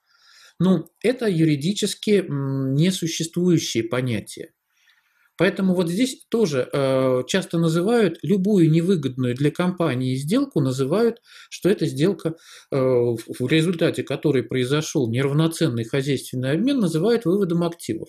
ну, 0.60 0.86
это 1.02 1.28
юридически 1.28 2.24
несуществующие 2.28 3.84
понятия. 3.84 4.50
Поэтому 5.38 5.74
вот 5.74 5.88
здесь 5.88 6.26
тоже 6.28 6.68
э, 6.72 7.22
часто 7.28 7.58
называют 7.58 8.18
любую 8.22 8.70
невыгодную 8.70 9.36
для 9.36 9.52
компании 9.52 10.16
сделку, 10.16 10.60
называют, 10.60 11.22
что 11.48 11.68
это 11.68 11.86
сделка, 11.86 12.30
э, 12.30 12.76
в 12.76 13.46
результате 13.48 14.02
которой 14.02 14.42
произошел 14.42 15.08
неравноценный 15.08 15.84
хозяйственный 15.84 16.50
обмен, 16.50 16.80
называют 16.80 17.24
выводом 17.24 17.62
активов. 17.62 18.08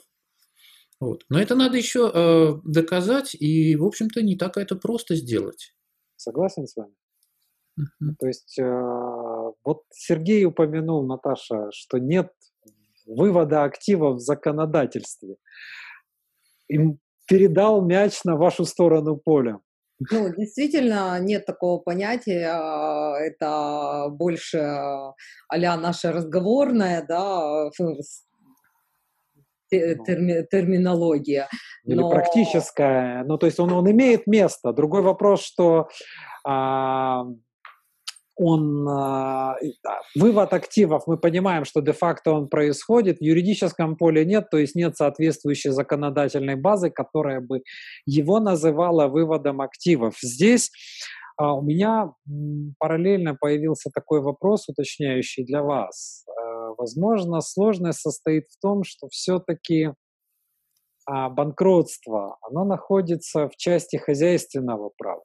Вот. 0.99 1.23
Но 1.29 1.39
это 1.39 1.55
надо 1.55 1.77
еще 1.77 2.11
э, 2.11 2.53
доказать, 2.65 3.35
и, 3.35 3.75
в 3.75 3.85
общем-то, 3.85 4.23
не 4.23 4.35
так 4.35 4.57
это 4.57 4.75
просто 4.75 5.15
сделать. 5.15 5.73
Согласен 6.15 6.65
с 6.65 6.75
вами. 6.75 6.93
Uh-huh. 7.79 8.15
То 8.19 8.27
есть, 8.27 8.57
э, 8.59 9.51
вот 9.63 9.83
Сергей 9.91 10.45
упомянул, 10.45 11.05
Наташа, 11.05 11.69
что 11.71 11.99
нет 11.99 12.31
вывода 13.05 13.63
активов 13.63 14.17
в 14.17 14.19
законодательстве. 14.19 15.35
Им 16.67 16.99
передал 17.29 17.81
мяч 17.81 18.23
на 18.25 18.35
вашу 18.35 18.65
сторону 18.65 19.15
поля. 19.15 19.59
Ну, 20.11 20.33
действительно, 20.33 21.19
нет 21.19 21.45
такого 21.45 21.79
понятия, 21.79 22.49
а, 22.51 23.17
это 23.19 24.09
больше 24.09 24.57
а 24.57 25.77
наша 25.77 26.11
разговорная, 26.13 27.05
да, 27.05 27.69
ну. 27.79 27.97
терми, 29.69 30.47
терминология. 30.49 31.47
Или 31.83 31.99
Но... 31.99 32.09
практическая. 32.09 33.23
Ну, 33.25 33.37
то 33.37 33.45
есть 33.45 33.59
он, 33.59 33.73
он 33.73 33.91
имеет 33.91 34.25
место. 34.25 34.71
Другой 34.71 35.01
вопрос, 35.01 35.43
что 35.43 35.89
а, 36.45 37.25
он, 38.39 38.87
а, 38.87 39.57
вывод 40.15 40.53
активов, 40.53 41.03
мы 41.07 41.17
понимаем, 41.17 41.65
что 41.65 41.81
де-факто 41.81 42.31
он 42.31 42.47
происходит, 42.47 43.17
в 43.17 43.21
юридическом 43.21 43.97
поле 43.97 44.23
нет, 44.23 44.49
то 44.49 44.57
есть 44.57 44.75
нет 44.75 44.95
соответствующей 44.95 45.71
законодательной 45.71 46.55
базы, 46.55 46.89
которая 46.89 47.41
бы 47.41 47.63
его 48.05 48.39
называла 48.39 49.07
выводом 49.07 49.59
активов. 49.59 50.15
Здесь 50.21 50.71
а, 51.35 51.53
у 51.53 51.61
меня 51.61 52.13
параллельно 52.79 53.35
появился 53.35 53.89
такой 53.93 54.21
вопрос, 54.21 54.69
уточняющий 54.69 55.43
для 55.43 55.61
вас. 55.61 56.23
А, 56.29 56.73
возможно, 56.77 57.41
сложность 57.41 57.99
состоит 57.99 58.45
в 58.49 58.61
том, 58.61 58.83
что 58.85 59.09
все-таки 59.09 59.91
банкротство, 61.05 62.37
оно 62.43 62.65
находится 62.65 63.49
в 63.49 63.55
части 63.55 63.95
хозяйственного 63.95 64.91
права. 64.95 65.23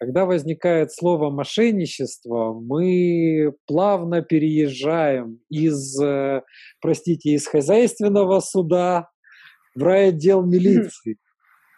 Когда 0.00 0.24
возникает 0.24 0.94
слово 0.94 1.30
мошенничество, 1.30 2.54
мы 2.54 3.52
плавно 3.66 4.22
переезжаем 4.22 5.40
из, 5.50 6.00
э, 6.02 6.40
простите, 6.80 7.32
из 7.32 7.46
хозяйственного 7.46 8.40
суда 8.40 9.10
в 9.74 9.82
райотдел 9.82 10.42
милиции. 10.42 11.18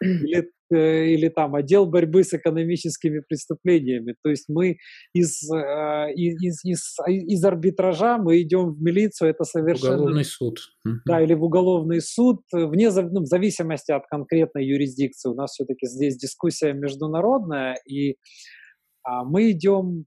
Или 0.01 0.52
или 0.71 1.29
там 1.29 1.55
отдел 1.55 1.85
борьбы 1.85 2.23
с 2.23 2.33
экономическими 2.33 3.19
преступлениями. 3.19 4.15
То 4.23 4.29
есть 4.29 4.45
мы 4.47 4.77
из, 5.13 5.49
э, 5.51 6.13
из, 6.15 6.63
из, 6.63 6.97
из 7.07 7.45
арбитража 7.45 8.17
мы 8.17 8.41
идем 8.41 8.73
в 8.73 8.81
милицию, 8.81 9.29
это 9.29 9.43
совершенно... 9.43 9.95
Уголовный 9.95 10.25
суд. 10.25 10.59
Да, 11.05 11.21
или 11.21 11.33
в 11.33 11.43
уголовный 11.43 12.01
суд, 12.01 12.41
вне 12.51 12.89
ну, 12.91 13.21
в 13.21 13.25
зависимости 13.25 13.91
от 13.91 14.05
конкретной 14.07 14.65
юрисдикции. 14.65 15.29
У 15.29 15.35
нас 15.35 15.51
все-таки 15.51 15.87
здесь 15.87 16.17
дискуссия 16.17 16.73
международная, 16.73 17.77
и 17.87 18.17
а, 19.03 19.23
мы 19.23 19.51
идем 19.51 20.05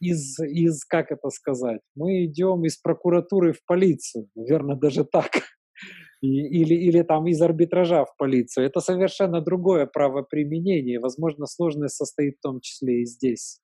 из, 0.00 0.38
из, 0.40 0.84
как 0.84 1.12
это 1.12 1.28
сказать, 1.28 1.80
мы 1.94 2.24
идем 2.24 2.64
из 2.64 2.78
прокуратуры 2.78 3.52
в 3.52 3.64
полицию, 3.66 4.28
наверное, 4.34 4.76
даже 4.76 5.04
так 5.04 5.30
или, 6.28 6.74
или 6.74 7.02
там 7.02 7.26
из 7.26 7.40
арбитража 7.40 8.04
в 8.04 8.16
полицию. 8.16 8.66
Это 8.66 8.80
совершенно 8.80 9.40
другое 9.40 9.86
правоприменение. 9.86 11.00
Возможно, 11.00 11.46
сложность 11.46 11.96
состоит 11.96 12.36
в 12.38 12.42
том 12.42 12.60
числе 12.60 13.02
и 13.02 13.06
здесь. 13.06 13.60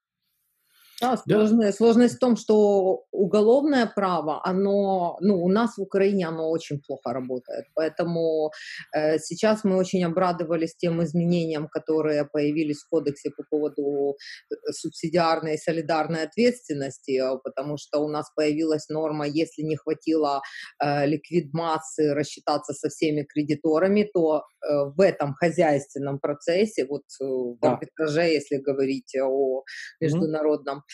Да, 1.01 1.17
сложность, 1.19 1.77
сложность 1.77 2.17
в 2.17 2.19
том, 2.19 2.37
что 2.37 3.05
уголовное 3.13 3.87
право, 3.87 4.41
оно, 4.47 5.19
ну, 5.21 5.45
у 5.45 5.49
нас 5.51 5.77
в 5.77 5.83
Украине 5.83 6.27
оно 6.27 6.49
очень 6.49 6.81
плохо 6.81 7.13
работает. 7.13 7.67
Поэтому 7.75 8.51
э, 8.95 9.19
сейчас 9.19 9.63
мы 9.65 9.77
очень 9.77 10.03
обрадовались 10.05 10.75
тем 10.75 11.03
изменениям, 11.03 11.69
которые 11.69 12.25
появились 12.25 12.79
в 12.83 12.89
кодексе 12.89 13.31
по 13.37 13.45
поводу 13.51 14.17
э, 14.51 14.73
субсидиарной 14.73 15.55
и 15.55 15.59
солидарной 15.59 16.23
ответственности, 16.23 17.21
э, 17.21 17.39
потому 17.45 17.77
что 17.77 17.99
у 17.99 18.09
нас 18.09 18.31
появилась 18.35 18.89
норма, 18.89 19.27
если 19.27 19.63
не 19.63 19.77
хватило 19.77 20.41
э, 20.83 21.07
ликвид 21.07 21.53
массы 21.53 22.15
рассчитаться 22.15 22.73
со 22.73 22.89
всеми 22.89 23.23
кредиторами, 23.23 24.09
то 24.15 24.39
э, 24.39 24.85
в 24.97 25.01
этом 25.03 25.35
хозяйственном 25.35 26.21
процессе, 26.21 26.87
вот 26.87 27.03
э, 27.21 27.25
в 27.25 27.59
да. 27.61 27.73
арбитраже, 27.73 28.23
если 28.23 28.57
говорить 28.57 29.15
о 29.23 29.63
международном, 30.01 30.85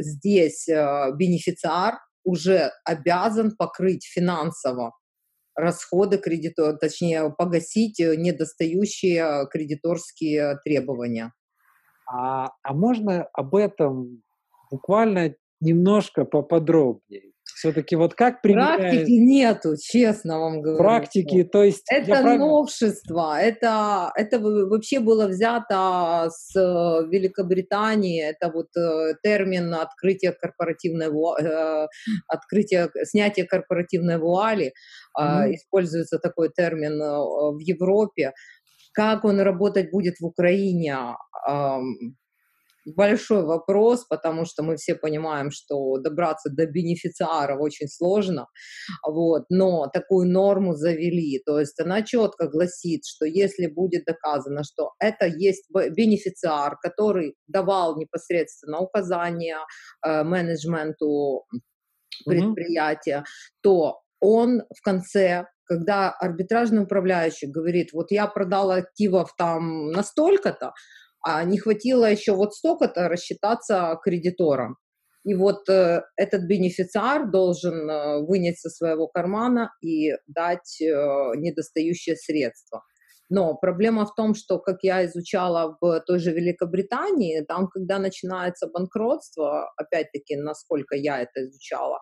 здесь 0.00 0.68
а, 0.68 1.10
бенефициар 1.12 1.98
уже 2.24 2.70
обязан 2.84 3.54
покрыть 3.56 4.06
финансово 4.06 4.92
расходы 5.56 6.18
кредитора, 6.18 6.72
точнее 6.72 7.30
погасить 7.30 7.98
недостающие 8.00 9.46
кредиторские 9.50 10.58
требования. 10.64 11.32
А, 12.10 12.50
а 12.62 12.74
можно 12.74 13.24
об 13.32 13.54
этом 13.54 14.22
буквально 14.70 15.34
немножко 15.60 16.24
поподробнее? 16.24 17.33
Все-таки 17.54 17.94
вот 17.96 18.14
как 18.14 18.42
применяет... 18.42 18.80
Практики 18.80 19.12
нету, 19.12 19.74
честно 19.80 20.40
вам 20.40 20.60
говорю. 20.60 20.78
Практики, 20.78 21.44
то 21.44 21.62
есть... 21.62 21.84
Это 21.88 22.20
прав... 22.22 22.38
новшество, 22.38 23.40
это, 23.40 24.10
это 24.16 24.40
вообще 24.40 24.98
было 24.98 25.28
взято 25.28 26.30
с 26.30 26.54
э, 26.56 27.06
Великобритании, 27.08 28.22
это 28.22 28.50
вот 28.52 28.76
э, 28.76 29.14
термин 29.22 29.72
открытия 29.74 30.32
корпоративной 30.32 31.06
э, 31.06 31.86
открытие, 32.28 32.90
снятие 33.04 33.46
корпоративной 33.46 34.18
вуали, 34.18 34.72
mm-hmm. 35.16 35.54
используется 35.54 36.18
такой 36.18 36.50
термин 36.50 36.98
в 36.98 37.58
Европе. 37.60 38.32
Как 38.92 39.24
он 39.24 39.40
работать 39.40 39.90
будет 39.90 40.14
в 40.20 40.26
Украине, 40.26 40.96
большой 42.84 43.44
вопрос, 43.44 44.04
потому 44.06 44.44
что 44.44 44.62
мы 44.62 44.76
все 44.76 44.94
понимаем, 44.94 45.50
что 45.50 45.98
добраться 45.98 46.50
до 46.50 46.66
бенефициаров 46.66 47.60
очень 47.60 47.88
сложно, 47.88 48.46
вот, 49.06 49.44
но 49.50 49.88
такую 49.92 50.28
норму 50.28 50.74
завели, 50.74 51.42
то 51.44 51.58
есть 51.58 51.78
она 51.80 52.02
четко 52.02 52.48
гласит, 52.48 53.02
что 53.06 53.24
если 53.26 53.66
будет 53.66 54.04
доказано, 54.04 54.62
что 54.64 54.92
это 54.98 55.26
есть 55.26 55.66
бенефициар, 55.70 56.76
который 56.80 57.34
давал 57.46 57.96
непосредственно 57.98 58.80
указания 58.80 59.58
э, 60.04 60.22
менеджменту 60.24 61.44
предприятия, 62.26 63.18
mm-hmm. 63.18 63.58
то 63.62 64.00
он 64.20 64.62
в 64.74 64.82
конце 64.82 65.46
когда 65.66 66.10
арбитражный 66.10 66.82
управляющий 66.82 67.46
говорит, 67.46 67.94
вот 67.94 68.10
я 68.10 68.26
продал 68.26 68.70
активов 68.70 69.34
там 69.36 69.90
настолько-то, 69.92 70.72
а 71.24 71.44
не 71.44 71.58
хватило 71.58 72.10
еще 72.10 72.32
вот 72.32 72.54
столько-то 72.54 73.08
рассчитаться 73.08 73.98
кредитором. 74.02 74.76
И 75.24 75.34
вот 75.34 75.68
э, 75.70 76.02
этот 76.16 76.42
бенефициар 76.42 77.30
должен 77.30 77.88
э, 77.88 78.20
вынять 78.26 78.58
со 78.58 78.68
своего 78.68 79.08
кармана 79.08 79.72
и 79.80 80.12
дать 80.26 80.80
э, 80.82 80.84
недостающие 81.36 82.16
средства. 82.16 82.82
Но 83.30 83.54
проблема 83.54 84.04
в 84.04 84.14
том, 84.14 84.34
что, 84.34 84.58
как 84.58 84.78
я 84.82 85.04
изучала 85.06 85.76
в 85.80 86.00
той 86.00 86.18
же 86.18 86.30
Великобритании, 86.32 87.40
там, 87.40 87.68
когда 87.68 87.98
начинается 87.98 88.68
банкротство, 88.68 89.72
опять-таки, 89.76 90.36
насколько 90.36 90.94
я 90.94 91.20
это 91.22 91.46
изучала, 91.46 92.00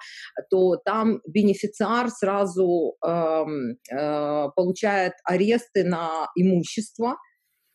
то 0.51 0.77
там 0.77 1.21
бенефициар 1.27 2.11
сразу 2.11 2.97
э, 3.07 3.45
э, 3.91 4.49
получает 4.57 5.13
аресты 5.25 5.85
на 5.85 6.29
имущество, 6.35 7.17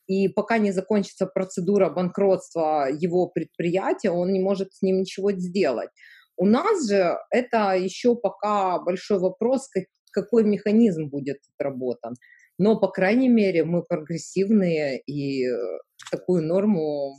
и 0.07 0.27
пока 0.29 0.57
не 0.57 0.71
закончится 0.71 1.27
процедура 1.27 1.89
банкротства 1.89 2.87
его 2.89 3.27
предприятия, 3.27 4.09
он 4.09 4.31
не 4.31 4.39
может 4.39 4.73
с 4.73 4.81
ним 4.81 5.01
ничего 5.01 5.31
сделать. 5.33 5.89
У 6.37 6.45
нас 6.45 6.87
же 6.87 7.17
это 7.31 7.75
еще 7.75 8.15
пока 8.15 8.79
большой 8.79 9.19
вопрос, 9.19 9.67
как, 9.69 9.85
какой 10.11 10.43
механизм 10.43 11.09
будет 11.09 11.37
отработан. 11.55 12.15
Но, 12.59 12.79
по 12.79 12.87
крайней 12.87 13.29
мере, 13.29 13.63
мы 13.65 13.83
прогрессивные, 13.83 14.99
и 15.05 15.45
такую 16.11 16.43
норму, 16.43 17.15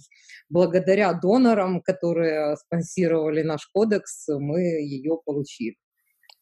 благодаря 0.49 1.13
донорам, 1.13 1.81
которые 1.83 2.57
спонсировали 2.57 3.43
наш 3.43 3.67
кодекс, 3.73 4.27
мы 4.29 4.61
ее 4.61 5.19
получили. 5.25 5.77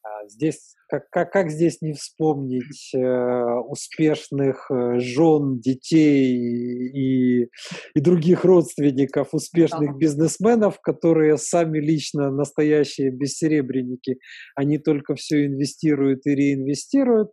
А 0.06 0.28
здесь, 0.28 0.74
как, 0.88 1.08
как, 1.10 1.32
как 1.32 1.50
здесь 1.50 1.80
не 1.82 1.92
вспомнить 1.92 2.94
э, 2.94 3.58
успешных 3.68 4.70
э, 4.70 4.98
жен, 4.98 5.58
детей 5.58 6.36
и, 6.36 7.48
и 7.94 8.00
других 8.00 8.44
родственников 8.44 9.28
успешных 9.32 9.96
бизнесменов, 9.96 10.80
которые 10.80 11.38
сами 11.38 11.78
лично 11.78 12.30
настоящие 12.30 13.10
бессеребренники, 13.10 14.18
они 14.54 14.78
только 14.78 15.14
все 15.16 15.46
инвестируют 15.46 16.26
и 16.26 16.34
реинвестируют. 16.34 17.30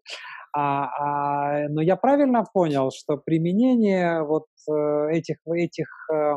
А, 0.55 0.85
а, 0.85 1.69
но 1.69 1.81
я 1.81 1.95
правильно 1.95 2.43
понял, 2.53 2.91
что 2.91 3.17
применение 3.17 4.23
вот 4.23 4.45
э, 4.69 5.07
этих, 5.11 5.37
этих 5.47 5.87
э, 6.13 6.35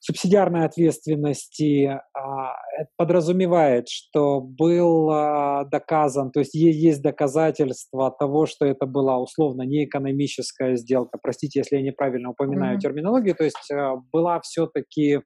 субсидиарной 0.00 0.64
ответственности 0.64 1.84
а, 1.86 2.54
подразумевает, 2.96 3.88
что 3.88 4.40
был 4.40 5.10
а, 5.10 5.64
доказан, 5.64 6.30
то 6.30 6.40
есть 6.40 6.54
есть 6.54 7.02
доказательства 7.02 8.10
того, 8.18 8.46
что 8.46 8.64
это 8.64 8.86
была 8.86 9.18
условно 9.18 9.62
не 9.62 9.84
экономическая 9.84 10.76
сделка. 10.76 11.18
Простите, 11.22 11.60
если 11.60 11.76
я 11.76 11.82
неправильно 11.82 12.30
упоминаю 12.30 12.76
mm-hmm. 12.76 12.80
терминологию, 12.80 13.34
то 13.34 13.44
есть 13.44 13.70
а, 13.70 13.96
была 14.10 14.40
все-таки 14.40 15.20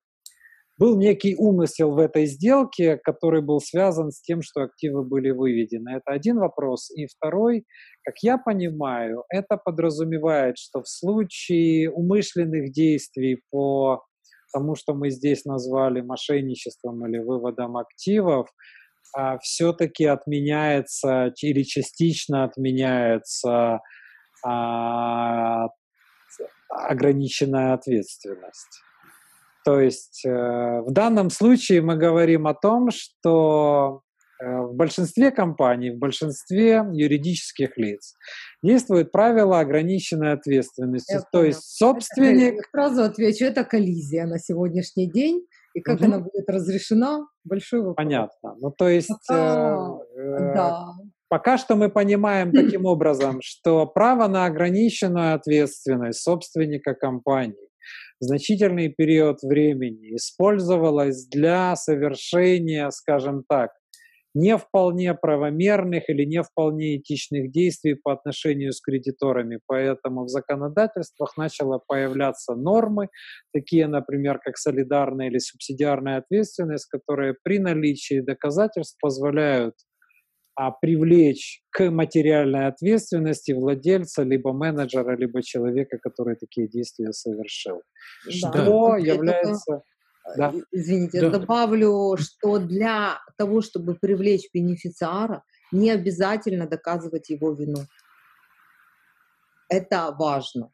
был 0.76 0.98
некий 0.98 1.36
умысел 1.36 1.92
в 1.92 1.98
этой 1.98 2.26
сделке, 2.26 2.96
который 2.96 3.42
был 3.42 3.60
связан 3.60 4.10
с 4.10 4.20
тем, 4.20 4.42
что 4.42 4.62
активы 4.62 5.04
были 5.04 5.30
выведены. 5.30 5.90
Это 5.90 6.10
один 6.12 6.38
вопрос. 6.38 6.90
И 6.90 7.06
второй, 7.06 7.64
как 8.04 8.16
я 8.22 8.38
понимаю, 8.38 9.22
это 9.28 9.56
подразумевает, 9.56 10.58
что 10.58 10.82
в 10.82 10.88
случае 10.88 11.92
умышленных 11.92 12.72
действий 12.72 13.40
по 13.52 14.02
тому, 14.54 14.76
что 14.76 14.94
мы 14.94 15.10
здесь 15.10 15.44
назвали 15.44 16.00
мошенничеством 16.00 17.06
или 17.06 17.18
выводом 17.18 17.76
активов, 17.76 18.48
а, 19.16 19.38
все-таки 19.38 20.06
отменяется 20.06 21.32
или 21.42 21.62
частично 21.62 22.44
отменяется 22.44 23.80
а, 24.44 25.68
ограниченная 26.68 27.74
ответственность. 27.74 28.80
То 29.64 29.80
есть 29.80 30.26
э, 30.26 30.30
в 30.30 30.92
данном 30.92 31.30
случае 31.30 31.80
мы 31.80 31.96
говорим 31.96 32.46
о 32.46 32.52
том, 32.52 32.90
что 32.90 34.02
в 34.40 34.74
большинстве 34.74 35.30
компаний, 35.30 35.90
в 35.90 35.98
большинстве 35.98 36.84
юридических 36.92 37.76
лиц 37.76 38.14
действует 38.62 39.12
правило 39.12 39.60
ограниченной 39.60 40.32
ответственности. 40.32 41.12
Я 41.12 41.20
То 41.20 41.26
понял. 41.32 41.46
есть 41.46 41.76
собственник... 41.76 42.54
Это, 42.54 42.68
сразу 42.72 43.02
отвечу, 43.02 43.44
это 43.44 43.64
коллизия 43.64 44.26
на 44.26 44.38
сегодняшний 44.38 45.10
день. 45.10 45.46
И 45.74 45.80
как 45.80 45.96
угу. 45.96 46.06
она 46.06 46.18
будет 46.20 46.48
разрешена, 46.48 47.26
большой 47.42 47.80
вопрос. 47.80 47.96
Понятно. 47.96 48.54
Ну, 48.60 48.70
то 48.70 48.88
есть... 48.88 49.08
Пока, 49.26 49.98
э, 50.16 50.54
да. 50.54 50.86
Пока 51.28 51.58
что 51.58 51.74
мы 51.74 51.90
понимаем 51.90 52.52
таким 52.52 52.86
образом, 52.86 53.40
что 53.42 53.86
право 53.86 54.28
на 54.28 54.46
ограниченную 54.46 55.34
ответственность 55.34 56.22
собственника 56.22 56.94
компании 56.94 57.56
значительный 58.20 58.88
период 58.88 59.42
времени 59.42 60.16
использовалось 60.16 61.26
для 61.26 61.76
совершения, 61.76 62.88
скажем 62.90 63.44
так, 63.48 63.70
не 64.34 64.58
вполне 64.58 65.14
правомерных 65.14 66.08
или 66.08 66.24
не 66.24 66.42
вполне 66.42 66.96
этичных 66.96 67.52
действий 67.52 67.94
по 67.94 68.12
отношению 68.12 68.72
с 68.72 68.80
кредиторами. 68.80 69.60
Поэтому 69.66 70.24
в 70.24 70.28
законодательствах 70.28 71.36
начало 71.36 71.80
появляться 71.86 72.54
нормы, 72.54 73.08
такие, 73.52 73.86
например, 73.86 74.40
как 74.44 74.58
солидарная 74.58 75.28
или 75.28 75.38
субсидиарная 75.38 76.18
ответственность, 76.18 76.86
которые 76.86 77.34
при 77.42 77.58
наличии 77.58 78.20
доказательств 78.20 78.98
позволяют 79.00 79.74
а, 80.56 80.70
привлечь 80.70 81.62
к 81.70 81.90
материальной 81.90 82.66
ответственности 82.68 83.52
владельца, 83.52 84.22
либо 84.22 84.52
менеджера, 84.52 85.16
либо 85.16 85.42
человека, 85.42 85.98
который 86.00 86.36
такие 86.36 86.68
действия 86.68 87.12
совершил. 87.12 87.82
Да. 88.26 88.30
Что 88.30 88.96
является... 88.96 89.82
Да. 90.36 90.52
Извините, 90.72 91.20
да. 91.20 91.30
добавлю, 91.30 92.16
что 92.16 92.58
для 92.58 93.18
того, 93.36 93.60
чтобы 93.60 93.94
привлечь 93.94 94.48
бенефициара, 94.52 95.42
не 95.72 95.90
обязательно 95.90 96.66
доказывать 96.66 97.30
его 97.30 97.52
вину. 97.52 97.80
Это 99.68 100.14
важно 100.18 100.70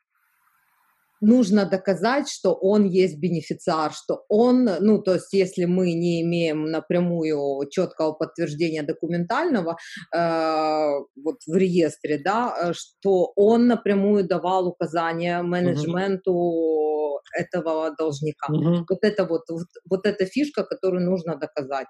нужно 1.20 1.66
доказать, 1.66 2.28
что 2.28 2.54
он 2.54 2.84
есть 2.84 3.18
бенефициар, 3.18 3.92
что 3.92 4.24
он, 4.28 4.64
ну, 4.80 4.98
то 5.02 5.14
есть 5.14 5.32
если 5.32 5.66
мы 5.66 5.92
не 5.92 6.22
имеем 6.22 6.64
напрямую 6.64 7.68
четкого 7.70 8.12
подтверждения 8.12 8.82
документального 8.82 9.76
э, 10.14 10.88
вот 11.22 11.36
в 11.46 11.54
реестре, 11.54 12.18
да, 12.18 12.54
э, 12.58 12.72
что 12.74 13.32
он 13.36 13.66
напрямую 13.66 14.26
давал 14.26 14.68
указания 14.68 15.42
менеджменту 15.42 16.32
угу. 16.32 16.99
Этого 17.32 17.94
должника. 17.96 18.52
Угу. 18.52 18.86
Вот 18.88 18.98
это 19.02 19.24
вот, 19.26 19.42
вот, 19.48 19.66
вот 19.88 20.06
эта 20.06 20.26
фишка, 20.26 20.64
которую 20.64 21.04
нужно 21.04 21.36
доказать. 21.36 21.86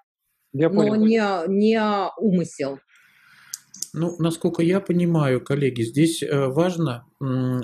Я 0.52 0.68
Но 0.68 0.82
понял. 0.82 0.96
не, 0.96 1.48
не 1.48 1.80
умысел. 2.18 2.78
Ну, 3.92 4.16
насколько 4.18 4.62
я 4.62 4.80
понимаю, 4.80 5.40
коллеги, 5.40 5.82
здесь 5.82 6.22
э, 6.22 6.46
важно, 6.46 7.06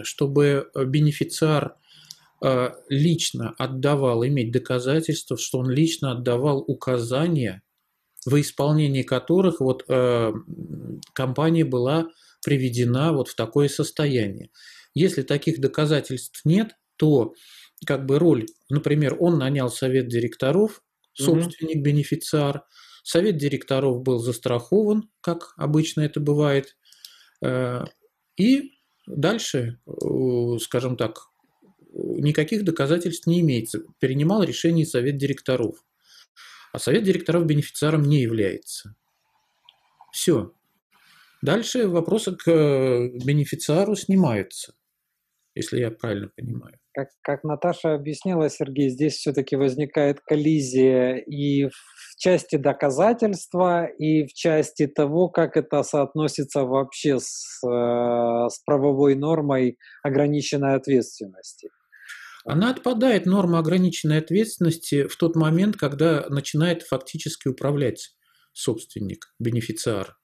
чтобы 0.03 0.71
бенефициар 0.75 1.77
э, 2.43 2.71
лично 2.89 3.55
отдавал, 3.59 4.25
иметь 4.27 4.53
доказательства, 4.53 5.37
что 5.37 5.59
он 5.59 5.71
лично 5.71 6.13
отдавал 6.13 6.59
указания, 6.67 7.63
во 8.25 8.41
исполнении 8.41 9.03
которых 9.03 9.61
вот 9.61 9.85
э, 9.89 10.33
компания 11.13 11.65
была 11.65 12.09
приведена 12.45 13.13
вот 13.13 13.29
в 13.29 13.37
такое 13.37 13.69
состояние. 13.69 14.51
Если 14.95 15.23
таких 15.23 15.61
доказательств 15.61 16.41
нет, 16.45 16.77
то 16.97 17.35
как 17.85 18.07
бы 18.07 18.19
роль, 18.19 18.47
например, 18.71 19.17
он 19.19 19.39
нанял 19.39 19.71
совет 19.71 20.09
директоров, 20.09 20.83
собственник, 21.13 21.83
бенефициар, 21.83 22.63
Совет 23.07 23.37
директоров 23.37 24.03
был 24.03 24.19
застрахован, 24.19 25.09
как 25.21 25.55
обычно 25.57 26.01
это 26.01 26.19
бывает. 26.19 26.77
Э, 27.41 27.85
и 28.37 28.73
дальше, 29.07 29.79
э, 29.87 30.59
скажем 30.61 30.97
так, 30.97 31.29
никаких 31.93 32.65
доказательств 32.65 33.29
не 33.29 33.43
имеется. 33.43 33.85
Перенимал 34.01 34.43
решение 34.43 34.85
Совет 34.85 35.19
директоров. 35.19 35.85
А 36.73 36.81
Совет 36.81 37.05
директоров 37.05 37.47
бенефициаром 37.47 38.03
не 38.03 38.23
является. 38.23 38.97
Все. 40.11 40.53
Дальше 41.43 41.87
вопросы 41.87 42.35
к 42.35 42.45
бенефициару 43.25 43.95
снимаются, 43.95 44.75
если 45.55 45.79
я 45.79 45.93
правильно 45.93 46.29
понимаю. 46.35 46.81
Как, 46.97 47.09
как 47.21 47.45
Наташа 47.45 47.93
объяснила, 47.93 48.49
Сергей, 48.49 48.89
здесь 48.89 49.17
все-таки 49.17 49.55
возникает 49.55 50.21
коллизия 50.21 51.17
и 51.17 51.67
в 51.67 52.17
части 52.17 52.57
доказательства 52.57 53.85
и 53.85 54.27
в 54.27 54.33
части 54.33 54.87
того, 54.87 55.29
как 55.29 55.59
это 55.59 55.83
соотносится 55.83 56.63
вообще 56.63 57.21
с, 57.21 57.61
э, 57.63 58.49
с 58.49 58.59
правовой 58.65 59.15
нормой 59.15 59.77
ограниченной 60.03 60.75
ответственности. 60.75 61.69
Она 62.47 62.71
отпадает, 62.71 63.27
норма 63.27 63.59
ограниченной 63.59 64.17
ответственности, 64.17 65.07
в 65.07 65.19
тот 65.19 65.37
момент, 65.37 65.77
когда 65.77 66.25
начинает 66.31 66.83
фактически 66.83 67.49
управлять 67.49 68.17
собственник, 68.55 69.35
бенефициар. 69.39 70.17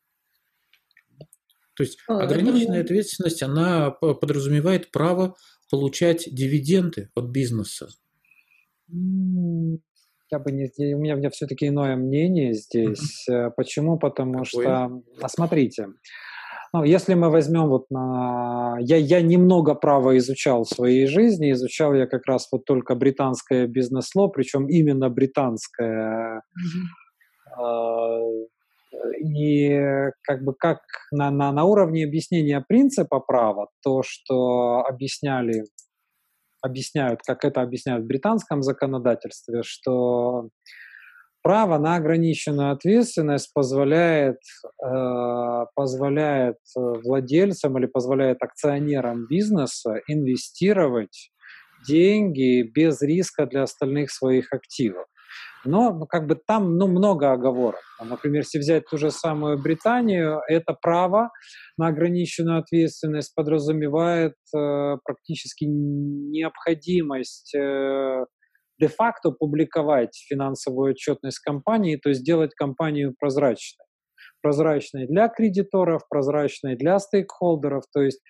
То 1.74 1.82
есть 1.82 1.98
а, 2.08 2.20
ограниченная 2.20 2.82
ответственность, 2.82 3.42
она 3.42 3.90
подразумевает 3.90 4.90
право 4.90 5.36
получать 5.72 6.28
дивиденды 6.30 7.08
от 7.16 7.30
бизнеса 7.30 7.88
я 10.32 10.38
бы 10.38 10.50
не 10.50 10.94
у 10.94 10.98
меня, 10.98 11.14
у 11.14 11.18
меня 11.18 11.30
все-таки 11.30 11.68
иное 11.68 11.94
мнение 11.96 12.54
здесь. 12.54 13.26
Mm-hmm. 13.30 13.50
Почему? 13.56 13.98
Потому 13.98 14.44
Какой? 14.44 14.46
что, 14.46 15.02
а, 15.20 15.28
смотрите, 15.28 15.88
ну, 16.72 16.84
если 16.84 17.12
мы 17.14 17.28
возьмем 17.30 17.68
вот 17.68 17.90
на... 17.90 18.78
Я, 18.80 18.96
я 18.96 19.20
немного 19.20 19.74
право 19.74 20.16
изучал 20.16 20.64
в 20.64 20.68
своей 20.68 21.06
жизни, 21.06 21.52
изучал 21.52 21.92
я 21.92 22.06
как 22.06 22.22
раз 22.26 22.48
вот 22.50 22.64
только 22.64 22.94
британское 22.94 23.66
бизнес-ло, 23.66 24.28
причем 24.28 24.68
именно 24.68 25.10
британское. 25.10 26.42
Mm-hmm. 27.58 28.46
И 29.18 30.10
как 30.22 30.44
бы 30.44 30.54
как 30.54 30.80
на, 31.10 31.30
на, 31.30 31.52
на 31.52 31.64
уровне 31.64 32.04
объяснения 32.04 32.64
принципа 32.66 33.20
права, 33.20 33.68
то, 33.82 34.02
что 34.04 34.84
объясняли 34.88 35.64
объясняют, 36.62 37.20
как 37.26 37.44
это 37.44 37.60
объясняют 37.60 38.04
в 38.04 38.06
британском 38.06 38.62
законодательстве, 38.62 39.62
что 39.64 40.48
право 41.42 41.78
на 41.78 41.96
ограниченную 41.96 42.72
ответственность 42.72 43.52
позволяет, 43.52 44.38
э, 44.84 45.64
позволяет 45.74 46.58
владельцам 46.74 47.76
или 47.78 47.86
позволяет 47.86 48.42
акционерам 48.42 49.26
бизнеса 49.26 50.00
инвестировать 50.06 51.32
деньги 51.86 52.62
без 52.62 53.02
риска 53.02 53.46
для 53.46 53.64
остальных 53.64 54.12
своих 54.12 54.52
активов. 54.52 55.06
Но 55.64 55.92
ну, 55.92 56.06
как 56.06 56.26
бы 56.26 56.34
там 56.34 56.76
ну, 56.76 56.88
много 56.88 57.32
оговорок. 57.32 57.80
Например, 58.02 58.42
если 58.42 58.58
взять 58.58 58.84
ту 58.90 58.98
же 58.98 59.10
самую 59.10 59.62
Британию, 59.62 60.40
это 60.48 60.74
право 60.80 61.30
на 61.76 61.88
ограниченную 61.88 62.58
ответственность 62.58 63.34
подразумевает 63.34 64.34
э, 64.54 64.96
практически 65.04 65.64
необходимость 65.66 67.54
э, 67.54 68.24
де-факто 68.80 69.30
публиковать 69.30 70.16
финансовую 70.28 70.92
отчетность 70.92 71.38
компании, 71.38 71.96
то 71.96 72.08
есть 72.08 72.22
сделать 72.22 72.54
компанию 72.54 73.14
прозрачной. 73.18 73.86
Прозрачной 74.40 75.06
для 75.06 75.28
кредиторов, 75.28 76.02
прозрачной 76.08 76.76
для 76.76 76.98
стейкхолдеров, 76.98 77.84
то 77.92 78.02
есть 78.02 78.20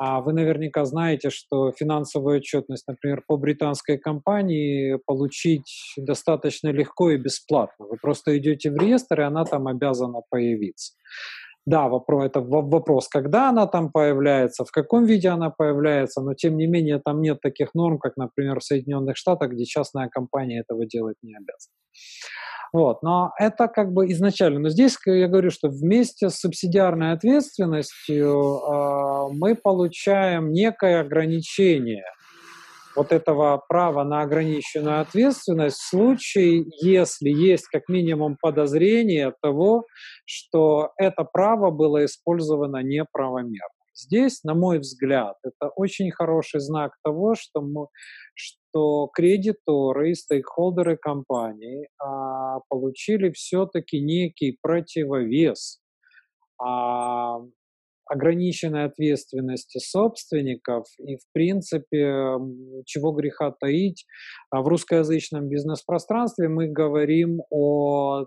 А 0.00 0.20
вы 0.20 0.32
наверняка 0.32 0.84
знаете, 0.84 1.28
что 1.28 1.72
финансовую 1.72 2.38
отчетность, 2.38 2.86
например, 2.86 3.24
по 3.26 3.36
британской 3.36 3.98
компании 3.98 4.96
получить 5.06 5.94
достаточно 5.96 6.68
легко 6.68 7.10
и 7.10 7.16
бесплатно. 7.16 7.86
Вы 7.86 7.96
просто 8.00 8.38
идете 8.38 8.70
в 8.70 8.76
реестр, 8.76 9.20
и 9.20 9.24
она 9.24 9.44
там 9.44 9.66
обязана 9.66 10.20
появиться. 10.30 10.94
Да, 11.68 11.86
вопрос, 11.88 12.24
это 12.24 12.40
вопрос, 12.40 13.08
когда 13.08 13.50
она 13.50 13.66
там 13.66 13.92
появляется, 13.92 14.64
в 14.64 14.70
каком 14.70 15.04
виде 15.04 15.28
она 15.28 15.50
появляется, 15.50 16.22
но 16.22 16.32
тем 16.32 16.56
не 16.56 16.66
менее 16.66 16.98
там 16.98 17.20
нет 17.20 17.42
таких 17.42 17.74
норм, 17.74 17.98
как, 17.98 18.16
например, 18.16 18.60
в 18.60 18.64
Соединенных 18.64 19.18
Штатах, 19.18 19.50
где 19.50 19.66
частная 19.66 20.08
компания 20.08 20.60
этого 20.60 20.86
делать 20.86 21.16
не 21.20 21.34
обязана. 21.34 21.74
Вот, 22.72 23.02
но 23.02 23.32
это 23.38 23.68
как 23.68 23.92
бы 23.92 24.10
изначально. 24.12 24.60
Но 24.60 24.70
здесь 24.70 24.96
я 25.04 25.28
говорю, 25.28 25.50
что 25.50 25.68
вместе 25.68 26.30
с 26.30 26.36
субсидиарной 26.36 27.12
ответственностью 27.12 28.30
э, 28.30 29.28
мы 29.34 29.54
получаем 29.54 30.52
некое 30.52 31.00
ограничение 31.00 32.04
вот 32.98 33.12
этого 33.12 33.62
права 33.68 34.02
на 34.02 34.22
ограниченную 34.22 35.00
ответственность 35.00 35.76
в 35.76 35.88
случае, 35.88 36.64
если 36.82 37.30
есть 37.30 37.68
как 37.68 37.88
минимум 37.88 38.36
подозрение 38.40 39.32
того, 39.40 39.84
что 40.26 40.90
это 40.96 41.22
право 41.22 41.70
было 41.70 42.04
использовано 42.04 42.82
неправомерно. 42.82 43.78
Здесь, 43.94 44.42
на 44.42 44.54
мой 44.54 44.80
взгляд, 44.80 45.36
это 45.44 45.70
очень 45.76 46.10
хороший 46.10 46.60
знак 46.60 46.92
того, 47.04 47.34
что, 47.36 47.60
мы, 47.60 47.86
что 48.34 49.08
кредиторы 49.12 50.10
и 50.10 50.14
стейкхолдеры 50.14 50.96
компании 50.96 51.88
а, 52.00 52.60
получили 52.68 53.30
все-таки 53.30 54.00
некий 54.00 54.58
противовес 54.60 55.80
а, 56.60 57.38
ограниченной 58.08 58.84
ответственности 58.84 59.78
собственников 59.78 60.86
и, 60.98 61.16
в 61.16 61.22
принципе, 61.32 62.38
чего 62.84 63.12
греха 63.12 63.52
таить, 63.52 64.06
а 64.50 64.62
в 64.62 64.68
русскоязычном 64.68 65.48
бизнес-пространстве 65.48 66.48
мы 66.48 66.68
говорим 66.68 67.42
о 67.50 68.26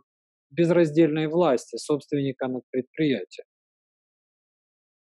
безраздельной 0.52 1.28
власти 1.28 1.78
собственника 1.78 2.48
над 2.48 2.64
предприятием. 2.72 3.46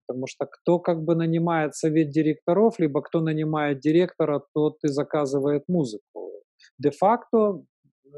Потому 0.06 0.26
что 0.26 0.46
кто 0.46 0.78
как 0.78 1.02
бы 1.02 1.14
нанимает 1.14 1.74
совет 1.74 2.10
директоров, 2.10 2.78
либо 2.78 3.02
кто 3.02 3.20
нанимает 3.20 3.80
директора, 3.80 4.42
тот 4.54 4.76
и 4.84 4.88
заказывает 4.88 5.64
музыку. 5.68 6.44
Де-факто 6.78 7.62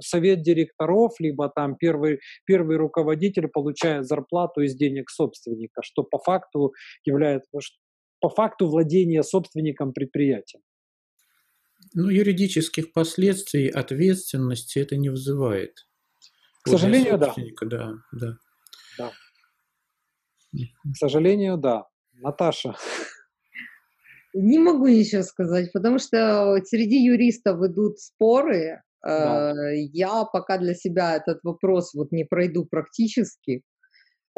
совет 0.00 0.42
директоров, 0.42 1.12
либо 1.18 1.48
там 1.48 1.76
первый, 1.76 2.20
первый 2.44 2.76
руководитель 2.76 3.48
получает 3.48 4.06
зарплату 4.06 4.62
из 4.62 4.74
денег 4.74 5.10
собственника, 5.10 5.82
что 5.82 6.02
по 6.02 6.18
факту 6.18 6.72
является, 7.04 7.48
по 8.20 8.28
факту 8.28 8.68
владения 8.68 9.22
собственником 9.22 9.92
предприятия. 9.92 10.60
Ну, 11.92 12.08
юридических 12.08 12.92
последствий 12.92 13.68
ответственности 13.68 14.78
это 14.78 14.96
не 14.96 15.10
вызывает. 15.10 15.86
К 16.62 16.70
сожалению, 16.70 17.18
да. 17.18 17.34
Да, 17.62 17.94
да. 18.12 18.38
да. 18.98 19.12
К 20.52 20.96
сожалению, 20.96 21.58
да. 21.58 21.86
Наташа. 22.14 22.74
Не 24.32 24.58
могу 24.58 24.88
ничего 24.88 25.22
сказать, 25.22 25.72
потому 25.72 25.98
что 25.98 26.58
среди 26.64 27.04
юристов 27.04 27.62
идут 27.62 28.00
споры. 28.00 28.82
Да. 29.04 29.52
Э, 29.52 29.76
я 29.92 30.24
пока 30.24 30.58
для 30.58 30.74
себя 30.74 31.16
этот 31.16 31.40
вопрос 31.44 31.94
вот 31.94 32.12
не 32.12 32.24
пройду 32.24 32.64
практически, 32.64 33.62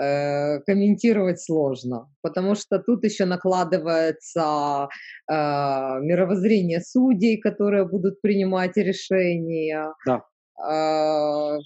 э, 0.01 0.61
комментировать 0.61 1.41
сложно, 1.41 2.09
потому 2.23 2.55
что 2.55 2.79
тут 2.79 3.05
еще 3.05 3.25
накладывается 3.27 4.89
э, 5.31 5.35
мировоззрение 5.35 6.81
судей, 6.81 7.39
которые 7.39 7.87
будут 7.89 8.21
принимать 8.21 8.77
решения. 8.77 9.93
Да. 10.07 10.23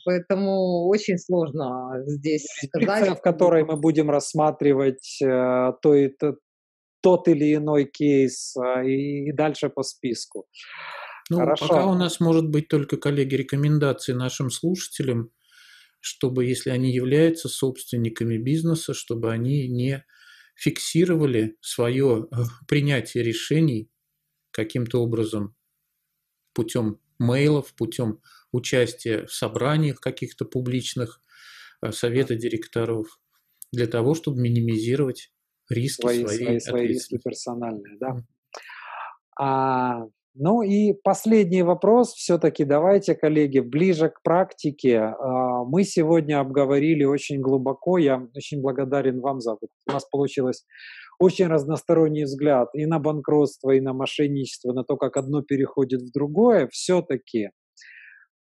Поэтому 0.05 0.89
очень 0.89 1.17
сложно 1.17 2.03
здесь 2.07 2.45
сказать. 2.67 3.19
в 3.19 3.23
которой 3.23 3.65
мы 3.65 3.77
будем 3.77 4.11
рассматривать 4.11 5.21
э, 5.23 5.73
то 5.81 5.95
и, 5.95 6.09
то, 6.09 6.35
тот 7.01 7.29
или 7.29 7.55
иной 7.55 7.85
кейс 7.85 8.55
э, 8.57 8.87
и, 8.87 9.29
и 9.29 9.33
дальше 9.33 9.69
по 9.69 9.83
списку. 9.83 10.47
Ну, 11.31 11.39
Хорошо. 11.39 11.69
пока 11.69 11.87
у 11.87 11.95
нас 11.95 12.19
может 12.19 12.49
быть 12.49 12.67
только, 12.67 12.97
коллеги, 12.97 13.37
рекомендации 13.37 14.13
нашим 14.13 14.51
слушателям, 14.51 15.31
чтобы, 16.01 16.45
если 16.45 16.71
они 16.71 16.93
являются 16.93 17.49
собственниками 17.49 18.37
бизнеса, 18.37 18.95
чтобы 18.95 19.31
они 19.31 19.69
не 19.69 20.05
фиксировали 20.57 21.57
свое 21.61 22.27
э, 22.33 22.37
принятие 22.67 23.23
решений 23.23 23.91
каким-то 24.51 25.01
образом 25.01 25.55
путем 26.53 26.99
мейлов, 27.21 27.75
путем 27.75 28.21
участия 28.51 29.25
в 29.27 29.33
собраниях 29.33 30.01
каких-то 30.01 30.45
публичных 30.45 31.23
э, 31.81 31.93
совета 31.93 32.35
директоров 32.35 33.21
для 33.71 33.87
того, 33.87 34.15
чтобы 34.17 34.41
минимизировать 34.41 35.33
риски 35.69 36.01
свои, 36.01 36.25
своей 36.25 36.45
свои, 36.45 36.59
свои 36.59 36.87
риски 36.89 37.19
персональные, 37.23 37.99
да. 38.01 38.17
А, 39.39 40.07
ну 40.35 40.63
и 40.63 40.93
последний 40.93 41.63
вопрос, 41.63 42.13
все-таки 42.15 42.65
давайте, 42.65 43.15
коллеги, 43.15 43.61
ближе 43.61 44.09
к 44.09 44.23
практике. 44.23 44.99
А, 44.99 45.65
мы 45.65 45.85
сегодня 45.85 46.41
обговорили 46.41 47.05
очень 47.05 47.41
глубоко, 47.41 47.99
я 47.99 48.27
очень 48.35 48.61
благодарен 48.61 49.21
вам 49.21 49.41
за 49.41 49.53
это. 49.53 49.73
У 49.89 49.93
нас 49.93 50.05
получилось 50.05 50.65
очень 51.19 51.49
разносторонний 51.49 52.25
взгляд 52.25 52.69
и 52.75 52.87
на 52.87 52.99
банкротство, 52.99 53.71
и 53.73 53.81
на 53.81 53.93
мошенничество, 53.93 54.73
на 54.73 54.85
то, 54.85 54.97
как 54.97 55.17
одно 55.17 55.43
переходит 55.43 56.03
в 56.03 56.13
другое. 56.13 56.69
Все-таки 56.73 57.51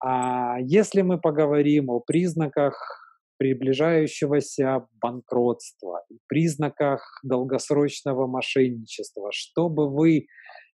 а 0.02 0.56
если 0.60 1.02
мы 1.02 1.18
поговорим 1.20 1.88
о 1.88 2.00
признаках 2.00 2.74
приближающегося 3.38 4.86
банкротства, 5.00 6.02
признаках 6.28 7.20
долгосрочного 7.22 8.26
мошенничества, 8.26 9.30
что 9.32 9.68
бы 9.68 9.88
вы, 9.88 10.26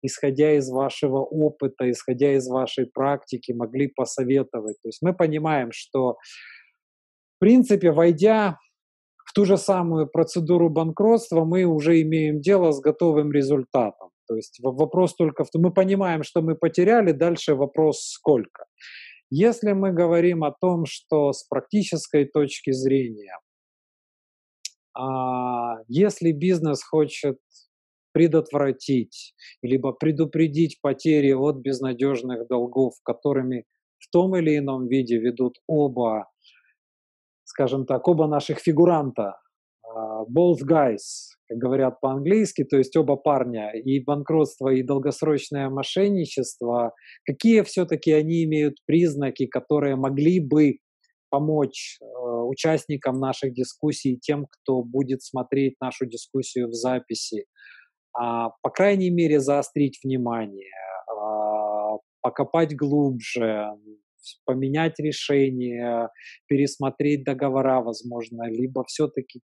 исходя 0.04 0.52
из 0.52 0.70
вашего 0.70 1.18
опыта, 1.18 1.90
исходя 1.90 2.34
из 2.34 2.48
вашей 2.48 2.86
практики, 2.86 3.52
могли 3.52 3.88
посоветовать? 3.88 4.76
То 4.82 4.88
есть 4.88 5.02
мы 5.02 5.14
понимаем, 5.14 5.70
что 5.72 6.16
в 7.36 7.38
принципе, 7.40 7.90
войдя 7.90 8.58
в 9.24 9.32
ту 9.32 9.44
же 9.44 9.56
самую 9.56 10.06
процедуру 10.06 10.70
банкротства, 10.70 11.44
мы 11.44 11.64
уже 11.64 12.00
имеем 12.02 12.40
дело 12.40 12.72
с 12.72 12.80
готовым 12.80 13.32
результатом. 13.32 14.10
То 14.28 14.36
есть 14.36 14.58
вопрос 14.62 15.14
только 15.14 15.44
в 15.44 15.50
том, 15.50 15.62
мы 15.62 15.72
понимаем, 15.72 16.22
что 16.22 16.40
мы 16.40 16.54
потеряли, 16.54 17.12
дальше 17.12 17.54
вопрос 17.54 18.02
сколько. 18.02 18.64
Если 19.30 19.72
мы 19.72 19.92
говорим 19.92 20.44
о 20.44 20.52
том, 20.52 20.84
что 20.86 21.32
с 21.32 21.44
практической 21.44 22.24
точки 22.24 22.72
зрения, 22.72 23.38
а, 24.96 25.78
если 25.88 26.30
бизнес 26.32 26.82
хочет 26.82 27.38
предотвратить 28.14 29.34
либо 29.60 29.92
предупредить 29.92 30.78
потери 30.80 31.32
от 31.32 31.56
безнадежных 31.56 32.46
долгов, 32.48 32.94
которыми 33.04 33.64
в 33.98 34.08
том 34.10 34.36
или 34.36 34.56
ином 34.56 34.86
виде 34.86 35.18
ведут 35.18 35.56
оба, 35.66 36.28
скажем 37.44 37.86
так, 37.86 38.06
оба 38.06 38.28
наших 38.28 38.60
фигуранта, 38.60 39.40
а, 39.82 40.22
both 40.24 40.62
guys, 40.64 41.34
как 41.48 41.58
говорят 41.58 42.00
по-английски, 42.00 42.62
то 42.64 42.78
есть 42.78 42.96
оба 42.96 43.16
парня, 43.16 43.72
и 43.72 44.02
банкротство, 44.02 44.68
и 44.68 44.82
долгосрочное 44.82 45.68
мошенничество, 45.68 46.92
какие 47.26 47.62
все-таки 47.62 48.12
они 48.12 48.44
имеют 48.44 48.76
признаки, 48.86 49.46
которые 49.46 49.96
могли 49.96 50.38
бы 50.38 50.78
помочь 51.30 51.98
э, 52.00 52.04
участникам 52.04 53.18
наших 53.18 53.54
дискуссий, 53.54 54.16
тем, 54.16 54.46
кто 54.48 54.82
будет 54.84 55.20
смотреть 55.20 55.74
нашу 55.80 56.06
дискуссию 56.06 56.68
в 56.68 56.74
записи, 56.74 57.46
по 58.14 58.70
крайней 58.70 59.10
мере, 59.10 59.40
заострить 59.40 60.00
внимание, 60.02 60.70
а, 61.08 61.98
покопать 62.20 62.76
глубже, 62.76 63.70
поменять 64.44 64.98
решение, 64.98 66.08
пересмотреть 66.46 67.24
договора, 67.24 67.80
возможно, 67.80 68.44
либо 68.48 68.84
все-таки 68.84 69.40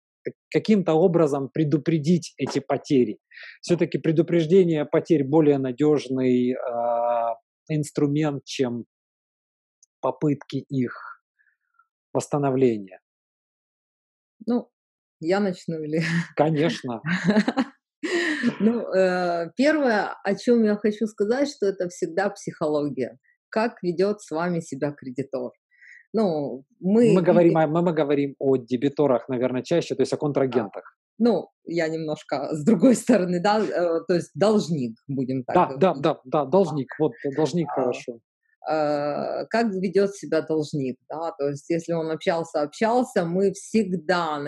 каким-то 0.52 0.94
образом 0.94 1.50
предупредить 1.50 2.34
эти 2.38 2.60
потери. 2.60 3.20
Все-таки 3.62 3.98
предупреждение 3.98 4.86
потерь 4.86 5.24
более 5.24 5.58
надежный 5.58 6.52
э, 6.52 6.56
инструмент, 7.70 8.44
чем 8.44 8.86
попытки 10.02 10.58
их 10.58 11.24
восстановления. 12.14 13.00
Ну, 14.46 14.70
я 15.20 15.40
начну 15.40 15.82
или... 15.82 16.02
Конечно. 16.36 17.02
Ну, 18.60 18.82
э, 18.94 19.52
первое, 19.56 20.16
о 20.24 20.36
чем 20.36 20.64
я 20.64 20.76
хочу 20.76 21.08
сказать, 21.08 21.50
что 21.50 21.66
это 21.66 21.90
всегда 21.90 22.30
психология. 22.30 23.18
Как 23.50 23.82
ведет 23.84 24.22
с 24.22 24.32
вами 24.32 24.60
себя 24.60 24.92
кредитор. 24.92 25.52
Ну, 26.14 26.64
мы... 26.80 27.14
Мы 27.14 27.22
говорим, 27.22 27.58
о, 27.58 27.68
мы, 27.68 27.82
мы 27.82 27.94
говорим 27.94 28.36
о 28.40 28.58
дебиторах, 28.58 29.30
наверное, 29.30 29.62
чаще, 29.64 29.96
то 29.96 30.02
есть 30.02 30.14
о 30.14 30.18
контрагентах. 30.18 30.98
ну, 31.20 31.50
я 31.66 31.88
немножко 31.90 32.50
с 32.56 32.64
другой 32.64 32.96
стороны, 32.96 33.40
да, 33.42 33.60
э, 33.60 34.00
то 34.08 34.14
есть 34.16 34.32
должник, 34.34 34.98
будем 35.08 35.44
так 35.44 35.56
Да, 35.56 35.66
говорить. 35.66 35.82
да, 35.82 35.94
да, 35.94 36.20
да, 36.26 36.46
должник, 36.46 36.88
вот 37.00 37.12
должник 37.36 37.68
А, 37.70 37.76
хорошо. 37.76 38.20
Э, 38.70 39.46
как 39.50 39.74
ведет 39.74 40.16
себя 40.16 40.42
должник, 40.42 40.98
да, 41.10 41.32
то 41.38 41.50
есть 41.50 41.70
если 41.70 41.94
он 41.94 42.12
общался, 42.12 42.62
общался, 42.62 43.26
мы 43.26 43.52
всегда 43.54 44.40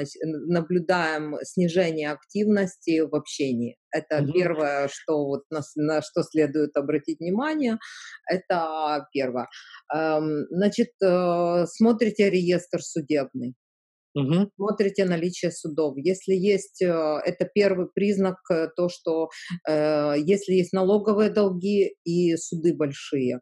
наблюдаем 0.48 1.38
снижение 1.44 2.12
активности 2.12 3.02
в 3.02 3.16
общении. 3.16 3.78
Это 3.94 4.22
Мгм. 4.22 4.34
первое, 4.34 4.88
что 4.90 5.26
вот 5.26 5.44
на, 5.50 5.62
на 5.76 6.02
что 6.02 6.24
следует 6.24 6.78
обратить 6.78 7.20
внимание, 7.20 7.78
это 8.30 9.08
первое. 9.14 9.48
Эм, 9.94 10.46
Значит, 10.52 10.90
э, 11.04 11.66
смотрите 11.68 12.30
реестр 12.30 12.82
судебный 12.82 13.56
Мгм. 14.16 14.52
смотрите 14.58 15.06
наличие 15.06 15.52
судов. 15.52 15.94
Если 15.98 16.34
есть, 16.34 16.82
э, 16.82 16.88
это 17.26 17.46
первый 17.54 17.88
признак, 17.94 18.36
э, 18.52 18.68
то, 18.76 18.90
что 18.90 19.30
э, 19.68 20.16
если 20.18 20.54
есть 20.54 20.74
налоговые 20.74 21.30
долги 21.30 21.96
и 22.04 22.36
суды 22.36 22.76
большие. 22.76 23.36
Мгм. 23.36 23.42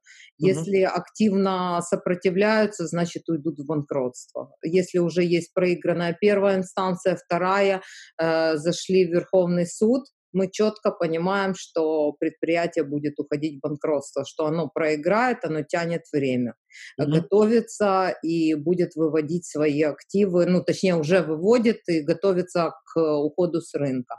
Если 0.50 0.82
активно 0.82 1.82
сопротивляются, 1.82 2.88
значит 2.88 3.28
уйдут 3.30 3.60
в 3.60 3.66
банкротство. 3.66 4.52
Если 4.64 5.00
уже 5.00 5.24
есть 5.24 5.54
проигранная 5.54 6.16
первая 6.20 6.58
инстанция, 6.58 7.16
вторая, 7.16 7.82
э, 8.22 8.58
зашли 8.58 9.06
в 9.08 9.12
Верховный 9.12 9.66
суд, 9.66 10.04
мы 10.34 10.50
четко 10.52 10.92
понимаем, 10.92 11.54
что 11.56 12.14
предприятие 12.20 12.84
будет 12.86 13.20
уходить 13.20 13.58
в 13.58 13.62
банкротство, 13.62 14.26
что 14.26 14.46
оно 14.46 14.70
проиграет, 14.70 15.44
оно 15.44 15.64
тянет 15.64 16.04
время 16.12 16.56
Мгм. 16.98 17.12
готовится 17.12 18.16
и 18.24 18.54
будет 18.56 18.96
выводить 18.96 19.46
свои 19.46 19.82
активы, 19.82 20.46
ну, 20.46 20.64
точнее, 20.64 20.96
уже 20.96 21.22
выводит 21.22 21.80
и 21.88 22.02
готовится 22.02 22.74
к 22.86 23.00
уходу 23.02 23.62
с 23.62 23.74
рынка. 23.74 24.16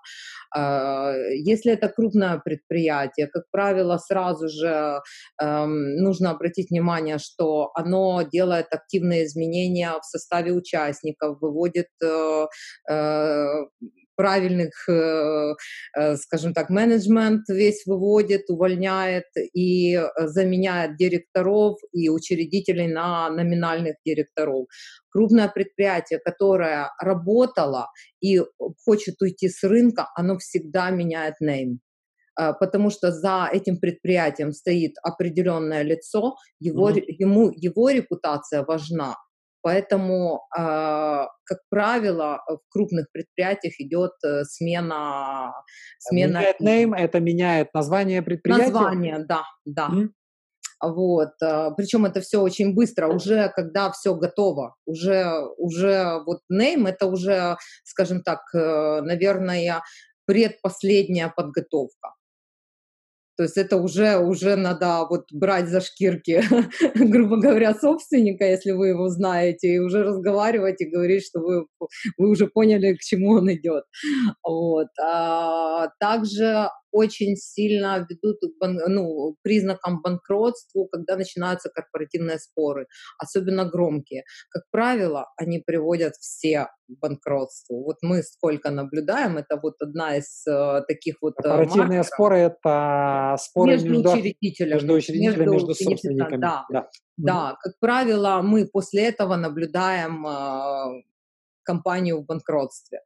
А, 0.55 1.13
Если 1.33 1.73
это 1.73 1.89
крупное 1.89 2.39
предприятие, 2.39 3.29
как 3.29 3.45
правило, 3.51 3.99
сразу 3.99 4.49
же 4.49 5.01
эм, 5.41 5.97
нужно 5.97 6.31
обратить 6.31 6.71
внимание, 6.71 7.19
что 7.19 7.71
оно 7.75 8.23
делает 8.23 8.67
активные 8.73 9.25
изменения 9.27 9.93
в 10.01 10.05
составе 10.05 10.53
участников, 10.53 11.39
выводит 11.41 11.89
э, 12.03 12.47
э, 12.91 13.47
правильных, 14.21 14.87
э, 14.87 15.55
э, 15.99 16.17
скажем 16.17 16.53
так, 16.53 16.69
менеджмент 16.69 17.49
весь 17.49 17.87
выводит, 17.87 18.51
увольняет 18.51 19.25
и 19.55 19.97
э, 19.97 20.09
заменяет 20.27 20.97
директоров 20.99 21.79
и 21.93 22.11
учредителей 22.11 22.87
на 22.87 23.31
номинальных 23.31 23.95
директоров. 24.05 24.67
Крупное 25.11 25.49
предприятие, 25.49 26.19
которое 26.19 26.91
работало 27.01 27.87
и 28.21 28.43
хочет 28.85 29.23
уйти 29.23 29.49
с 29.49 29.63
рынка, 29.65 30.09
оно 30.15 30.37
всегда 30.37 30.91
меняет 30.91 31.35
name 31.43 31.79
потому 32.61 32.91
что 32.91 33.13
за 33.13 33.51
этим 33.53 33.79
предприятием 33.79 34.53
стоит 34.53 34.93
определенное 35.03 35.83
лицо, 35.83 36.37
его, 36.59 36.89
ре- 36.89 37.05
ему, 37.07 37.51
его 37.55 37.91
репутация 37.91 38.65
важна. 38.65 39.17
Поэтому, 39.63 40.47
а, 40.57 41.29
как 41.45 41.59
правило, 41.69 42.43
в 42.47 42.61
крупных 42.71 43.07
предприятиях 43.13 43.75
идет 43.79 44.13
э, 44.25 44.45
смена, 44.45 45.53
смена 45.99 46.39
Меняет 46.39 46.61
name, 46.61 46.97
это 46.97 47.21
меняет 47.21 47.75
название 47.75 48.23
предприятия. 48.23 48.65
названия, 48.65 49.19
да, 49.29 49.45
да. 49.65 49.89
Мгм. 49.89 50.15
Вот, 50.83 51.33
причем 51.77 52.07
это 52.07 52.23
все 52.23 52.41
очень 52.41 52.75
быстро, 52.75 53.09
уже 53.09 53.51
когда 53.55 53.91
все 53.93 54.15
готово, 54.15 54.77
уже, 54.87 55.31
уже 55.59 56.23
вот 56.25 56.41
name 56.51 56.89
это 56.89 57.05
уже, 57.05 57.59
скажем 57.85 58.23
так, 58.23 58.41
э, 58.55 59.03
наверное, 59.03 59.83
предпоследняя 60.25 61.29
подготовка. 61.29 62.15
То 63.41 63.45
есть 63.45 63.57
это 63.57 63.79
уже, 63.79 64.19
уже 64.19 64.55
надо 64.55 65.07
вот 65.09 65.33
брать 65.33 65.71
за 65.71 65.81
шкирки, 65.81 66.43
грубо 66.95 67.41
говоря, 67.41 67.73
собственника, 67.73 68.45
если 68.45 68.73
вы 68.73 68.89
его 68.89 69.09
знаете, 69.09 69.69
и 69.69 69.79
уже 69.79 70.03
разговаривать 70.03 70.83
и 70.83 70.91
говорить, 70.91 71.25
что 71.25 71.41
вы, 71.41 71.67
вы 72.19 72.29
уже 72.29 72.49
поняли, 72.49 72.93
к 72.97 73.01
чему 73.01 73.39
он 73.39 73.51
идет. 73.51 73.85
Вот. 74.43 74.89
А 75.03 75.89
также 75.99 76.69
очень 76.93 77.37
сильно 77.37 78.07
ведут 78.09 78.39
бан- 78.61 78.81
ну, 78.89 79.37
признакам 79.43 80.01
банкротству, 80.03 80.87
когда 80.89 81.17
начинаются 81.17 81.69
корпоративные 81.71 82.39
споры, 82.39 82.87
особенно 83.19 83.65
громкие. 83.65 84.25
Как 84.51 84.65
правило, 84.71 85.27
они 85.37 85.59
приводят 85.59 86.15
все 86.17 86.69
к 86.89 86.99
банкротству. 87.01 87.85
Вот 87.85 87.97
мы 88.03 88.23
сколько 88.23 88.71
наблюдаем, 88.71 89.39
это 89.39 89.59
вот 89.63 89.75
одна 89.81 90.17
из 90.17 90.45
э, 90.47 90.83
таких 90.89 91.17
вот 91.23 91.35
э, 91.39 91.43
Корпоративные 91.43 91.99
маркеров. 91.99 92.07
споры 92.07 92.37
это 92.39 93.37
споры 93.39 93.73
между 93.73 93.91
между, 93.91 94.11
учредителями, 94.13 94.73
между 94.75 94.93
учредителями, 94.95 95.51
между 95.51 95.67
бенефициарами, 95.69 95.95
собственниками. 95.97 96.41
Да, 96.41 96.65
Да. 96.71 96.89
да, 97.17 97.57
как 97.61 97.75
правило, 97.81 98.41
мы 98.43 98.67
после 98.67 99.05
этого 99.05 99.37
наблюдаем 99.37 100.27
э, 100.27 101.03
компанию 101.73 102.21
в 102.21 102.27
банкротстве. 102.27 102.99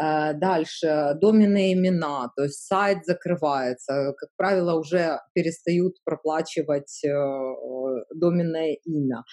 Э, 0.00 0.34
Дальше 0.34 1.14
доменные 1.20 1.72
имена, 1.72 2.30
то 2.36 2.44
есть 2.44 2.66
сайт 2.66 2.98
закрывается, 3.04 4.14
как 4.16 4.28
правило, 4.36 4.78
уже 4.78 5.20
перестают 5.34 5.94
проплачивать 6.04 7.04
э, 7.04 7.10
доменное 8.14 8.76
имя. 8.84 9.24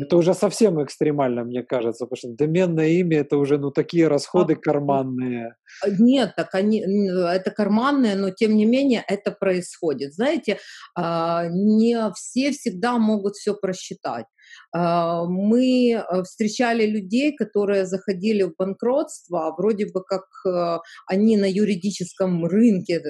Это 0.00 0.16
уже 0.16 0.34
совсем 0.34 0.82
экстремально, 0.82 1.44
мне 1.44 1.62
кажется, 1.62 2.04
потому 2.04 2.16
что 2.16 2.28
доменное 2.44 2.88
имя 2.88 3.20
это 3.20 3.36
уже 3.38 3.58
ну 3.58 3.70
такие 3.70 4.06
расходы 4.06 4.54
карманные. 4.54 5.54
Нет, 5.98 6.34
так 6.36 6.54
они, 6.54 6.80
это 6.80 7.50
карманное, 7.50 8.14
но 8.14 8.30
тем 8.30 8.54
не 8.56 8.66
менее 8.66 9.02
это 9.08 9.30
происходит. 9.32 10.12
Знаете, 10.14 10.58
а, 10.94 11.46
не 11.48 11.96
все 12.14 12.50
всегда 12.52 12.98
могут 12.98 13.34
все 13.34 13.54
просчитать. 13.54 14.26
А, 14.72 15.24
Мы 15.24 15.92
э, 15.92 16.22
встречали 16.22 16.86
людей, 16.86 17.34
которые 17.34 17.86
заходили 17.86 18.42
в 18.42 18.54
банкротство, 18.58 19.48
а 19.48 19.54
вроде 19.56 19.86
бы 19.86 20.02
как 20.04 20.24
э, 20.46 20.78
они 21.06 21.36
на 21.36 21.50
юридическом 21.50 22.44
рынке 22.44 22.94
э, 22.94 23.00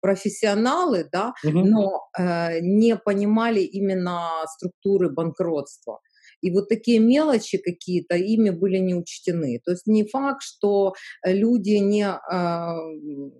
профессионалы, 0.00 1.08
да, 1.12 1.34
Мгм. 1.42 1.62
но 1.62 2.08
э, 2.18 2.60
не 2.60 2.96
понимали 2.96 3.60
именно 3.60 4.44
структуры 4.56 5.10
банкротства. 5.10 6.00
И 6.40 6.50
вот 6.52 6.68
такие 6.68 7.00
мелочи 7.00 7.58
какие-то 7.58 8.16
ими 8.16 8.50
были 8.50 8.78
не 8.78 8.94
учтены. 8.94 9.60
То 9.64 9.72
есть 9.72 9.86
не 9.86 10.04
факт, 10.06 10.42
что 10.42 10.94
э, 11.26 11.32
люди 11.32 11.72
не, 11.78 12.04
м, 12.04 13.32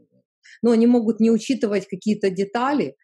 ну, 0.62 0.70
они 0.72 0.86
могут 0.86 1.20
не 1.20 1.30
учитывать 1.30 1.86
какие-то 1.88 2.30
детали 2.30 2.96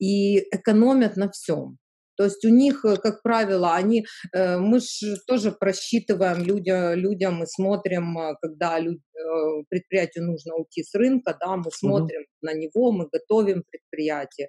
и 0.00 0.38
экономят 0.52 1.16
на 1.16 1.30
всем. 1.30 1.78
То 2.18 2.24
есть 2.24 2.44
у 2.44 2.48
них, 2.48 2.84
э, 2.84 2.96
как 2.96 3.22
правило, 3.22 3.76
они, 3.76 4.04
э, 4.32 4.58
мы 4.58 4.80
же 4.80 5.16
тоже 5.26 5.52
просчитываем 5.52 6.42
людя, 6.42 6.94
людям, 6.94 7.36
мы 7.36 7.46
смотрим, 7.46 8.18
э, 8.18 8.34
когда 8.42 8.80
лю- 8.80 9.00
э, 9.14 9.62
предприятию 9.68 10.26
нужно 10.26 10.56
уйти 10.56 10.82
с 10.82 10.94
рынка, 10.94 11.36
да, 11.40 11.56
мы 11.56 11.70
смотрим 11.70 12.24
на 12.42 12.54
него, 12.54 12.90
мы 12.90 13.08
готовим 13.12 13.62
предприятие, 13.70 14.48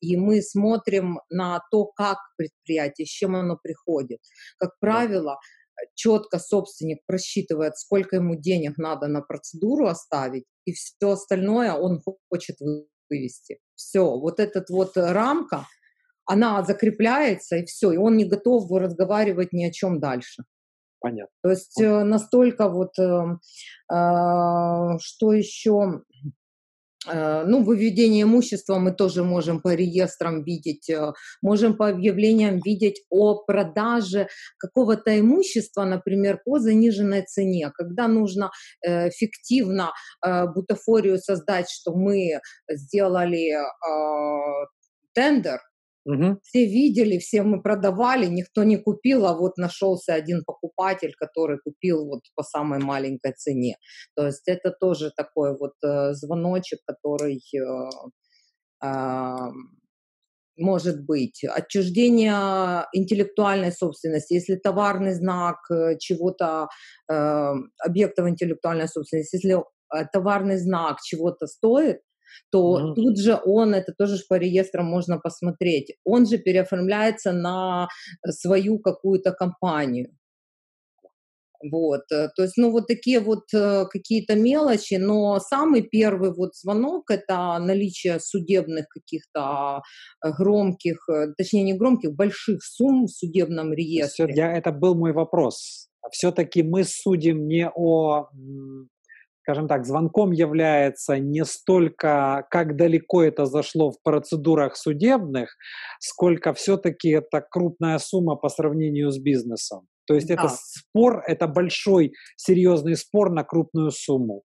и 0.00 0.16
мы 0.16 0.42
смотрим 0.42 1.20
на 1.30 1.62
то, 1.70 1.86
как 1.86 2.18
предприятие, 2.36 3.06
с 3.06 3.10
чем 3.10 3.34
оно 3.34 3.58
приходит. 3.62 4.20
Как 4.58 4.78
правило, 4.80 5.38
четко 5.94 6.38
собственник 6.38 6.98
просчитывает, 7.06 7.78
сколько 7.78 8.16
ему 8.16 8.34
денег 8.36 8.76
надо 8.78 9.06
на 9.06 9.22
процедуру 9.22 9.86
оставить, 9.86 10.44
и 10.66 10.72
все 10.72 11.10
остальное 11.10 11.72
он 11.72 12.02
хочет 12.28 12.56
вы- 12.60 12.86
вывести. 13.08 13.58
Все, 13.74 14.04
вот 14.04 14.38
этот 14.40 14.68
вот 14.70 14.96
рамка, 14.96 15.66
она 16.30 16.62
закрепляется, 16.62 17.56
и 17.56 17.64
все, 17.64 17.90
и 17.92 17.96
он 17.96 18.16
не 18.16 18.24
готов 18.24 18.70
разговаривать 18.70 19.52
ни 19.52 19.64
о 19.64 19.72
чем 19.72 19.98
дальше. 19.98 20.44
Понятно. 21.00 21.34
То 21.42 21.50
есть 21.50 21.80
э, 21.80 22.04
настолько 22.04 22.68
вот, 22.68 22.98
э, 22.98 23.36
э, 23.92 24.98
что 25.00 25.32
еще, 25.32 26.02
Э, 27.08 27.44
ну, 27.46 27.62
выведение 27.62 28.24
имущества 28.24 28.78
мы 28.78 28.92
тоже 28.92 29.24
можем 29.24 29.60
по 29.60 29.74
реестрам 29.74 30.42
видеть, 30.42 30.90
э, 30.90 31.12
можем 31.40 31.76
по 31.76 31.88
объявлениям 31.88 32.60
видеть 32.62 33.02
о 33.08 33.42
продаже 33.42 34.28
какого-то 34.58 35.18
имущества, 35.18 35.84
например, 35.84 36.40
по 36.44 36.58
заниженной 36.58 37.22
цене, 37.22 37.70
когда 37.74 38.08
нужно 38.08 38.50
фиктивно 38.82 39.92
бутафорию 40.54 41.18
создать, 41.18 41.70
что 41.70 41.94
мы 41.94 42.40
сделали 42.68 43.56
тендер, 45.12 45.60
Мгм. 46.06 46.40
все 46.42 46.64
видели, 46.64 47.18
все 47.18 47.42
мы 47.42 47.62
продавали, 47.62 48.26
никто 48.26 48.64
не 48.64 48.78
купил, 48.78 49.26
а 49.26 49.34
вот 49.36 49.58
нашелся 49.58 50.14
один 50.14 50.42
покупатель, 50.44 51.14
который 51.18 51.58
купил 51.58 52.06
вот 52.06 52.20
по 52.34 52.42
самой 52.42 52.78
маленькой 52.78 53.32
цене. 53.32 53.76
То 54.16 54.26
есть 54.26 54.48
это 54.48 54.70
тоже 54.70 55.10
такой 55.14 55.56
вот 55.58 55.74
э, 55.84 56.14
звоночек, 56.14 56.80
который 56.86 57.42
э, 57.54 57.90
а, 58.82 59.50
может 60.60 61.04
быть, 61.04 61.42
отчуждение 61.44 62.86
интеллектуальной 62.92 63.72
собственности, 63.72 64.34
если 64.34 64.56
товарный 64.56 65.14
знак 65.14 65.56
э, 65.70 65.96
чего-то, 65.98 66.68
э, 67.10 67.52
объектов 67.84 68.28
интеллектуальной 68.28 68.88
собственности, 68.88 69.36
если 69.36 69.56
э, 69.58 70.04
товарный 70.12 70.58
знак 70.58 70.98
чего-то 71.02 71.46
стоит, 71.46 72.00
то 72.50 72.78
mm-hmm. 72.78 72.94
тут 72.94 73.18
же 73.18 73.38
он, 73.44 73.74
это 73.74 73.92
тоже 73.96 74.18
по 74.28 74.34
реестрам 74.34 74.86
можно 74.86 75.18
посмотреть, 75.18 75.96
он 76.04 76.26
же 76.26 76.38
переоформляется 76.38 77.32
на 77.32 77.88
свою 78.26 78.78
какую-то 78.78 79.32
компанию. 79.32 80.10
Вот, 81.62 82.02
э, 82.10 82.28
то 82.34 82.42
есть, 82.42 82.56
ну, 82.56 82.70
вот 82.70 82.86
такие 82.86 83.20
вот 83.20 83.52
э, 83.52 83.84
какие-то 83.90 84.34
мелочи, 84.34 84.94
но 84.94 85.38
самый 85.40 85.82
первый 85.82 86.32
вот 86.32 86.56
звонок– 86.56 87.04
это 87.10 87.58
наличие 87.58 88.18
судебных 88.18 88.88
каких-то 88.88 89.82
э, 90.24 90.30
громких, 90.32 91.06
точнее, 91.36 91.64
не 91.64 91.74
громких, 91.74 92.14
больших 92.14 92.64
сумм 92.64 93.06
в 93.06 93.10
судебном 93.10 93.74
реестре. 93.74 94.26
Все, 94.26 94.34
я, 94.34 94.56
это 94.56 94.72
был 94.72 94.94
мой 94.94 95.12
вопрос. 95.12 95.88
Все-таки 96.10 96.62
мы 96.62 96.84
судим 96.84 97.46
не 97.46 97.68
о, 97.68 98.30
скажем 99.50 99.66
так, 99.66 99.84
звонком 99.84 100.30
является 100.30 101.18
не 101.18 101.44
столько, 101.44 102.46
как 102.50 102.76
далеко 102.76 103.24
это 103.24 103.46
зашло 103.46 103.90
в 103.90 104.00
процедурах 104.00 104.76
судебных, 104.76 105.56
сколько 105.98 106.52
все-таки 106.52 107.08
это 107.08 107.40
крупная 107.50 107.98
сумма 107.98 108.36
по 108.36 108.48
сравнению 108.48 109.10
с 109.10 109.18
бизнесом. 109.18 109.88
То 110.06 110.14
есть 110.14 110.28
да. 110.28 110.34
это 110.34 110.48
спор, 110.48 111.24
это 111.26 111.48
большой 111.48 112.12
серьезный 112.36 112.96
спор 112.96 113.32
на 113.32 113.42
крупную 113.42 113.90
сумму. 113.90 114.42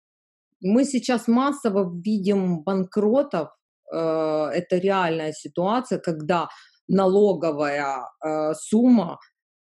Мы 0.60 0.86
сейчас 0.86 1.28
массово 1.28 1.88
видим 2.04 2.64
банкротов. 2.64 3.50
Э, 3.94 4.48
это 4.54 4.78
реальная 4.78 5.34
ситуация, 5.34 6.00
когда 6.00 6.48
налоговая 6.88 8.10
э, 8.26 8.54
сумма 8.56 9.20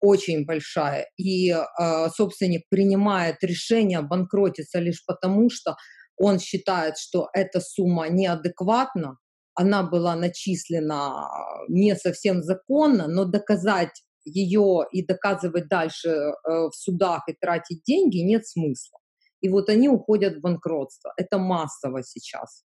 очень 0.07 0.45
большая, 0.45 1.09
и 1.17 1.51
э, 1.51 2.09
собственник 2.15 2.69
принимает 2.69 3.43
решение 3.43 4.03
банкротиться 4.03 4.79
лишь 4.79 5.05
потому, 5.07 5.51
что 5.51 5.77
он 6.17 6.39
считает, 6.39 6.97
что 6.99 7.29
эта 7.33 7.61
сумма 7.61 8.09
неадекватна, 8.09 9.19
она 9.55 9.83
была 9.83 10.17
начислена 10.17 11.29
не 11.69 11.97
совсем 11.97 12.43
законно, 12.43 13.09
но 13.09 13.25
доказать 13.25 14.03
ее 14.25 14.87
и 14.93 15.07
доказывать 15.07 15.69
дальше 15.69 16.09
э, 16.09 16.33
в 16.45 16.73
судах 16.73 17.23
и 17.29 17.33
тратить 17.33 17.83
деньги 17.85 18.19
нет 18.19 18.47
смысла. 18.47 18.99
И 19.41 19.49
вот 19.49 19.69
они 19.69 19.89
уходят 19.89 20.37
в 20.37 20.41
банкротство. 20.41 21.13
Это 21.17 21.39
массово 21.39 22.03
сейчас. 22.03 22.65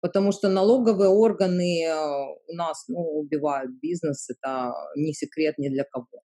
Потому 0.00 0.32
что 0.32 0.48
налоговые 0.48 1.10
органы 1.10 1.84
э, 1.84 1.94
у 2.48 2.54
нас 2.54 2.84
ну, 2.88 2.98
убивают 2.98 3.72
бизнес, 3.80 4.28
это 4.30 4.72
не 4.96 5.12
секрет 5.12 5.58
ни 5.58 5.68
для 5.68 5.84
кого. 5.84 6.22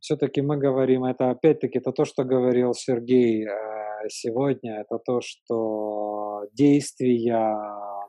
Все-таки 0.00 0.40
мы 0.42 0.56
говорим, 0.56 1.04
это 1.04 1.30
опять-таки 1.30 1.78
это 1.78 1.92
то, 1.92 2.04
что 2.04 2.24
говорил 2.24 2.72
Сергей 2.72 3.46
э, 3.46 4.08
сегодня, 4.08 4.80
это 4.80 4.98
то, 4.98 5.20
что 5.20 6.44
действия 6.52 7.54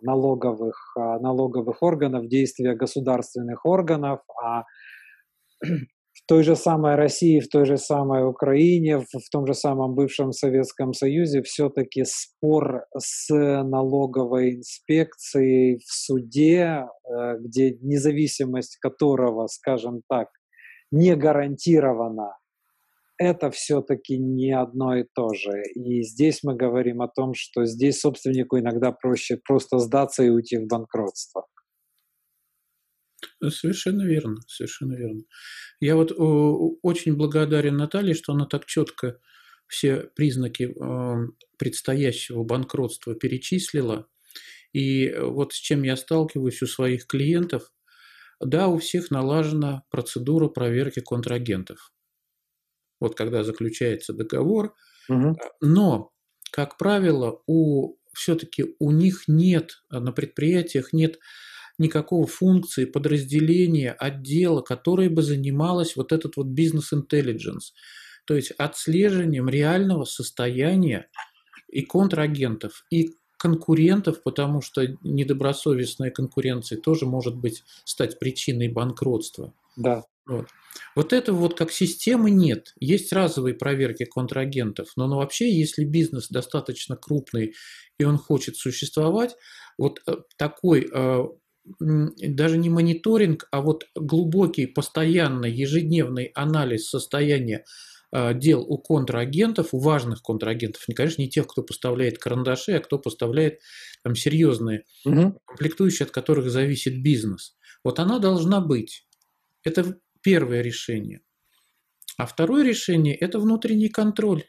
налоговых, 0.02 0.96
налоговых 0.96 1.84
органов, 1.84 2.28
действия 2.28 2.76
государственных 2.76 3.66
органов, 3.66 4.22
а 4.42 4.64
в 6.14 6.28
той 6.28 6.44
же 6.44 6.56
самой 6.56 6.96
России, 6.96 7.40
в 7.40 7.50
той 7.50 7.66
же 7.66 7.78
самой 7.78 8.28
Украине, 8.28 9.00
в, 9.00 9.06
в 9.06 9.30
том 9.32 9.46
же 9.46 9.54
самом 9.54 9.96
бывшем 9.96 10.32
Советском 10.32 10.94
Союзе 10.94 11.42
все-таки 11.42 12.04
спор 12.06 12.86
с 12.98 13.30
налоговой 13.30 14.56
инспекцией 14.56 15.78
в 15.78 15.92
суде, 15.92 16.86
э, 16.86 17.38
где 17.40 17.78
независимость 17.82 18.78
которого, 18.78 19.48
скажем 19.48 20.02
так, 20.10 20.30
не 20.92 21.16
гарантирована, 21.16 22.38
это 23.18 23.52
все-таки 23.52 24.18
не 24.18 24.52
одно 24.52 24.98
и 24.98 25.06
то 25.14 25.34
же. 25.34 25.62
И 25.76 26.02
здесь 26.02 26.40
мы 26.44 26.56
говорим 26.56 27.02
о 27.02 27.08
том, 27.08 27.34
что 27.36 27.66
здесь 27.66 28.00
собственнику 28.00 28.58
иногда 28.58 28.92
проще 28.92 29.38
просто 29.38 29.78
сдаться 29.78 30.24
и 30.24 30.30
уйти 30.30 30.58
в 30.58 30.68
банкротство. 30.68 31.46
Совершенно 33.48 34.04
верно, 34.04 34.38
совершенно 34.48 34.96
верно. 34.96 35.22
Я 35.80 35.96
вот 35.96 36.12
о, 36.12 36.78
очень 36.82 37.16
благодарен 37.16 37.78
Наталье, 37.78 38.16
что 38.16 38.34
она 38.34 38.46
так 38.46 38.66
четко 38.66 39.20
все 39.68 40.10
признаки 40.16 40.64
э, 40.64 41.28
предстоящего 41.58 42.44
банкротства 42.44 43.16
перечислила. 43.16 44.08
И 44.74 45.14
вот 45.18 45.54
с 45.54 45.58
чем 45.58 45.84
я 45.84 45.96
сталкиваюсь 45.96 46.62
у 46.62 46.68
своих 46.68 47.08
клиентов, 47.08 47.72
да, 48.44 48.68
у 48.68 48.78
всех 48.78 49.12
налажена 49.12 49.84
процедура 49.90 50.48
проверки 50.48 51.00
контрагентов. 51.00 51.92
Вот 53.00 53.16
когда 53.16 53.44
заключается 53.44 54.14
договор, 54.14 54.76
угу. 55.10 55.38
но, 55.62 56.12
как 56.52 56.78
правило, 56.78 57.42
у 57.48 57.96
все-таки 58.14 58.76
у 58.80 58.92
них 58.92 59.24
нет 59.28 59.84
на 59.90 60.12
предприятиях 60.12 60.94
нет 60.94 61.18
никакого 61.78 62.28
функции, 62.28 62.86
подразделения, 62.86 63.92
отдела, 63.92 64.62
которое 64.62 65.10
бы 65.10 65.24
занималось 65.24 65.96
вот 65.96 66.12
этот 66.12 66.38
вот 66.38 66.48
бизнес-интеллигенс, 66.48 67.74
то 68.26 68.36
есть 68.36 68.52
отслеживанием 68.52 69.50
реального 69.50 70.06
состояния 70.06 71.10
и 71.70 71.82
контрагентов, 71.82 72.86
и 72.92 73.16
конкурентов, 73.42 74.22
потому 74.22 74.62
что 74.62 74.86
недобросовестная 75.02 76.12
конкуренция 76.12 76.80
тоже 76.80 77.08
может 77.08 77.36
быть 77.36 77.64
стать 77.86 78.20
причиной 78.20 78.68
банкротства. 78.68 79.52
Да. 79.76 80.04
Вот. 80.28 80.48
вот 80.96 81.12
этого 81.12 81.38
вот 81.38 81.58
как 81.58 81.72
системы 81.72 82.30
нет. 82.30 82.76
Есть 82.80 83.12
разовые 83.12 83.56
проверки 83.56 84.06
контрагентов, 84.06 84.90
но 84.96 85.08
ну, 85.08 85.16
вообще, 85.16 85.52
если 85.52 85.84
бизнес 85.84 86.30
достаточно 86.30 86.96
крупный 86.96 87.56
и 87.98 88.04
он 88.04 88.20
хочет 88.20 88.58
существовать, 88.58 89.36
вот 89.80 90.00
э, 90.06 90.18
такой 90.38 90.88
э, 90.94 91.24
даже 91.80 92.58
не 92.60 92.70
мониторинг, 92.70 93.48
а 93.52 93.62
вот 93.62 93.86
глубокий, 93.96 94.68
постоянный, 94.68 95.52
ежедневный 95.52 96.26
анализ 96.36 96.90
состояния 96.90 97.66
дел 98.12 98.62
у 98.62 98.78
контрагентов, 98.78 99.74
у 99.74 99.80
важных 99.80 100.22
контрагентов, 100.22 100.88
не, 100.88 100.94
конечно, 100.96 101.22
не 101.22 101.30
тех, 101.30 101.48
кто 101.48 101.64
поставляет 101.64 102.18
карандаши, 102.18 102.74
а 102.74 102.80
кто 102.80 103.00
поставляет 103.00 103.60
там, 104.04 104.16
серьезные 104.16 104.84
угу. 105.06 105.40
комплектующие, 105.46 106.06
от 106.06 106.12
которых 106.12 106.50
зависит 106.50 107.02
бизнес. 107.02 107.56
Вот 107.84 108.00
она 108.00 108.20
должна 108.20 108.60
быть. 108.62 109.08
Это 109.64 109.98
первое 110.22 110.62
решение. 110.62 111.22
А 112.18 112.26
второе 112.26 112.64
решение– 112.64 113.16
это 113.20 113.40
внутренний 113.40 113.90
контроль. 113.90 114.44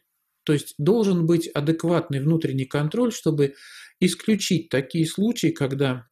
То 0.45 0.53
есть 0.53 0.75
должен 0.77 1.27
быть 1.27 1.49
адекватный 1.49 2.21
внутренний 2.21 2.65
контроль, 2.65 3.13
чтобы 3.13 3.55
исключить 4.01 4.69
такие 4.69 5.07
случаи, 5.07 5.49
когда 5.49 6.09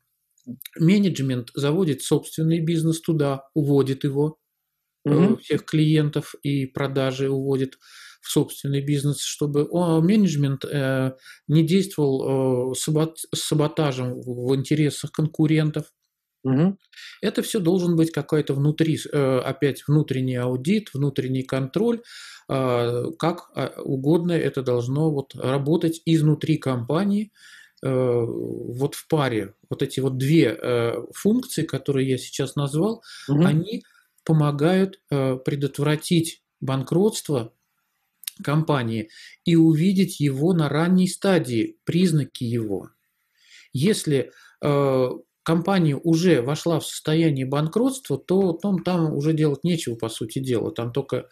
менеджмент 0.78 1.50
заводит 1.54 2.02
собственный 2.02 2.60
бизнес 2.60 3.00
туда, 3.00 3.48
уводит 3.54 4.04
его, 4.04 4.38
угу. 5.04 5.36
всех 5.38 5.64
клиентов 5.64 6.34
и 6.42 6.66
продажи 6.66 7.30
уводит 7.30 7.78
в 8.20 8.30
собственный 8.30 8.82
бизнес, 8.82 9.22
чтобы 9.22 9.66
менеджмент 10.02 10.64
э, 10.64 11.12
не 11.48 11.66
действовал 11.66 12.72
э, 12.72 12.74
саботажем 13.34 14.20
в 14.20 14.54
интересах 14.54 15.10
конкурентов. 15.10 15.86
Угу. 16.44 16.76
Это 17.22 17.42
все 17.42 17.60
должен 17.60 17.96
быть 17.96 18.12
какой-то 18.12 18.54
внутри, 18.54 18.98
опять 19.12 19.84
внутренний 19.86 20.36
аудит, 20.36 20.90
внутренний 20.94 21.42
контроль, 21.42 22.02
как 22.48 23.50
угодно 23.84 24.32
это 24.32 24.62
должно 24.62 25.10
вот 25.10 25.34
работать 25.34 26.00
изнутри 26.06 26.56
компании, 26.56 27.30
вот 27.82 28.94
в 28.94 29.06
паре, 29.06 29.54
вот 29.68 29.82
эти 29.82 30.00
вот 30.00 30.16
две 30.16 30.58
функции, 31.14 31.62
которые 31.62 32.08
я 32.08 32.18
сейчас 32.18 32.56
назвал, 32.56 33.02
угу. 33.28 33.44
они 33.44 33.82
помогают 34.30 35.00
э, 35.10 35.38
предотвратить 35.44 36.44
банкротство 36.60 37.52
компании 38.44 39.08
и 39.44 39.56
увидеть 39.56 40.20
его 40.20 40.52
на 40.52 40.68
ранней 40.68 41.08
стадии, 41.08 41.78
признаки 41.84 42.44
его. 42.44 42.90
Если 43.72 44.30
компания 45.42 45.96
уже 45.96 46.42
вошла 46.42 46.80
в 46.80 46.86
состояние 46.86 47.44
банкротства, 47.44 48.18
то 48.18 48.52
там, 48.52 48.82
там 48.82 49.14
уже 49.14 49.32
делать 49.32 49.64
нечего, 49.64 49.94
по 49.94 50.08
сути 50.08 50.38
дела. 50.38 50.70
Там 50.70 50.92
только 50.92 51.28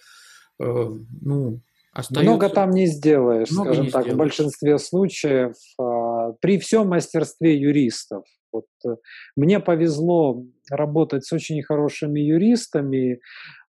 ну, 0.59 1.63
Остается... 1.99 2.31
Много 2.31 2.49
там 2.49 2.71
не 2.71 2.87
сделаешь, 2.87 3.51
Много 3.51 3.71
скажем 3.71 3.85
не 3.87 3.91
так, 3.91 4.03
сделаешь. 4.03 4.15
в 4.15 4.19
большинстве 4.19 4.79
случаев, 4.79 5.55
а, 5.81 6.33
при 6.41 6.59
всем 6.61 6.89
мастерстве 6.89 7.59
юристов. 7.59 8.25
Вот, 8.53 8.67
э, 8.87 8.97
мне 9.37 9.61
повезло 9.61 10.45
работать 10.71 11.25
с 11.25 11.33
очень 11.33 11.63
хорошими 11.63 12.21
юристами. 12.21 13.21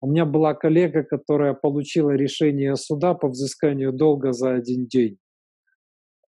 У 0.01 0.07
меня 0.07 0.25
была 0.25 0.53
коллега, 0.53 1.03
которая 1.03 1.53
получила 1.53 2.11
решение 2.11 2.75
суда 2.75 3.13
по 3.13 3.29
взысканию 3.29 3.91
долга 3.91 4.31
за 4.33 4.53
один 4.53 4.87
день. 4.87 5.17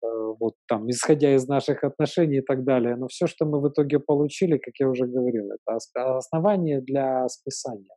Э, 0.03 0.07
вот 0.39 0.53
там, 0.67 0.89
исходя 0.89 1.35
из 1.35 1.47
наших 1.47 1.83
отношений 1.83 2.37
и 2.37 2.41
так 2.41 2.63
далее. 2.63 2.95
Но 2.95 3.07
все, 3.07 3.27
что 3.27 3.45
мы 3.45 3.59
в 3.61 3.69
итоге 3.69 3.99
получили, 3.99 4.57
как 4.57 4.73
я 4.79 4.89
уже 4.89 5.05
говорил, 5.05 5.51
это 5.51 6.17
основание 6.17 6.81
для 6.81 7.27
списания. 7.27 7.95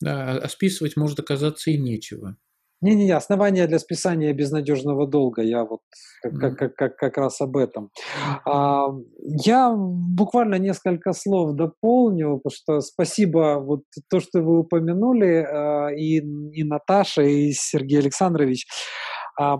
Да, 0.00 0.36
а 0.36 0.48
списывать 0.48 0.96
может 0.96 1.20
оказаться 1.20 1.70
и 1.70 1.78
нечего. 1.78 2.36
Не-не-не, 2.82 3.12
основания 3.12 3.66
для 3.68 3.78
списания 3.78 4.32
безнадежного 4.32 5.06
долга, 5.06 5.42
я 5.42 5.64
вот 5.64 5.80
как, 6.22 6.58
как, 6.58 6.74
как, 6.74 6.96
как 6.96 7.16
раз 7.16 7.40
об 7.40 7.56
этом. 7.56 7.90
А, 8.44 8.88
я 9.44 9.72
буквально 9.72 10.56
несколько 10.56 11.12
слов 11.12 11.54
дополню, 11.54 12.40
потому 12.42 12.52
что 12.52 12.80
спасибо, 12.80 13.60
вот 13.60 13.82
то, 14.10 14.18
что 14.18 14.42
вы 14.42 14.58
упомянули, 14.58 15.46
а, 15.48 15.88
и, 15.94 16.18
и 16.18 16.64
Наташа, 16.64 17.22
и 17.22 17.52
Сергей 17.52 18.00
Александрович. 18.00 18.66
А, 19.40 19.58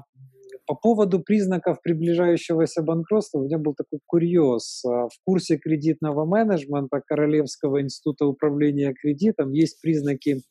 по 0.67 0.75
поводу 0.75 1.21
признаков 1.21 1.79
приближающегося 1.83 2.83
банкротства 2.83 3.39
у 3.39 3.45
меня 3.45 3.59
был 3.59 3.75
такой 3.75 4.01
курьез. 4.07 4.83
А, 4.85 5.09
в 5.09 5.19
курсе 5.25 5.59
кредитного 5.59 6.25
менеджмента 6.25 7.01
Королевского 7.07 7.83
института 7.83 8.27
управления 8.27 8.95
кредитом 8.95 9.53
есть 9.53 9.81
признаки 9.81 10.43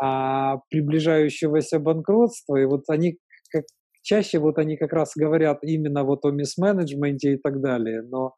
а, 0.00 0.58
приближающегося 0.70 1.78
банкротства, 1.78 2.56
и 2.56 2.64
вот 2.64 2.84
они 2.88 3.18
как, 3.50 3.64
чаще 4.02 4.38
вот 4.38 4.58
они 4.58 4.76
как 4.76 4.92
раз 4.92 5.12
говорят 5.16 5.58
именно 5.62 6.04
вот 6.04 6.24
о 6.24 6.30
мисс-менеджменте 6.30 7.34
и 7.34 7.36
так 7.36 7.60
далее, 7.60 8.02
но 8.02 8.34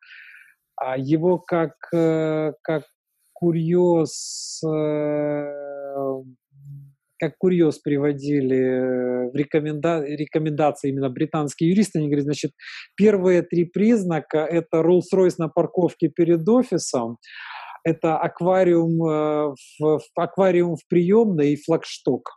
а, 0.76 0.96
его 0.98 1.38
как, 1.38 1.74
э, 1.94 2.52
как 2.62 2.84
курьез 3.32 4.60
э, 4.66 5.66
как 7.18 7.38
курьез 7.38 7.78
приводили 7.78 9.30
в 9.30 9.34
рекоменда... 9.34 10.04
рекомендации 10.04 10.90
именно 10.90 11.08
британские 11.08 11.70
юристы, 11.70 11.98
они 11.98 12.08
говорят, 12.08 12.24
значит, 12.24 12.52
первые 12.94 13.42
три 13.42 13.64
признака– 13.64 14.38
это 14.50 14.78
Rolls-Royce 14.78 15.36
на 15.38 15.48
парковке 15.48 16.08
перед 16.08 16.46
офисом, 16.48 17.18
это 17.86 18.18
аквариум, 18.18 19.00
э, 19.08 19.54
в, 19.78 20.00
аквариум 20.16 20.74
в 20.74 20.88
приемной 20.88 21.52
и 21.52 21.62
флагшток. 21.62 22.32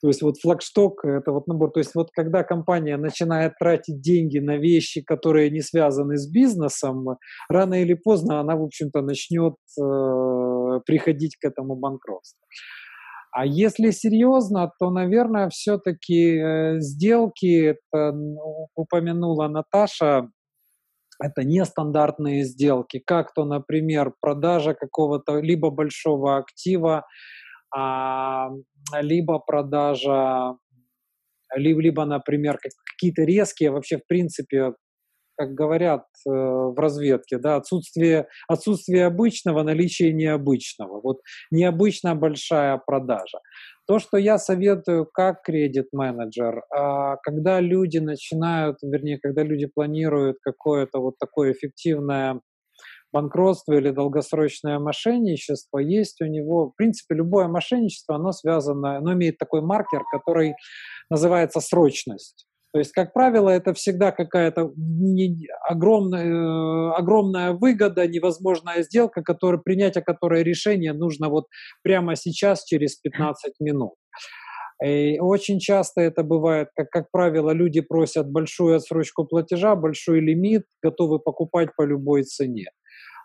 То 0.00 0.06
есть 0.08 0.22
вот 0.22 0.36
флагшток– 0.40 1.04
это 1.04 1.32
вот 1.32 1.48
набор. 1.48 1.72
То 1.72 1.80
есть 1.80 1.94
вот 1.96 2.10
когда 2.12 2.44
компания 2.44 2.96
начинает 2.96 3.54
тратить 3.58 4.00
деньги 4.00 4.38
на 4.38 4.56
вещи, 4.56 5.02
которые 5.02 5.50
не 5.50 5.60
связаны 5.60 6.16
с 6.16 6.30
бизнесом, 6.30 7.04
рано 7.48 7.82
или 7.82 7.94
поздно 7.94 8.38
она, 8.38 8.54
в 8.54 8.62
общем-то, 8.62 9.02
начнет 9.02 9.54
э, 9.78 10.80
приходить 10.86 11.36
к 11.36 11.44
этому 11.44 11.74
банкротству. 11.74 12.40
А 13.32 13.44
если 13.44 13.90
серьезно, 13.90 14.70
то, 14.78 14.90
наверное, 14.90 15.48
все-таки 15.48 16.36
э, 16.36 16.78
сделки, 16.78 17.74
это 17.74 18.14
упомянула 18.76 19.48
Наташа, 19.48 20.28
это 21.20 21.44
нестандартные 21.44 22.44
сделки, 22.44 23.02
как 23.04 23.34
то, 23.34 23.44
например, 23.44 24.12
продажа 24.20 24.74
какого-то 24.74 25.40
либо 25.40 25.70
большого 25.70 26.38
актива, 26.38 27.06
а, 27.74 28.50
либо 29.00 29.38
продажа, 29.38 30.56
либо, 31.54 32.04
например, 32.04 32.58
какие-то 32.92 33.22
резкие, 33.22 33.70
вообще, 33.70 33.98
в 33.98 34.06
принципе, 34.06 34.72
как 35.40 35.54
говорят 35.54 36.04
э, 36.26 36.30
в 36.30 36.74
разведке, 36.76 37.38
да, 37.38 37.56
отсутствие, 37.56 38.26
отсутствие 38.46 39.06
обычного, 39.06 39.62
наличие 39.62 40.12
необычного. 40.12 41.00
Вот 41.00 41.20
необычно 41.50 42.14
большая 42.14 42.76
продажа. 42.76 43.38
То, 43.86 43.98
что 43.98 44.18
я 44.18 44.36
советую 44.36 45.06
как 45.06 45.42
кредит-менеджер, 45.42 46.62
а, 46.70 47.16
когда 47.22 47.58
люди 47.58 47.96
начинают, 47.96 48.76
вернее, 48.82 49.18
когда 49.18 49.42
люди 49.42 49.64
планируют 49.64 50.36
какое-то 50.42 51.00
вот 51.00 51.14
такое 51.18 51.52
эффективное 51.52 52.42
банкротство 53.10 53.72
или 53.72 53.90
долгосрочное 53.92 54.78
мошенничество, 54.78 55.78
есть 55.78 56.20
у 56.20 56.26
него, 56.26 56.66
в 56.66 56.76
принципе, 56.76 57.14
любое 57.14 57.48
мошенничество, 57.48 58.16
оно 58.16 58.32
связано, 58.32 58.98
оно 58.98 59.14
имеет 59.14 59.38
такой 59.38 59.62
маркер, 59.62 60.02
который 60.12 60.54
называется 61.08 61.60
срочность. 61.60 62.46
То 62.72 62.78
есть, 62.78 62.92
как 62.92 63.12
правило, 63.12 63.50
это 63.50 63.74
всегда 63.74 64.12
какая-то 64.12 64.72
огромная, 65.68 66.26
э, 66.26 66.92
огромная 66.92 67.52
выгода, 67.52 68.06
невозможная 68.06 68.82
сделка, 68.82 69.22
который, 69.22 69.60
принятие 69.60 70.04
которой 70.04 70.42
решение 70.42 70.92
нужно 70.92 71.28
вот 71.28 71.46
прямо 71.82 72.14
сейчас, 72.16 72.64
через 72.64 72.96
15 72.96 73.54
минут. 73.60 73.94
И 74.84 75.18
очень 75.20 75.58
часто 75.58 76.00
это 76.00 76.22
бывает, 76.22 76.68
как, 76.74 76.88
как 76.90 77.10
правило, 77.10 77.50
люди 77.50 77.80
просят 77.80 78.30
большую 78.30 78.76
отсрочку 78.76 79.24
платежа, 79.24 79.74
большой 79.76 80.20
лимит, 80.20 80.64
готовы 80.82 81.18
покупать 81.18 81.70
по 81.76 81.82
любой 81.82 82.22
цене. 82.22 82.70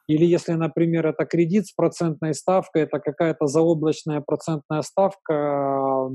Или 0.08 0.26
если, 0.26 0.54
например, 0.54 1.08
это 1.08 1.26
кредит 1.26 1.68
с 1.68 1.72
процентной 1.72 2.34
ставкой, 2.34 2.84
это 2.84 3.00
какая-то 3.00 3.48
заоблачная 3.48 4.22
процентная 4.22 4.82
ставка, 4.82 5.86
Э, 6.06 6.10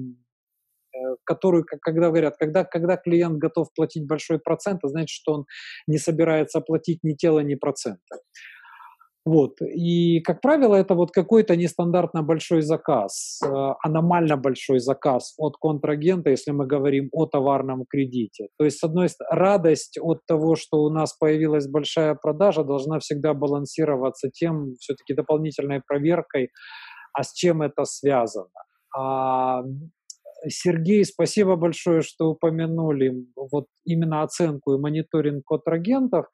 которую, 1.25 1.65
когда 1.83 2.09
говорят, 2.09 2.37
когда, 2.39 2.65
когда 2.65 2.97
клиент 2.97 3.39
готов 3.39 3.69
платить 3.75 4.07
большой 4.07 4.39
процент, 4.39 4.81
значит, 4.83 5.11
что 5.11 5.33
он 5.33 5.45
не 5.87 5.99
собирается 5.99 6.61
платить 6.61 7.01
ни 7.03 7.15
тело, 7.15 7.41
ни 7.41 7.55
процента. 7.55 8.19
Вот. 9.27 9.61
И, 9.61 10.21
как 10.21 10.41
правило, 10.41 10.75
это 10.75 10.95
вот 10.95 11.11
какой-то 11.11 11.55
нестандартно 11.55 12.23
большой 12.23 12.63
заказ, 12.63 13.39
э, 13.45 13.49
аномально 13.83 14.39
большой 14.39 14.79
заказ 14.79 15.35
от 15.37 15.57
контрагента, 15.59 16.31
если 16.31 16.53
мы 16.53 16.67
говорим 16.67 17.11
о 17.13 17.27
товарном 17.27 17.85
кредите. 17.87 18.49
То 18.59 18.65
есть, 18.65 18.79
с 18.79 18.85
одной 18.85 19.11
стороны, 19.11 19.39
радость 19.39 19.99
от 20.01 20.25
того, 20.27 20.57
что 20.57 20.79
у 20.79 20.91
нас 20.91 21.13
появилась 21.13 21.69
большая 21.69 22.15
продажа, 22.15 22.65
должна 22.65 22.99
всегда 22.99 23.35
балансироваться 23.35 24.31
тем, 24.31 24.75
все-таки 24.81 25.13
дополнительной 25.13 25.83
проверкой, 25.87 26.49
а 27.13 27.23
с 27.23 27.35
чем 27.35 27.61
это 27.61 27.85
связано. 27.85 28.49
А 28.97 29.63
Сергей, 30.49 31.05
спасибо 31.05 31.57
большое, 31.57 32.03
что 32.03 32.31
упомянули 32.31 33.27
вот 33.37 33.67
именно 33.85 34.23
оценку 34.23 34.75
и 34.75 34.79
мониторинг 34.79 35.45
контрагентов. 35.45 36.27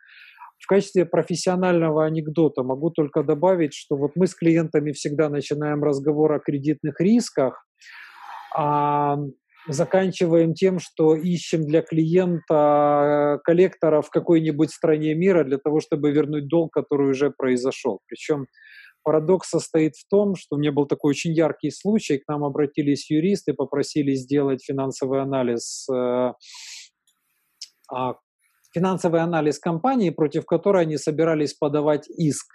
В 0.59 0.67
качестве 0.67 1.05
профессионального 1.05 2.05
анекдота 2.05 2.63
могу 2.63 2.91
только 2.91 3.23
добавить, 3.23 3.75
что 3.75 3.97
вот 3.97 4.13
мы 4.15 4.27
с 4.27 4.35
клиентами 4.35 4.93
всегда 4.93 5.29
начинаем 5.29 5.85
разговор 5.85 6.33
о 6.33 6.41
кредитных 6.41 7.01
рисках, 7.01 7.67
а 8.55 9.19
заканчиваем 9.69 10.55
тем, 10.55 10.79
что 10.79 11.15
ищем 11.15 11.67
для 11.67 11.83
клиента 11.83 13.41
коллектора 13.45 14.01
в 14.01 14.11
какой-нибудь 14.11 14.71
стране 14.71 15.15
мира 15.15 15.45
для 15.45 15.59
того, 15.59 15.81
чтобы 15.81 16.13
вернуть 16.13 16.49
долг, 16.49 16.73
который 16.73 17.11
уже 17.11 17.31
произошел. 17.31 18.01
Причем 18.07 18.47
Парадокс 19.07 19.49
состоит 19.49 19.95
в 19.95 20.05
том, 20.09 20.35
что 20.35 20.57
у 20.57 20.59
меня 20.59 20.73
был 20.73 20.85
такой 20.85 21.11
очень 21.11 21.33
яркий 21.33 21.71
случай, 21.71 22.19
к 22.19 22.27
нам 22.27 22.43
обратились 22.43 23.09
юристы, 23.09 23.55
попросили 23.55 24.15
сделать 24.15 24.65
финансовый 24.65 25.23
анализ 25.23 25.87
э, 25.89 26.33
а, 27.89 28.15
финансовый 28.75 29.21
анализ 29.21 29.61
компании, 29.61 30.11
против 30.11 30.45
которой 30.45 30.83
они 30.83 30.97
собирались 30.97 31.55
подавать 31.55 32.09
иск. 32.09 32.49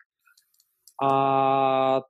А, 1.02 2.02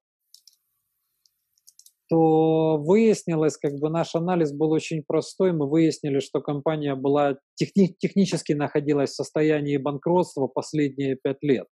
то 2.10 2.78
выяснилось, 2.80 3.58
как 3.58 3.74
бы 3.76 3.92
наш 3.92 4.16
анализ 4.16 4.54
был 4.54 4.72
очень 4.72 5.04
простой. 5.06 5.54
Мы 5.54 5.70
выяснили, 5.70 6.20
что 6.20 6.42
компания 6.42 6.96
была 6.96 7.36
техни- 7.54 7.96
технически 8.00 8.54
находилась 8.54 9.12
в 9.12 9.16
состоянии 9.18 9.78
банкротства 9.78 10.48
последние 10.48 11.16
пять 11.16 11.44
лет. 11.44 11.68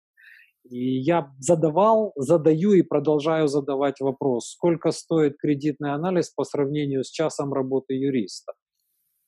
И 0.64 0.98
я 0.98 1.30
задавал, 1.38 2.12
задаю 2.16 2.72
и 2.72 2.82
продолжаю 2.82 3.48
задавать 3.48 4.00
вопрос, 4.00 4.52
сколько 4.52 4.92
стоит 4.92 5.36
кредитный 5.36 5.92
анализ 5.92 6.30
по 6.30 6.44
сравнению 6.44 7.04
с 7.04 7.10
часом 7.10 7.52
работы 7.52 7.94
юриста. 7.94 8.54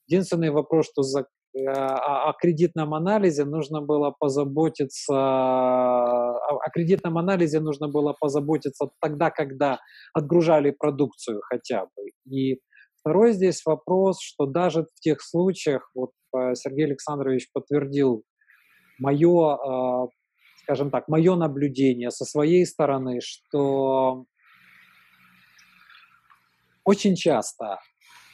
Единственный 0.09 0.51
вопрос, 0.51 0.89
что 0.91 1.03
за, 1.03 1.27
э, 1.55 1.67
о, 1.67 2.33
кредитном 2.41 2.95
анализе 2.95 3.45
нужно 3.45 3.83
было 3.83 4.15
позаботиться, 4.19 5.15
о, 5.15 6.59
о 6.65 6.71
кредитном 6.73 7.19
анализе 7.19 7.61
нужно 7.61 7.89
было 7.89 8.15
позаботиться 8.19 8.89
тогда, 9.01 9.31
когда 9.31 9.79
отгружали 10.15 10.71
продукцию 10.71 11.43
хотя 11.43 11.85
бы. 11.85 12.11
И 12.33 12.61
второй 13.01 13.33
здесь 13.33 13.61
вопрос, 13.67 14.23
что 14.23 14.47
даже 14.47 14.85
в 14.85 15.01
тех 15.01 15.21
случаях, 15.21 15.91
вот 15.95 16.13
э, 16.35 16.55
Сергей 16.55 16.87
Александрович 16.87 17.51
подтвердил 17.53 18.23
мое 18.99 19.57
э, 19.57 20.07
скажем 20.67 20.91
так, 20.91 21.07
мое 21.07 21.37
наблюдение 21.37 22.11
со 22.11 22.25
своей 22.25 22.67
стороны, 22.67 23.21
что 23.23 24.25
очень 26.85 27.15
часто 27.15 27.79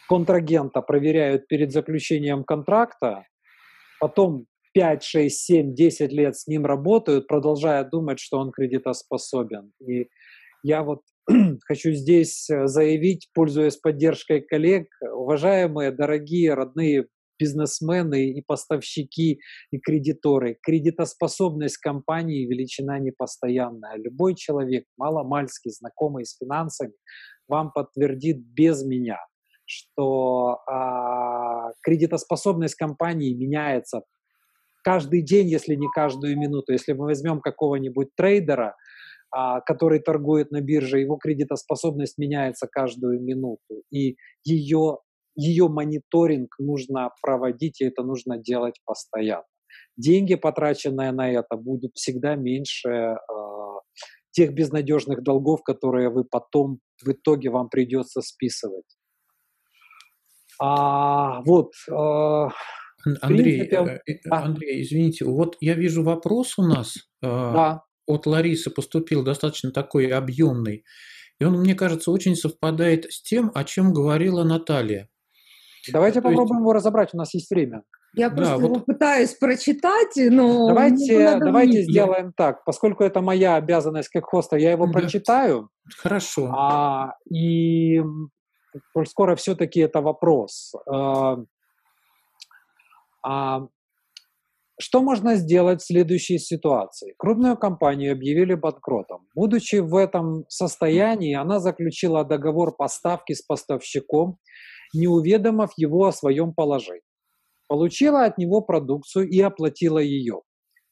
контрагента 0.08 0.80
проверяют 0.80 1.46
перед 1.46 1.72
заключением 1.72 2.42
контракта, 2.44 3.26
потом 4.00 4.46
5, 4.72 5.02
6, 5.02 5.36
7, 5.36 5.74
10 5.74 6.12
лет 6.12 6.34
с 6.34 6.46
ним 6.46 6.64
работают, 6.64 7.26
продолжая 7.26 7.84
думать, 7.84 8.18
что 8.18 8.38
он 8.38 8.50
кредитоспособен. 8.50 9.72
И 9.86 10.08
я 10.62 10.82
вот 10.84 11.02
хочу 11.66 11.92
здесь 11.92 12.46
заявить, 12.48 13.28
пользуясь 13.34 13.76
поддержкой 13.76 14.40
коллег, 14.40 14.86
уважаемые, 15.02 15.90
дорогие, 15.90 16.54
родные 16.54 17.08
бизнесмены, 17.38 18.30
и 18.30 18.42
поставщики, 18.42 19.40
и 19.70 19.78
кредиторы. 19.78 20.58
Кредитоспособность 20.62 21.78
компании– 21.78 22.46
величина 22.48 22.98
непостоянная. 22.98 23.96
Любой 23.96 24.34
человек, 24.34 24.84
маломальски 24.96 25.68
знакомый 25.70 26.24
с 26.24 26.36
финансами, 26.36 26.94
вам 27.48 27.72
подтвердит 27.72 28.38
без 28.38 28.84
меня, 28.84 29.18
что 29.66 30.60
а, 30.68 31.72
кредитоспособность 31.82 32.74
компании 32.74 33.34
меняется 33.34 34.02
каждый 34.82 35.22
день, 35.22 35.48
если 35.48 35.74
не 35.74 35.88
каждую 35.94 36.38
минуту. 36.38 36.72
Если 36.72 36.92
мы 36.92 37.06
возьмем 37.06 37.40
какого-нибудь 37.40 38.08
трейдера, 38.16 38.74
а, 39.34 39.60
который 39.60 39.98
торгует 39.98 40.50
на 40.50 40.60
бирже, 40.60 40.98
его 40.98 41.16
кредитоспособность 41.16 42.18
меняется 42.18 42.68
каждую 42.70 43.22
минуту. 43.22 43.82
И 43.90 44.16
ее, 44.44 44.98
ее 45.34 45.68
мониторинг 45.68 46.54
нужно 46.58 47.10
проводить, 47.22 47.80
и 47.80 47.84
это 47.84 48.02
нужно 48.02 48.38
делать 48.38 48.80
постоянно. 48.84 49.44
Деньги, 49.96 50.34
потраченные 50.34 51.12
на 51.12 51.30
это, 51.30 51.56
будут 51.56 51.92
всегда 51.94 52.34
меньше 52.34 52.88
э, 52.88 53.16
тех 54.30 54.52
безнадежных 54.54 55.22
долгов, 55.22 55.62
которые 55.62 56.10
вы 56.10 56.24
потом 56.24 56.78
в 57.02 57.10
итоге 57.10 57.50
вам 57.50 57.68
придется 57.68 58.20
списывать. 58.20 58.84
А, 60.60 61.42
вот. 61.42 61.72
Э, 61.90 62.48
Андрей, 63.20 63.66
принципе, 63.66 64.02
э, 64.06 64.14
а. 64.30 64.44
Андрей, 64.44 64.82
извините, 64.82 65.24
вот 65.24 65.56
я 65.60 65.74
вижу 65.74 66.02
вопрос 66.02 66.58
у 66.58 66.62
нас. 66.62 66.98
Да 67.20 67.82
от 68.06 68.26
Ларисы 68.26 68.70
поступил 68.70 69.22
достаточно 69.22 69.70
такой 69.70 70.08
объемный. 70.08 70.84
И 71.40 71.44
он, 71.44 71.54
мне 71.60 71.74
кажется, 71.74 72.10
очень 72.10 72.36
совпадает 72.36 73.10
с 73.10 73.22
тем, 73.22 73.50
о 73.54 73.64
чем 73.64 73.92
говорила 73.92 74.44
Наталья. 74.44 75.08
Давайте 75.90 76.20
То 76.20 76.28
попробуем 76.28 76.58
есть... 76.58 76.62
его 76.62 76.72
разобрать, 76.72 77.14
у 77.14 77.16
нас 77.16 77.32
есть 77.34 77.50
время. 77.50 77.82
Я 78.14 78.28
да, 78.28 78.36
просто 78.36 78.56
вот... 78.58 78.64
его 78.64 78.80
пытаюсь 78.80 79.34
прочитать, 79.34 80.16
но... 80.16 80.68
Давайте, 80.68 81.38
давайте 81.38 81.82
сделаем 81.82 82.32
так, 82.36 82.64
поскольку 82.64 83.04
это 83.04 83.22
моя 83.22 83.56
обязанность 83.56 84.10
как 84.10 84.26
хоста, 84.26 84.56
я 84.56 84.72
его 84.72 84.86
да. 84.86 84.92
прочитаю. 84.92 85.70
Хорошо. 85.98 86.52
А, 86.54 87.14
и 87.32 88.00
скоро 89.06 89.34
все-таки 89.36 89.80
это 89.80 90.00
вопрос. 90.02 90.72
А, 90.90 91.38
а, 93.24 93.62
что 94.80 95.00
можно 95.02 95.36
сделать 95.36 95.80
в 95.80 95.86
следующей 95.86 96.38
ситуации? 96.38 97.14
Крупную 97.16 97.56
компанию 97.56 98.12
объявили 98.12 98.54
банкротом. 98.54 99.26
Будучи 99.34 99.76
в 99.76 99.94
этом 99.94 100.44
состоянии, 100.48 101.34
она 101.34 101.60
заключила 101.60 102.24
договор 102.24 102.74
поставки 102.76 103.32
с 103.32 103.42
поставщиком, 103.42 104.38
не 104.92 105.08
уведомив 105.08 105.70
его 105.76 106.06
о 106.06 106.12
своем 106.12 106.52
положении. 106.54 107.02
Получила 107.68 108.24
от 108.24 108.38
него 108.38 108.60
продукцию 108.60 109.28
и 109.28 109.40
оплатила 109.40 109.98
ее. 109.98 110.42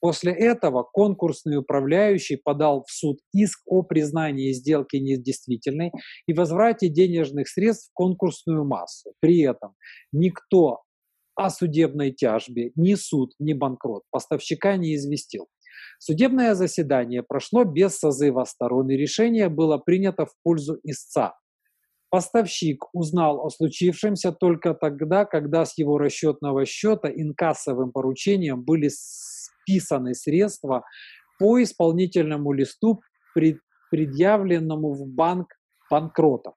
После 0.00 0.32
этого 0.32 0.82
конкурсный 0.82 1.58
управляющий 1.58 2.36
подал 2.36 2.84
в 2.86 2.90
суд 2.90 3.18
иск 3.34 3.60
о 3.66 3.82
признании 3.82 4.52
сделки 4.52 4.96
недействительной 4.96 5.92
и 6.26 6.32
возврате 6.32 6.88
денежных 6.88 7.48
средств 7.48 7.90
в 7.90 7.92
конкурсную 7.92 8.64
массу. 8.64 9.12
При 9.20 9.40
этом 9.40 9.74
никто 10.10 10.82
о 11.34 11.50
судебной 11.50 12.12
тяжбе 12.12 12.72
ни 12.76 12.94
суд, 12.94 13.32
ни 13.38 13.52
банкрот 13.52 14.04
поставщика 14.10 14.76
не 14.76 14.94
известил. 14.94 15.48
Судебное 15.98 16.54
заседание 16.54 17.22
прошло 17.22 17.64
без 17.64 17.98
созыва 17.98 18.44
сторон, 18.44 18.88
и 18.90 18.96
решение 18.96 19.50
было 19.50 19.76
принято 19.76 20.24
в 20.24 20.32
пользу 20.42 20.78
истца. 20.82 21.34
Поставщик 22.10 22.92
узнал 22.92 23.46
о 23.46 23.50
случившемся 23.50 24.32
только 24.32 24.74
тогда, 24.74 25.24
когда 25.24 25.64
с 25.64 25.78
его 25.78 25.96
расчетного 25.96 26.66
счета 26.66 27.08
инкассовым 27.08 27.92
поручением 27.92 28.62
были 28.62 28.90
списаны 28.90 30.14
средства 30.14 30.84
по 31.38 31.62
исполнительному 31.62 32.52
листу, 32.52 33.00
предъявленному 33.90 34.92
в 34.92 35.06
банк 35.06 35.54
банкротов. 35.88 36.54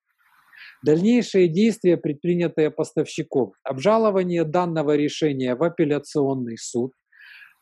Дальнейшие 0.84 1.48
действия, 1.48 1.98
предпринятые 1.98 2.72
поставщиком, 2.72 3.54
обжалование 3.64 4.44
данного 4.44 4.96
решения 4.96 5.56
в 5.56 5.64
апелляционный 5.64 6.58
суд, 6.58 6.94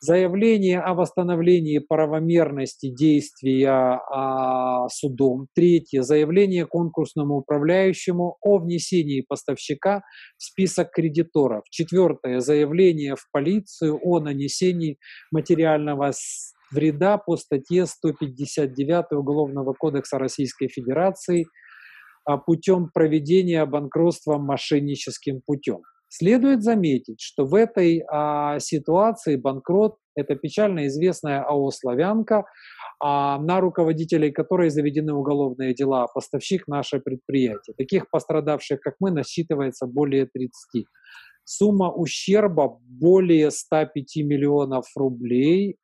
заявление 0.02 0.82
о 0.82 0.94
восстановлении 0.94 1.80
правомерности 1.80 2.90
действия 2.90 3.70
а, 3.70 4.90
судом. 4.90 5.48
Третье. 5.56 6.02
Заявление 6.02 6.66
конкурсному 6.66 7.38
управляющему 7.38 8.38
о 8.42 8.58
внесении 8.58 9.24
поставщика 9.26 10.02
в 10.38 10.44
список 10.44 10.92
кредиторов. 10.92 11.64
Четвертое. 11.70 12.42
Заявление 12.42 13.16
в 13.16 13.26
полицию 13.32 14.00
о 14.04 14.20
нанесении 14.20 14.98
материального 15.32 16.12
вреда 16.72 17.18
по 17.18 17.38
статье 17.38 17.86
159 17.86 19.14
Уголовного 19.14 19.74
кодекса 19.74 20.18
Российской 20.18 20.68
Федерации– 20.68 21.46
а, 22.26 22.38
путем 22.38 22.90
проведения 22.94 23.66
банкротства 23.66 24.38
мошенническим 24.38 25.42
путем. 25.46 25.82
Следует 26.14 26.62
заметить, 26.62 27.22
что 27.22 27.46
в 27.46 27.56
этой 27.56 28.04
а, 28.12 28.60
ситуации 28.60 29.38
банкрот– 29.38 29.96
это 30.16 30.36
печально 30.36 30.88
известная 30.88 31.42
АО 31.42 31.72
«Славянка», 31.72 32.44
а, 33.00 33.40
на 33.40 33.62
руководителей 33.62 34.30
которой 34.30 34.70
заведены 34.72 35.14
уголовные 35.14 35.74
дела, 35.74 36.08
поставщик 36.08 36.68
наше 36.68 37.00
предприятие. 37.00 37.76
Таких 37.78 38.10
пострадавших, 38.10 38.82
как 38.82 38.96
мы, 39.00 39.12
насчитывается 39.12 39.86
более 39.88 40.26
30. 40.26 40.86
Сумма 41.46 41.90
ущерба 41.90 42.78
более 42.82 43.50
105 43.50 44.18
миллионов 44.18 44.88
рублей. 44.98 45.78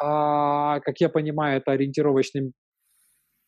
А, 0.00 0.80
как 0.80 0.98
я 1.00 1.10
понимаю, 1.10 1.58
это 1.58 1.72
ориентировочный 1.72 2.52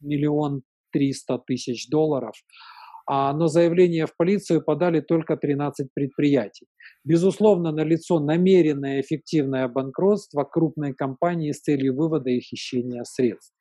миллион 0.01 0.65
300 0.93 1.39
тысяч 1.47 1.89
долларов, 1.89 2.35
а, 2.37 2.76
но 3.09 3.47
заявление 3.47 4.07
в 4.07 4.17
полицию 4.17 4.63
подали 4.63 5.01
только 5.01 5.37
13 5.37 5.89
предприятий. 5.95 6.67
Безусловно, 7.05 7.71
налицо 7.71 8.19
намеренное 8.19 9.01
эффективное 9.01 9.69
банкротство 9.69 10.45
крупной 10.45 10.93
компании 10.93 11.53
с 11.53 11.61
целью 11.61 11.95
вывода 11.95 12.31
и 12.31 12.41
хищения 12.41 13.05
средств. 13.05 13.55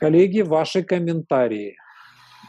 Коллеги, 0.00 0.40
ваши 0.40 0.82
комментарии. 0.82 1.76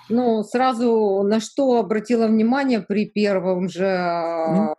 Ну, 0.09 0.43
сразу 0.43 1.23
на 1.23 1.39
что 1.39 1.77
обратила 1.77 2.27
внимание 2.27 2.81
при 2.81 3.05
первом 3.05 3.69
же 3.69 3.83
mm 3.83 4.75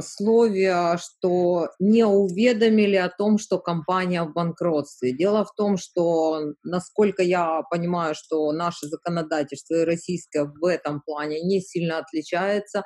слове, 0.00 0.98
что 0.98 1.70
не 1.78 2.04
уведомили 2.04 2.96
о 2.96 3.08
том, 3.08 3.38
что 3.38 3.58
компания 3.58 4.22
в 4.22 4.32
банкротстве. 4.32 5.12
Дело 5.12 5.44
в 5.44 5.54
том, 5.54 5.76
что, 5.76 6.52
насколько 6.62 7.22
я 7.22 7.62
понимаю, 7.70 8.14
что 8.14 8.52
наше 8.52 8.86
законодательство 8.86 9.74
и 9.74 9.84
российское 9.84 10.44
в 10.44 10.64
этом 10.64 11.00
плане 11.00 11.42
не 11.42 11.60
сильно 11.60 11.98
отличается, 11.98 12.84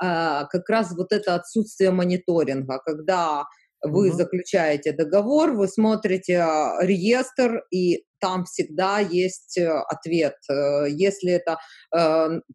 а, 0.00 0.44
как 0.46 0.68
раз 0.68 0.92
вот 0.96 1.12
это 1.12 1.34
отсутствие 1.34 1.90
мониторинга, 1.90 2.80
когда 2.84 3.44
вы 3.84 4.08
угу. 4.08 4.16
заключаете 4.16 4.92
договор, 4.92 5.52
вы 5.52 5.68
смотрите 5.68 6.38
а, 6.38 6.78
реестр, 6.80 7.64
и 7.70 8.04
там 8.20 8.44
всегда 8.44 9.00
есть 9.00 9.58
э, 9.58 9.68
ответ. 9.68 10.36
Э, 10.50 10.86
если 10.88 11.32
это 11.32 11.58
э, 11.94 11.98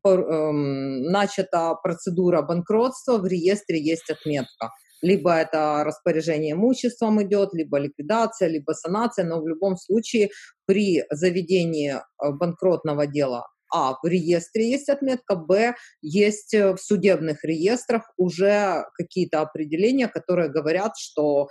эм, 0.03 1.03
начата 1.03 1.75
процедура 1.75 2.41
банкротства, 2.41 3.19
в 3.19 3.27
реестре 3.27 3.79
есть 3.79 4.09
отметка. 4.09 4.71
Либо 5.03 5.31
это 5.31 5.83
распоряжение 5.85 6.53
имуществом 6.53 7.21
идет, 7.21 7.53
либо 7.53 7.77
ликвидация, 7.77 8.49
либо 8.49 8.71
санация, 8.71 9.25
но 9.25 9.39
в 9.41 9.47
любом 9.47 9.77
случае 9.77 10.29
при 10.65 11.03
заведении 11.11 11.95
банкротного 12.17 13.05
дела 13.05 13.45
а, 13.71 13.93
в 14.01 14.07
реестре 14.07 14.71
есть 14.71 14.89
отметка, 14.89 15.35
б, 15.35 15.75
есть 16.01 16.53
в 16.53 16.77
судебных 16.77 17.43
реестрах 17.43 18.03
уже 18.17 18.85
какие-то 18.95 19.41
определения, 19.41 20.07
которые 20.07 20.49
говорят, 20.49 20.93
что 20.97 21.47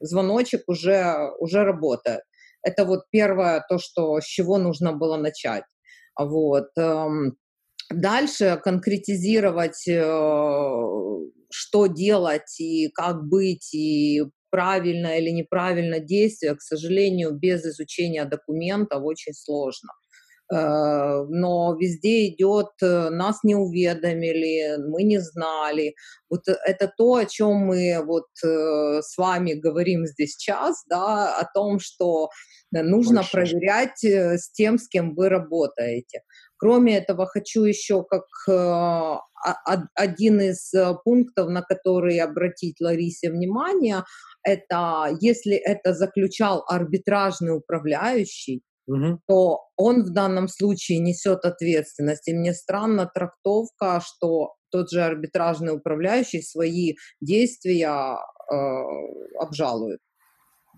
звоночек 0.00 0.62
уже, 0.66 1.30
уже 1.38 1.64
работает. 1.64 2.22
Это 2.62 2.84
вот 2.84 3.04
первое, 3.10 3.64
то, 3.68 3.78
что, 3.78 4.20
с 4.20 4.24
чего 4.24 4.58
нужно 4.58 4.92
было 4.92 5.16
начать. 5.16 5.64
Вот. 6.18 6.68
Эм, 6.76 7.36
дальше 7.90 8.60
конкретизировать, 8.62 9.86
э, 9.88 10.00
что 11.50 11.86
делать 11.86 12.60
и 12.60 12.88
как 12.94 13.24
быть, 13.24 13.74
и 13.74 14.22
правильно 14.50 15.18
или 15.18 15.30
неправильно 15.30 15.98
действие, 15.98 16.54
к 16.54 16.60
сожалению, 16.62 17.32
без 17.32 17.64
изучения 17.64 18.24
документов 18.24 19.02
очень 19.02 19.32
сложно. 19.32 19.90
Э, 20.52 21.24
но 21.28 21.74
везде 21.80 22.28
идет, 22.28 22.72
э, 22.82 23.08
нас 23.08 23.42
не 23.42 23.54
уведомили, 23.54 24.76
мы 24.86 25.02
не 25.02 25.18
знали. 25.18 25.94
Вот 26.28 26.42
это 26.46 26.92
то, 26.94 27.14
о 27.14 27.24
чем 27.24 27.54
мы 27.68 28.02
вот 28.04 28.26
э, 28.44 29.00
с 29.02 29.16
вами 29.16 29.54
говорим 29.54 30.06
здесь 30.06 30.34
сейчас, 30.34 30.84
да, 30.90 31.38
о 31.38 31.46
том, 31.54 31.80
что 31.80 32.28
нужно 32.70 33.20
Больше. 33.20 33.32
проверять 33.32 34.04
с 34.04 34.50
тем, 34.52 34.78
с 34.78 34.88
кем 34.88 35.14
вы 35.14 35.30
работаете. 35.30 36.22
Кроме 36.56 36.98
этого, 36.98 37.26
хочу 37.26 37.64
еще 37.64 38.04
как 38.04 38.24
один 39.94 40.40
из 40.40 40.72
пунктов, 41.04 41.48
на 41.48 41.62
который 41.62 42.18
обратить 42.18 42.80
Ларисе 42.80 43.30
внимание, 43.30 44.04
это 44.44 45.08
если 45.20 45.56
это 45.56 45.92
заключал 45.92 46.64
арбитражный 46.68 47.56
управляющий, 47.56 48.62
угу. 48.86 49.20
то 49.26 49.60
он 49.76 50.04
в 50.04 50.12
данном 50.12 50.48
случае 50.48 50.98
несет 50.98 51.44
ответственность. 51.44 52.28
И 52.28 52.34
мне 52.34 52.52
странна 52.52 53.10
трактовка, 53.12 54.00
что 54.04 54.54
тот 54.70 54.90
же 54.90 55.02
арбитражный 55.02 55.74
управляющий 55.74 56.42
свои 56.42 56.94
действия 57.20 57.88
э, 57.88 58.56
обжалует. 59.38 60.00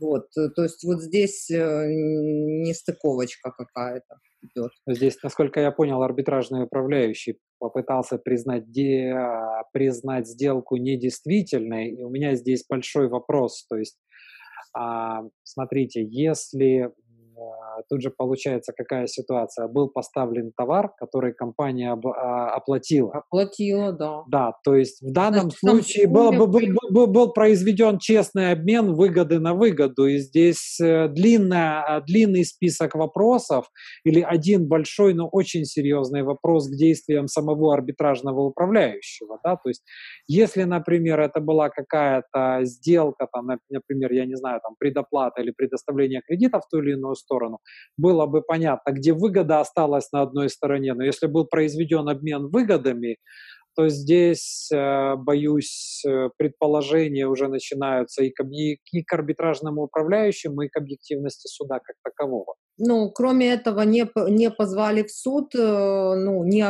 Вот, 0.01 0.26
э, 0.36 0.48
то 0.55 0.64
есть 0.64 0.82
вот 0.85 1.01
здесь 1.01 1.51
э, 1.51 1.86
нестыковочка 1.86 3.52
какая-то 3.52 4.16
идет. 4.43 4.72
Здесь, 4.86 5.16
насколько 5.22 5.60
я 5.60 5.70
понял, 5.70 6.02
арбитражный 6.02 6.64
управляющий 6.64 7.39
попытался 7.59 8.18
признать, 8.18 8.70
де, 8.70 9.14
признать 9.72 10.26
сделку 10.26 10.76
недействительной, 10.76 11.90
и 11.93 12.02
у 12.02 12.10
меня 12.10 12.35
здесь 12.35 12.64
большой 12.68 13.09
вопрос. 13.09 13.66
То 13.68 13.76
есть, 13.76 13.97
а, 14.76 15.22
смотрите, 15.44 16.05
если 16.05 16.81
а, 16.81 16.93
тут 17.88 18.02
же 18.02 18.10
получается 18.10 18.72
какая 18.76 19.06
ситуация. 19.06 19.68
Был 19.68 19.88
поставлен 19.88 20.52
товар, 20.56 20.90
который 20.98 21.32
компания 21.34 21.92
а, 21.92 22.55
оплатила. 22.55 23.12
Оплатила, 23.12 23.92
да. 23.92 24.22
Да, 24.28 24.52
то 24.64 24.74
есть 24.74 25.02
в 25.02 25.12
данном 25.12 25.51
Значит, 25.51 25.59
случае 25.59 26.09
был, 26.09 26.32
был, 26.32 26.46
был, 26.46 26.60
был, 26.90 27.06
был 27.06 27.32
произведен 27.32 27.98
честный 27.98 28.52
обмен 28.52 28.94
выгоды 28.94 29.38
на 29.38 29.55
выгоду. 29.55 30.06
И 30.06 30.18
здесь 30.18 30.78
э, 30.80 31.09
длинная, 31.09 31.82
а, 31.82 32.01
длинный 32.01 32.44
список 32.44 32.94
вопросов 32.94 33.66
или 34.05 34.20
один 34.20 34.66
большой, 34.68 35.14
но 35.14 35.28
очень 35.28 35.64
серьезный 35.64 36.22
вопрос 36.22 36.68
к 36.68 36.76
действиям 36.76 37.28
самого 37.28 37.74
арбитражного 37.74 38.40
управляющего. 38.40 39.38
Да? 39.44 39.56
То 39.56 39.68
есть 39.68 39.82
если, 40.26 40.64
например, 40.64 41.20
это 41.20 41.40
была 41.40 41.68
какая-то 41.68 42.60
сделка, 42.62 43.28
там, 43.32 43.48
например, 43.70 44.12
я 44.12 44.26
не 44.26 44.36
знаю, 44.36 44.60
там, 44.62 44.74
предоплата 44.78 45.42
или 45.42 45.51
предоставление 45.51 46.22
кредита 46.26 46.60
в 46.60 46.68
ту 46.68 46.78
или 46.78 46.92
иную 46.92 47.14
сторону, 47.14 47.59
было 47.97 48.27
бы 48.27 48.43
понятно, 48.43 48.93
где 48.93 49.12
выгода 49.12 49.61
осталась 49.61 50.11
на 50.12 50.23
одной 50.23 50.49
стороне. 50.49 50.95
Но 50.95 51.05
если 51.05 51.27
был 51.27 51.47
произведен 51.47 52.09
обмен 52.09 52.49
выгодами, 52.49 53.19
то 53.77 53.89
здесь, 53.89 54.70
э, 54.73 55.16
боюсь, 55.16 56.03
э, 56.07 56.31
предположения 56.36 57.27
уже 57.27 57.49
начинаются 57.49 58.23
и 58.23 58.31
к, 58.31 58.45
и 58.45 59.03
к 59.03 59.12
арбитражному 59.12 59.82
управляющему, 59.82 60.62
и 60.62 60.69
к 60.69 60.77
объективности 60.77 61.49
суда 61.49 61.81
как 61.81 61.97
такового. 62.05 62.55
Ну, 62.78 63.10
кроме 63.10 63.52
этого, 63.52 63.82
не, 63.82 64.06
не 64.30 64.51
позвали 64.51 65.02
в 65.02 65.10
суд, 65.10 65.55
э, 65.55 65.59
ну, 65.59 66.44
не 66.44 66.64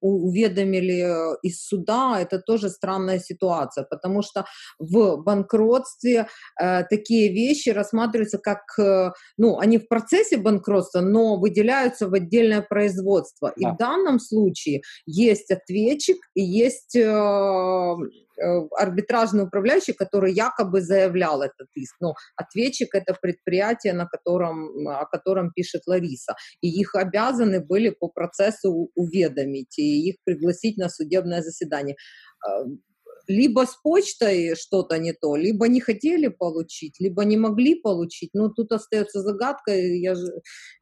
уведомили 0.00 1.34
э, 1.34 1.36
из 1.42 1.64
суда, 1.64 2.18
это 2.20 2.38
тоже 2.38 2.70
странная 2.70 3.18
ситуация, 3.18 3.84
потому 3.84 4.22
что 4.22 4.44
в 4.78 5.16
банкротстве 5.16 6.26
э, 6.60 6.84
такие 6.84 7.32
вещи 7.32 7.70
рассматриваются 7.70 8.38
как, 8.38 8.62
э, 8.78 9.12
ну, 9.36 9.58
они 9.58 9.78
в 9.78 9.88
процессе 9.88 10.36
банкротства, 10.36 11.00
но 11.00 11.36
выделяются 11.36 12.08
в 12.08 12.14
отдельное 12.14 12.62
производство. 12.62 13.52
Да. 13.56 13.70
И 13.70 13.72
в 13.74 13.76
данном 13.76 14.20
случае 14.20 14.82
есть 15.06 15.50
ответчик 15.50 16.18
и 16.34 16.42
есть 16.42 16.96
Э, 17.10 17.96
арбитражный 18.76 19.44
управляющий, 19.44 19.92
который 19.92 20.32
якобы 20.32 20.80
заявлял 20.80 21.42
этот 21.42 21.68
иск. 21.74 21.96
Но 22.00 22.14
ответчик— 22.36 22.88
это 22.94 23.14
предприятие, 23.20 23.92
на 23.92 24.06
котором, 24.06 24.88
о 24.88 25.06
котором 25.06 25.52
пишет 25.52 25.82
Лариса. 25.86 26.34
И 26.60 26.68
их 26.68 26.94
обязаны 26.94 27.60
были 27.60 27.90
по 27.90 28.08
процессу 28.08 28.90
уведомить 28.94 29.78
и 29.78 30.08
их 30.08 30.16
пригласить 30.24 30.76
на 30.78 30.88
судебное 30.88 31.42
заседание 31.42 31.96
э, 32.46 32.64
либо 33.30 33.64
с 33.64 33.76
почтой 33.76 34.56
что-то 34.56 34.98
не 34.98 35.12
то, 35.12 35.36
либо 35.36 35.68
не 35.68 35.80
хотели 35.80 36.28
получить, 36.28 36.96
либо 36.98 37.24
не 37.24 37.36
могли 37.36 37.80
получить. 37.80 38.30
Ну, 38.34 38.48
тут 38.48 38.72
остается 38.72 39.20
загадка. 39.20 39.72
Я, 39.72 40.16
же, 40.16 40.26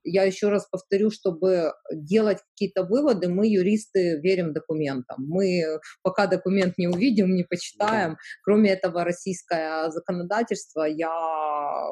я 0.03 0.23
еще 0.25 0.49
раз 0.49 0.67
повторю, 0.71 1.11
чтобы 1.11 1.73
делать 1.93 2.39
какие-то 2.51 2.85
выводы, 2.85 3.29
мы, 3.29 3.47
юристы, 3.47 4.19
верим 4.23 4.55
документам. 4.55 5.19
Мы 5.19 5.63
пока 6.03 6.27
документ 6.27 6.79
не 6.79 6.89
увидим, 6.89 7.35
не 7.35 7.45
почитаем. 7.45 8.17
Кроме 8.43 8.71
этого, 8.71 9.05
российское 9.05 9.91
законодательство, 9.91 10.85
я 10.85 11.11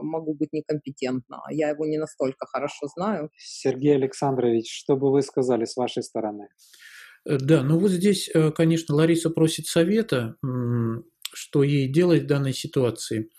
могу 0.01 0.35
быть 0.35 0.55
некомпетентна. 0.55 1.43
Я 1.51 1.69
его 1.69 1.85
не 1.85 1.99
настолько 1.99 2.47
хорошо 2.47 2.87
знаю. 2.97 3.31
Сергей 3.37 3.97
Александрович, 3.97 4.73
что 4.73 4.97
бы 4.97 5.13
вы 5.13 5.21
сказали 5.21 5.67
с 5.67 5.77
вашей 5.77 6.03
стороны? 6.03 6.49
Э, 7.27 7.39
да, 7.39 7.63
ну 7.63 7.79
вот 7.79 7.91
здесь, 7.91 8.31
э, 8.33 8.51
конечно, 8.53 8.95
Лариса 8.95 9.31
просит 9.31 9.67
совета, 9.67 10.37
что 11.33 11.63
ей 11.63 11.89
делать 11.89 12.23
в 12.23 12.27
данной 12.27 12.55
ситуации. 12.55 13.31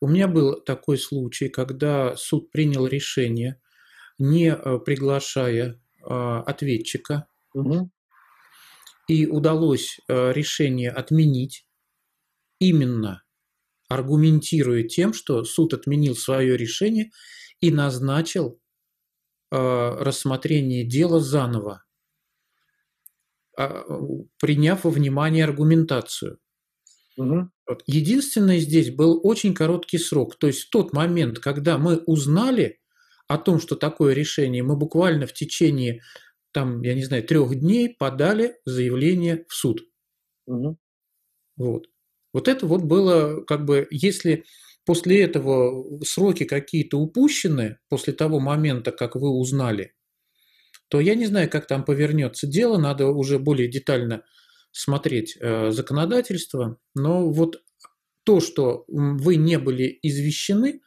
У 0.00 0.08
меня 0.08 0.28
был 0.28 0.60
такой 0.60 0.98
случай, 0.98 1.48
когда 1.48 2.16
суд 2.16 2.50
принял 2.50 2.86
решение, 2.86 3.60
не 4.18 4.52
э, 4.52 4.78
приглашая 4.84 5.80
а, 6.04 6.42
ответчика, 6.42 7.28
угу. 7.54 7.90
и 9.06 9.26
удалось 9.26 10.00
решение 10.08 10.90
отменить, 10.90 11.66
именно 12.58 13.22
аргументируя 13.88 14.82
тем, 14.82 15.12
что 15.12 15.44
суд 15.44 15.74
отменил 15.74 16.16
свое 16.16 16.56
решение 16.56 17.10
и 17.60 17.70
назначил 17.70 18.60
рассмотрение 19.50 20.84
дела 20.84 21.20
заново. 21.20 21.84
А, 23.58 23.84
приняв 24.40 24.84
во 24.84 24.90
внимание 24.90 25.44
аргументацию. 25.44 26.38
Угу. 27.18 27.50
Единственное 27.86 28.58
здесь 28.58 28.90
был 28.90 29.20
очень 29.22 29.54
короткий 29.54 29.98
срок. 29.98 30.38
То 30.38 30.46
есть 30.46 30.62
в 30.62 30.70
тот 30.70 30.92
момент, 30.92 31.38
когда 31.38 31.76
мы 31.76 31.98
узнали 32.06 32.80
о 33.28 33.38
том, 33.38 33.60
что 33.60 33.76
такое 33.76 34.14
решение, 34.14 34.62
мы 34.62 34.76
буквально 34.76 35.26
в 35.26 35.34
течение, 35.34 36.00
там, 36.52 36.82
я 36.82 36.94
не 36.94 37.04
знаю, 37.04 37.24
трех 37.24 37.54
дней 37.54 37.94
подали 37.98 38.56
заявление 38.64 39.44
в 39.48 39.54
суд. 39.54 39.82
Угу. 40.46 40.78
Вот. 41.56 41.86
Вот 42.32 42.48
это 42.48 42.66
вот 42.66 42.82
было, 42.82 43.42
как 43.42 43.66
бы, 43.66 43.86
если 43.90 44.44
после 44.86 45.22
этого 45.22 46.02
сроки 46.02 46.44
какие-то 46.44 46.98
упущены, 46.98 47.78
после 47.90 48.14
того 48.14 48.40
момента, 48.40 48.90
как 48.90 49.16
вы 49.16 49.28
узнали, 49.28 49.92
то 50.92 51.00
я 51.00 51.14
не 51.14 51.24
знаю, 51.24 51.48
как 51.48 51.66
там 51.66 51.86
повернется 51.86 52.46
дело, 52.46 52.76
надо 52.76 53.06
уже 53.06 53.38
более 53.38 53.66
детально 53.66 54.24
смотреть 54.72 55.38
э, 55.40 55.70
законодательство. 55.70 56.76
Но 56.94 57.30
вот 57.30 57.62
то, 58.24 58.40
что 58.40 58.84
вы 58.88 59.36
не 59.36 59.58
были 59.58 59.98
извещены, 60.02 60.82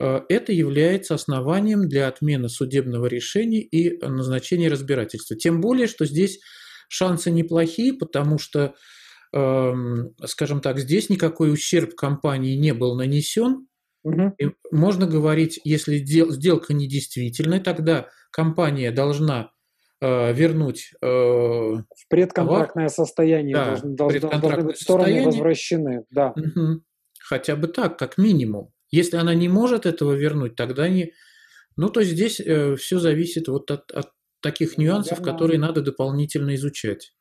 э, 0.00 0.20
это 0.28 0.52
является 0.52 1.14
основанием 1.14 1.88
для 1.88 2.08
отмены 2.08 2.48
судебного 2.48 3.06
решения 3.06 3.60
и 3.60 4.04
назначения 4.04 4.68
разбирательства. 4.68 5.36
Тем 5.36 5.60
более, 5.60 5.86
что 5.86 6.06
здесь 6.06 6.40
шансы 6.88 7.30
неплохие, 7.30 7.92
потому 7.94 8.40
что, 8.40 8.74
э, 9.32 9.72
скажем 10.26 10.60
так, 10.60 10.80
здесь 10.80 11.08
никакой 11.08 11.52
ущерб 11.52 11.94
компании 11.94 12.56
не 12.56 12.74
был 12.74 12.96
нанесен. 12.96 13.68
Угу. 14.04 14.34
И 14.38 14.50
можно 14.70 15.06
говорить, 15.06 15.58
если 15.64 15.96
сделка 15.96 16.74
недействительная, 16.74 17.60
тогда 17.60 18.08
компания 18.30 18.92
должна 18.92 19.50
э, 20.00 20.32
вернуть 20.34 20.92
э, 21.00 21.06
в 21.06 21.84
предконтрактное 22.10 22.88
товар. 22.88 22.90
состояние 22.90 23.56
да, 23.56 23.80
должны, 23.82 24.20
предконтрактное 24.20 24.62
должны 24.62 24.74
стороны 24.76 25.04
состояние. 25.04 25.26
возвращены, 25.26 26.04
да. 26.10 26.34
Угу. 26.36 26.82
Хотя 27.26 27.56
бы 27.56 27.66
так, 27.68 27.98
как 27.98 28.18
минимум. 28.18 28.70
Если 28.90 29.16
она 29.16 29.34
не 29.34 29.48
может 29.48 29.86
этого 29.86 30.12
вернуть, 30.12 30.54
тогда 30.54 30.88
не. 30.88 31.12
Ну, 31.76 31.88
то 31.88 32.02
здесь 32.04 32.40
э, 32.40 32.76
все 32.76 32.98
зависит 32.98 33.48
вот 33.48 33.70
от, 33.70 33.90
от 33.90 34.10
таких 34.40 34.76
нюансов, 34.76 35.18
Наверное. 35.18 35.32
которые 35.32 35.58
надо 35.58 35.80
дополнительно 35.80 36.54
изучать. 36.56 37.14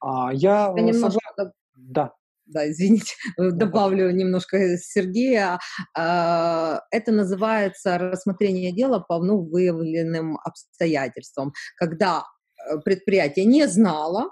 А, 0.00 0.32
я 0.32 0.72
э, 0.74 0.80
немножко... 0.80 1.52
Да 1.74 2.12
да, 2.50 2.70
извините, 2.70 3.14
добавлю 3.38 4.10
немножко 4.10 4.76
Сергея. 4.78 5.58
А, 5.96 6.80
это 6.90 7.12
называется 7.12 7.98
рассмотрение 7.98 8.72
дела 8.72 9.00
по 9.00 9.18
вновь 9.18 9.50
выявленным 9.50 10.38
обстоятельствам, 10.44 11.52
когда 11.76 12.24
э, 12.70 12.78
предприятие 12.84 13.44
не 13.44 13.66
знало, 13.66 14.30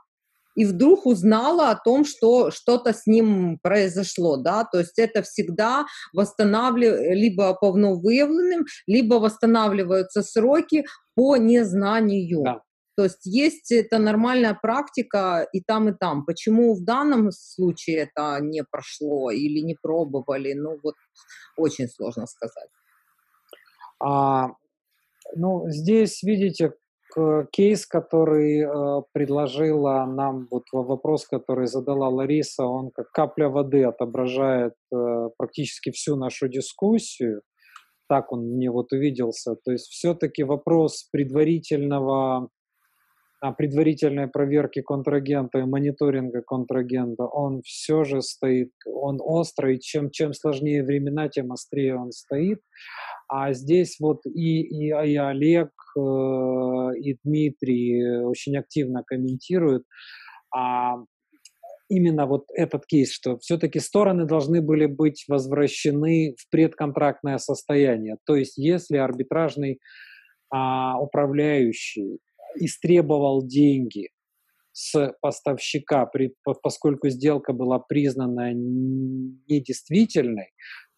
и 0.58 0.64
вдруг 0.64 1.06
узнала 1.06 1.70
о 1.70 1.76
том, 1.76 2.04
что 2.04 2.50
что-то 2.50 2.92
с 2.92 3.06
ним 3.06 3.60
произошло, 3.62 4.36
да, 4.36 4.64
то 4.64 4.80
есть 4.80 4.98
это 4.98 5.22
всегда 5.22 5.86
восстанавливается 6.12 7.12
либо 7.12 7.54
по 7.54 7.70
вновь 7.70 8.02
выявленным, 8.02 8.66
либо 8.88 9.14
восстанавливаются 9.14 10.22
сроки 10.22 10.84
по 11.14 11.36
незнанию. 11.36 12.42
Да. 12.42 12.62
То 12.98 13.04
есть 13.04 13.26
есть 13.26 13.70
это 13.70 13.98
нормальная 13.98 14.58
практика 14.60 15.46
и 15.52 15.60
там, 15.60 15.88
и 15.88 15.92
там. 15.92 16.24
Почему 16.24 16.74
в 16.74 16.84
данном 16.84 17.30
случае 17.30 17.98
это 17.98 18.38
не 18.40 18.64
прошло 18.68 19.30
или 19.30 19.60
не 19.60 19.76
пробовали, 19.80 20.52
ну 20.54 20.80
вот 20.82 20.94
очень 21.56 21.86
сложно 21.86 22.26
сказать. 22.26 22.68
А, 24.02 24.48
ну, 25.36 25.68
здесь, 25.68 26.24
видите, 26.24 26.72
кейс, 27.52 27.86
который 27.86 28.62
э, 28.62 29.02
предложила 29.12 30.04
нам, 30.04 30.48
вот 30.50 30.64
вопрос, 30.72 31.24
который 31.28 31.68
задала 31.68 32.08
Лариса, 32.08 32.64
он 32.64 32.90
как 32.90 33.12
капля 33.12 33.48
воды 33.48 33.84
отображает 33.84 34.74
э, 34.92 35.28
практически 35.38 35.92
всю 35.92 36.16
нашу 36.16 36.48
дискуссию. 36.48 37.42
Так 38.08 38.32
он 38.32 38.56
мне 38.56 38.72
вот 38.72 38.92
увиделся. 38.92 39.54
То 39.54 39.70
есть 39.70 39.86
все-таки 39.86 40.42
вопрос 40.42 41.08
предварительного 41.12 42.48
предварительной 43.40 44.28
проверки 44.28 44.82
контрагента 44.82 45.58
и 45.58 45.64
мониторинга 45.64 46.42
контрагента, 46.42 47.24
он 47.24 47.62
все 47.62 48.04
же 48.04 48.20
стоит, 48.20 48.72
он 48.86 49.18
острый, 49.20 49.78
чем, 49.78 50.10
чем 50.10 50.32
сложнее 50.32 50.82
времена, 50.82 51.28
тем 51.28 51.52
острее 51.52 51.96
он 51.96 52.10
стоит. 52.10 52.60
А 53.28 53.52
здесь 53.52 53.98
вот 54.00 54.26
и, 54.26 54.62
и, 54.62 54.88
и 54.88 55.16
Олег, 55.16 55.70
э, 55.96 56.00
и 57.00 57.18
Дмитрий 57.22 58.22
очень 58.24 58.56
активно 58.56 59.04
комментируют, 59.04 59.84
а 60.54 60.96
именно 61.88 62.26
вот 62.26 62.46
этот 62.54 62.86
кейс, 62.86 63.12
что 63.12 63.38
все-таки 63.38 63.78
стороны 63.80 64.26
должны 64.26 64.60
были 64.60 64.86
быть 64.86 65.24
возвращены 65.28 66.34
в 66.38 66.50
предконтрактное 66.50 67.38
состояние. 67.38 68.16
То 68.26 68.36
есть 68.36 68.58
если 68.58 68.96
арбитражный 68.96 69.78
а, 70.50 70.98
управляющий 70.98 72.18
истребовал 72.64 73.46
деньги 73.46 74.08
с 74.72 75.12
поставщика, 75.20 76.06
при, 76.06 76.34
поскольку 76.62 77.08
сделка 77.08 77.52
была 77.52 77.78
признана 77.78 78.52
недействительной, 78.54 80.50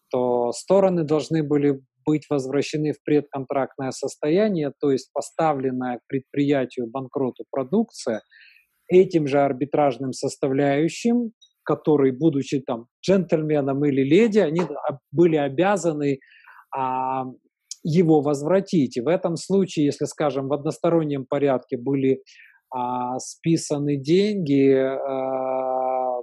то 0.09 0.51
стороны 0.51 1.03
должны 1.03 1.43
были 1.43 1.81
быть 2.05 2.25
возвращены 2.29 2.93
в 2.93 3.03
предконтрактное 3.03 3.91
состояние, 3.91 4.71
то 4.79 4.91
есть 4.91 5.11
поставленная 5.13 5.97
к 5.97 6.01
предприятию 6.07 6.87
банкроту 6.87 7.45
продукция 7.49 8.21
этим 8.87 9.27
же 9.27 9.39
арбитражным 9.39 10.11
составляющим, 10.13 11.31
который, 11.63 12.11
будучи 12.11 12.59
там 12.59 12.87
джентльменом 13.05 13.85
или 13.85 14.01
леди, 14.01 14.39
они 14.39 14.61
были 15.11 15.37
обязаны 15.37 16.19
а, 16.75 17.25
его 17.83 18.21
возвратить. 18.21 18.97
В 18.97 19.07
этом 19.07 19.35
случае, 19.35 19.85
если, 19.85 20.05
скажем, 20.05 20.47
в 20.47 20.53
одностороннем 20.53 21.25
порядке 21.25 21.77
были 21.77 22.21
а, 22.69 23.19
списаны 23.19 23.97
деньги, 23.97 24.73
а, 24.73 26.21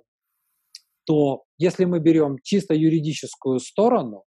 то 1.05 1.45
если 1.59 1.85
мы 1.85 2.01
берем 2.01 2.37
чисто 2.43 2.75
юридическую 2.75 3.59
сторону, 3.61 4.25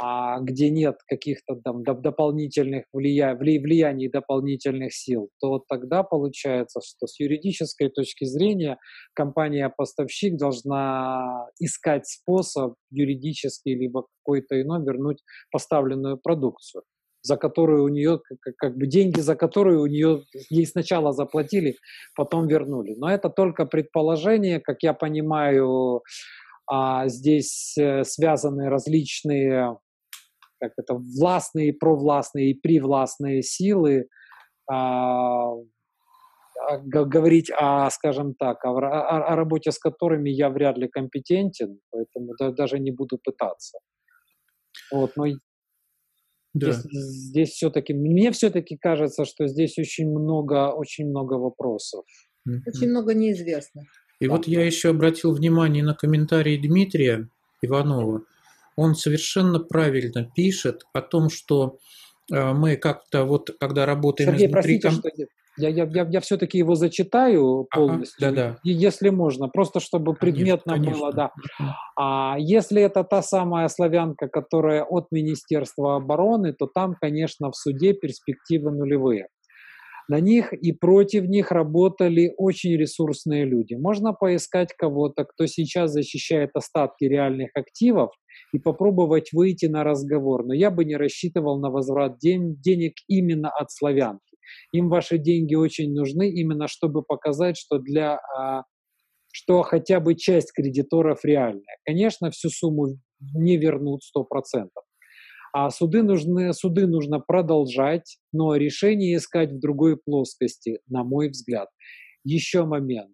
а 0.00 0.38
где 0.40 0.70
нет 0.70 0.96
каких-то 1.08 1.56
там 1.56 1.82
дополнительных 1.82 2.84
влия... 2.92 3.34
влияний 3.34 4.08
дополнительных 4.08 4.94
сил, 4.94 5.28
то 5.40 5.62
тогда 5.68 6.04
получается, 6.04 6.80
что 6.80 7.06
с 7.06 7.18
юридической 7.18 7.88
точки 7.88 8.24
зрения 8.24 8.78
компания-поставщик 9.14 10.36
должна 10.36 11.46
искать 11.58 12.06
способ 12.06 12.74
юридический 12.90 13.74
либо 13.74 14.06
какой-то 14.22 14.60
иной 14.60 14.84
вернуть 14.84 15.18
поставленную 15.50 16.18
продукцию 16.18 16.82
за 17.20 17.36
которую 17.36 17.82
у 17.82 17.88
нее, 17.88 18.20
как, 18.40 18.54
как 18.56 18.76
бы 18.76 18.86
деньги, 18.86 19.20
за 19.20 19.34
которые 19.34 19.80
у 19.80 19.86
нее 19.86 20.22
ей 20.50 20.64
сначала 20.66 21.12
заплатили, 21.12 21.74
потом 22.14 22.46
вернули. 22.46 22.94
Но 22.96 23.10
это 23.10 23.28
только 23.28 23.66
предположение, 23.66 24.60
как 24.60 24.82
я 24.82 24.94
понимаю, 24.94 26.02
а 26.70 27.08
здесь 27.08 27.76
э, 27.76 28.04
связаны 28.04 28.68
различные 28.68 29.76
как 30.60 30.72
это, 30.76 30.94
властные, 30.94 31.72
провластные 31.72 32.50
и 32.50 32.54
привластные 32.54 33.42
силы, 33.42 34.06
а, 34.70 35.52
а 36.68 36.78
говорить 36.78 37.50
о, 37.56 37.88
скажем 37.90 38.34
так, 38.34 38.64
о, 38.64 38.70
о, 38.78 39.32
о 39.32 39.36
работе 39.36 39.70
с 39.72 39.78
которыми 39.78 40.30
я 40.30 40.50
вряд 40.50 40.76
ли 40.76 40.88
компетентен, 40.88 41.80
поэтому 41.90 42.34
да, 42.38 42.50
даже 42.50 42.78
не 42.78 42.90
буду 42.90 43.18
пытаться. 43.22 43.78
Вот, 44.92 45.16
но 45.16 45.26
да. 46.54 46.72
здесь, 46.72 46.84
здесь 46.92 47.48
все-таки, 47.50 47.94
мне 47.94 48.30
все-таки 48.32 48.76
кажется, 48.76 49.24
что 49.24 49.46
здесь 49.46 49.78
очень 49.78 50.10
много, 50.10 50.72
очень 50.72 51.08
много 51.08 51.34
вопросов. 51.34 52.04
Очень 52.66 52.88
много 52.88 53.14
неизвестных. 53.14 53.86
И 54.20 54.26
да. 54.26 54.34
вот 54.34 54.46
я 54.46 54.64
еще 54.64 54.90
обратил 54.90 55.32
внимание 55.34 55.84
на 55.84 55.94
комментарии 55.94 56.56
Дмитрия 56.56 57.28
Иванова 57.62 58.24
он 58.78 58.94
совершенно 58.94 59.58
правильно 59.58 60.30
пишет 60.36 60.82
о 60.92 61.02
том, 61.02 61.30
что 61.30 61.78
э, 62.32 62.52
мы 62.52 62.76
как-то 62.76 63.24
вот, 63.24 63.50
когда 63.58 63.86
работаем 63.86 64.30
Сергей, 64.30 64.46
изнутри... 64.46 64.80
Простите, 64.80 64.90
что 64.90 65.08
я, 65.56 65.68
я, 65.68 65.84
я, 65.92 66.06
я 66.08 66.20
все-таки 66.20 66.58
его 66.58 66.76
зачитаю 66.76 67.66
полностью, 67.74 68.28
ага, 68.28 68.36
да, 68.36 68.48
да. 68.52 68.58
если 68.62 69.08
можно, 69.08 69.48
просто 69.48 69.80
чтобы 69.80 70.14
предметно 70.14 70.74
конечно, 70.74 70.96
было, 70.96 71.12
да. 71.12 71.32
А 71.96 72.36
если 72.38 72.80
это 72.80 73.02
та 73.02 73.20
самая 73.20 73.66
славянка, 73.66 74.28
которая 74.28 74.84
от 74.84 75.08
Министерства 75.10 75.96
обороны, 75.96 76.52
то 76.52 76.66
там, 76.72 76.94
конечно, 77.00 77.50
в 77.50 77.56
суде 77.56 77.94
перспективы 77.94 78.70
нулевые. 78.70 79.26
На 80.08 80.20
них 80.20 80.54
и 80.54 80.72
против 80.72 81.24
них 81.24 81.50
работали 81.50 82.32
очень 82.38 82.76
ресурсные 82.76 83.44
люди. 83.44 83.74
Можно 83.74 84.14
поискать 84.14 84.72
кого-то, 84.72 85.24
кто 85.24 85.46
сейчас 85.46 85.90
защищает 85.90 86.50
остатки 86.54 87.04
реальных 87.04 87.50
активов, 87.54 88.12
и 88.52 88.58
попробовать 88.58 89.32
выйти 89.32 89.66
на 89.66 89.84
разговор. 89.84 90.44
Но 90.44 90.54
я 90.54 90.70
бы 90.70 90.84
не 90.84 90.96
рассчитывал 90.96 91.60
на 91.60 91.70
возврат 91.70 92.18
ден- 92.18 92.56
денег 92.56 92.94
именно 93.06 93.50
от 93.50 93.70
славянки. 93.70 94.22
Им 94.72 94.88
ваши 94.88 95.18
деньги 95.18 95.54
очень 95.54 95.92
нужны, 95.92 96.30
именно 96.30 96.68
чтобы 96.68 97.02
показать, 97.02 97.56
что 97.58 97.78
для 97.78 98.18
а, 98.36 98.62
что 99.32 99.62
хотя 99.62 100.00
бы 100.00 100.14
часть 100.14 100.52
кредиторов 100.52 101.24
реальная. 101.24 101.76
Конечно, 101.84 102.30
всю 102.30 102.48
сумму 102.48 102.98
не 103.34 103.56
вернут 103.56 104.00
100%. 104.02 104.68
А 105.52 105.70
суды, 105.70 106.02
нужны, 106.02 106.52
суды 106.52 106.86
нужно 106.86 107.20
продолжать, 107.20 108.18
но 108.32 108.54
решение 108.56 109.16
искать 109.16 109.52
в 109.52 109.60
другой 109.60 109.96
плоскости, 109.96 110.80
на 110.88 111.04
мой 111.04 111.28
взгляд. 111.30 111.68
Еще 112.24 112.64
момент. 112.64 113.12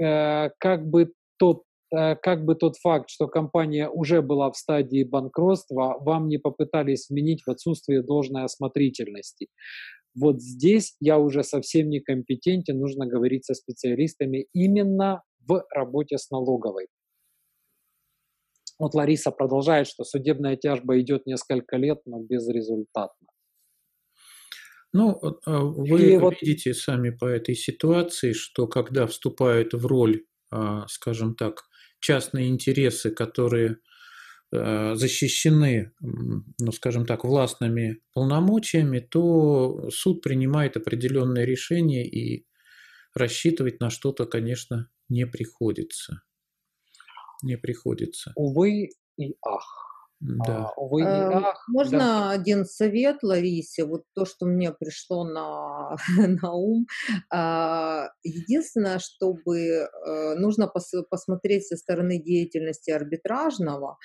Э, 0.00 0.50
как 0.58 0.88
бы 0.88 1.12
тот 1.38 1.62
как 1.90 2.44
бы 2.44 2.54
тот 2.54 2.76
факт, 2.76 3.10
что 3.10 3.28
компания 3.28 3.88
уже 3.88 4.22
была 4.22 4.50
в 4.50 4.56
стадии 4.56 5.04
банкротства, 5.04 5.96
вам 6.00 6.28
не 6.28 6.38
попытались 6.38 7.08
вменить 7.08 7.42
в 7.46 7.50
отсутствие 7.50 8.02
должной 8.02 8.44
осмотрительности. 8.44 9.48
Вот 10.14 10.40
здесь 10.40 10.96
я 11.00 11.18
уже 11.18 11.44
совсем 11.44 11.88
некомпетентен, 11.90 12.78
нужно 12.78 13.06
говорить 13.06 13.44
со 13.44 13.54
специалистами 13.54 14.46
именно 14.52 15.22
в 15.46 15.64
работе 15.74 16.18
с 16.18 16.30
налоговой. 16.30 16.88
Вот 18.78 18.94
Лариса 18.94 19.30
продолжает, 19.30 19.86
что 19.88 20.04
судебная 20.04 20.56
тяжба 20.56 21.00
идет 21.00 21.26
несколько 21.26 21.76
лет, 21.76 22.00
но 22.06 22.20
безрезультатно. 22.20 23.28
Ну, 24.92 25.20
а, 25.44 25.60
вы 25.64 26.00
И 26.00 26.18
видите 26.40 26.70
вот... 26.70 26.78
сами 26.78 27.10
по 27.10 27.26
этой 27.26 27.54
ситуации, 27.54 28.32
что 28.32 28.66
когда 28.66 29.06
вступают 29.06 29.74
в 29.74 29.84
роль, 29.86 30.24
а, 30.50 30.86
скажем 30.88 31.34
так, 31.34 31.62
частные 32.00 32.48
интересы, 32.48 33.10
которые 33.10 33.78
э, 34.52 34.94
защищены, 34.94 35.92
ну, 36.00 36.72
скажем 36.72 37.06
так, 37.06 37.24
властными 37.24 38.00
полномочиями, 38.14 39.00
то 39.00 39.90
суд 39.90 40.22
принимает 40.22 40.76
определенные 40.76 41.46
решения 41.46 42.06
и 42.06 42.46
рассчитывать 43.14 43.80
на 43.80 43.90
что-то, 43.90 44.26
конечно, 44.26 44.90
не 45.08 45.26
приходится. 45.26 46.22
Не 47.42 47.56
приходится. 47.56 48.32
Увы 48.36 48.90
и 49.16 49.34
ах. 49.44 49.87
Да. 50.20 50.72
А, 50.76 50.80
увы, 50.80 51.02
эм, 51.02 51.44
ах, 51.44 51.64
Можно 51.68 51.98
да. 51.98 52.30
один 52.30 52.64
совет, 52.64 53.22
Ларисе? 53.22 53.84
Вот 53.84 54.02
то, 54.14 54.24
что 54.24 54.46
мне 54.46 54.72
пришло 54.72 55.24
на, 55.24 55.96
на 56.42 56.52
ум. 56.52 56.86
А, 57.30 58.08
единственное, 58.24 58.98
чтобы 58.98 59.58
э, 59.58 60.34
нужно 60.34 60.66
пос, 60.66 60.92
посмотреть 61.08 61.68
со 61.68 61.76
стороны 61.76 62.20
деятельности 62.20 62.90
арбитражного 62.90 63.96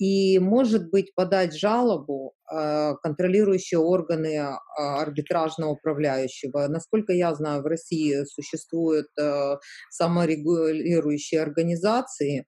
и, 0.00 0.38
может 0.38 0.88
быть, 0.90 1.14
подать 1.14 1.54
жалобу 1.54 2.32
э, 2.50 2.94
контролирующие 3.02 3.78
органы 3.78 4.34
э, 4.36 4.56
арбитражного 4.78 5.72
управляющего. 5.72 6.68
Насколько 6.68 7.12
я 7.12 7.34
знаю, 7.34 7.62
в 7.62 7.66
России 7.66 8.24
существуют 8.24 9.08
э, 9.20 9.56
саморегулирующие 9.90 11.42
организации, 11.42 12.46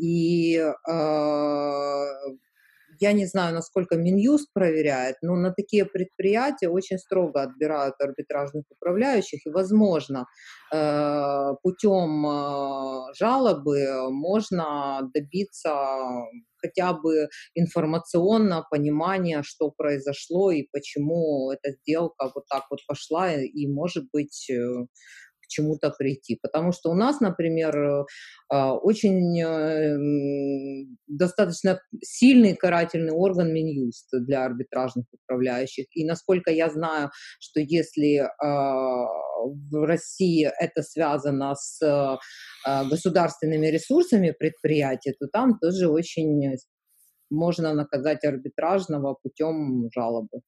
и 0.00 0.56
э, 0.56 2.04
я 3.00 3.12
не 3.12 3.26
знаю, 3.26 3.54
насколько 3.54 3.96
Минюст 3.96 4.52
проверяет, 4.52 5.16
но 5.22 5.34
на 5.34 5.52
такие 5.52 5.86
предприятия 5.86 6.68
очень 6.68 6.98
строго 6.98 7.42
отбирают 7.42 7.94
арбитражных 7.98 8.64
управляющих, 8.70 9.46
и, 9.46 9.50
возможно, 9.50 10.26
э, 10.72 11.54
путем 11.62 12.26
э, 12.26 13.14
жалобы 13.18 14.10
можно 14.10 15.10
добиться 15.14 15.74
хотя 16.58 16.92
бы 16.92 17.28
информационно 17.54 18.66
понимания, 18.70 19.42
что 19.42 19.70
произошло 19.70 20.50
и 20.50 20.68
почему 20.70 21.50
эта 21.52 21.72
сделка 21.72 22.30
вот 22.34 22.44
так 22.50 22.64
вот 22.70 22.80
пошла, 22.86 23.32
и, 23.32 23.66
может 23.66 24.04
быть, 24.12 24.50
чему-то 25.50 25.90
прийти. 25.90 26.38
Потому 26.40 26.72
что 26.72 26.90
у 26.90 26.94
нас, 26.94 27.20
например, 27.20 27.76
э, 27.76 28.04
а, 28.48 28.74
очень 28.74 29.40
э, 29.40 30.86
достаточно 31.06 31.80
сильный 32.02 32.54
карательный 32.56 33.12
орган 33.12 33.52
Минюст 33.52 34.08
для 34.12 34.44
арбитражных 34.44 35.06
управляющих. 35.12 35.86
И 35.94 36.04
насколько 36.04 36.50
я 36.50 36.70
знаю, 36.70 37.10
что 37.40 37.60
если 37.60 38.16
а, 38.16 39.06
в 39.44 39.86
России 39.86 40.48
это 40.60 40.82
связано 40.82 41.54
с 41.54 41.80
а, 41.82 42.84
государственными 42.84 43.66
ресурсами 43.66 44.34
предприятия, 44.38 45.14
то 45.18 45.26
там 45.26 45.58
тоже 45.58 45.88
очень 45.88 46.56
можно 47.30 47.74
наказать 47.74 48.24
арбитражного 48.24 49.16
путем 49.22 49.88
жалобы. 49.94 50.40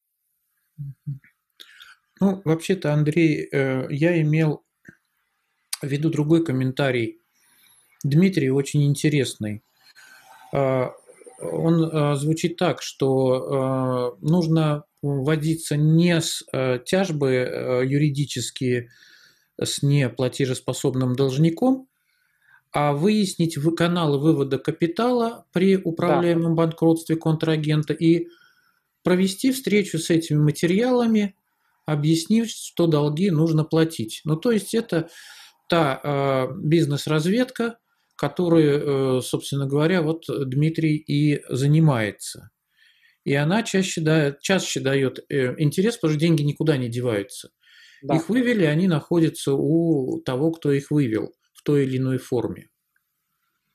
Ну, 2.19 2.41
вообще-то, 2.45 2.93
Андрей, 2.93 3.47
э, 3.51 3.87
я 3.89 4.21
имел 4.21 4.63
введу 5.83 6.09
другой 6.09 6.43
комментарий. 6.43 7.19
Дмитрий 8.03 8.49
очень 8.49 8.83
интересный. 8.83 9.63
А, 10.53 10.93
он 11.41 11.89
а, 11.91 12.15
звучит 12.15 12.57
так, 12.57 12.81
что 12.81 13.33
а, 13.33 14.17
нужно 14.21 14.83
вводиться 15.01 15.75
не 15.75 16.21
с 16.21 16.45
тяжбы 16.85 17.83
юридические 17.85 18.89
с 19.61 19.83
неплатежеспособным 19.83 21.15
должником, 21.15 21.89
а 22.71 22.93
выяснить 22.93 23.57
каналы 23.75 24.17
вывода 24.17 24.57
капитала 24.57 25.45
при 25.51 25.75
управляемом 25.75 26.55
да. 26.55 26.63
банкротстве 26.63 27.17
контрагента 27.17 27.93
и 27.93 28.27
провести 29.03 29.51
встречу 29.51 29.99
с 29.99 30.09
этими 30.09 30.37
материалами, 30.37 31.35
объяснив, 31.85 32.49
что 32.49 32.87
долги 32.87 33.29
нужно 33.29 33.65
платить. 33.65 34.21
Ну, 34.23 34.37
то 34.37 34.51
есть 34.51 34.73
это 34.73 35.09
та 35.67 35.99
э, 36.03 36.53
бизнес-разведка, 36.61 37.79
которой, 38.15 39.17
э, 39.17 39.21
собственно 39.21 39.65
говоря, 39.67 40.01
вот 40.01 40.25
Дмитрий 40.27 40.95
и 40.95 41.41
занимается. 41.49 42.51
И 43.23 43.33
она 43.33 43.63
чаще 43.63 44.01
дает, 44.01 44.41
чаще 44.41 44.79
дает 44.79 45.19
э, 45.29 45.55
интерес, 45.57 45.97
потому 45.97 46.11
что 46.11 46.19
деньги 46.19 46.41
никуда 46.41 46.77
не 46.77 46.89
деваются. 46.89 47.49
Да. 48.01 48.15
Их 48.15 48.29
вывели, 48.29 48.65
они 48.65 48.87
находятся 48.87 49.53
у 49.53 50.21
того, 50.21 50.51
кто 50.51 50.71
их 50.71 50.91
вывел 50.91 51.33
в 51.53 51.63
той 51.63 51.85
или 51.85 51.97
иной 51.97 52.17
форме. 52.17 52.69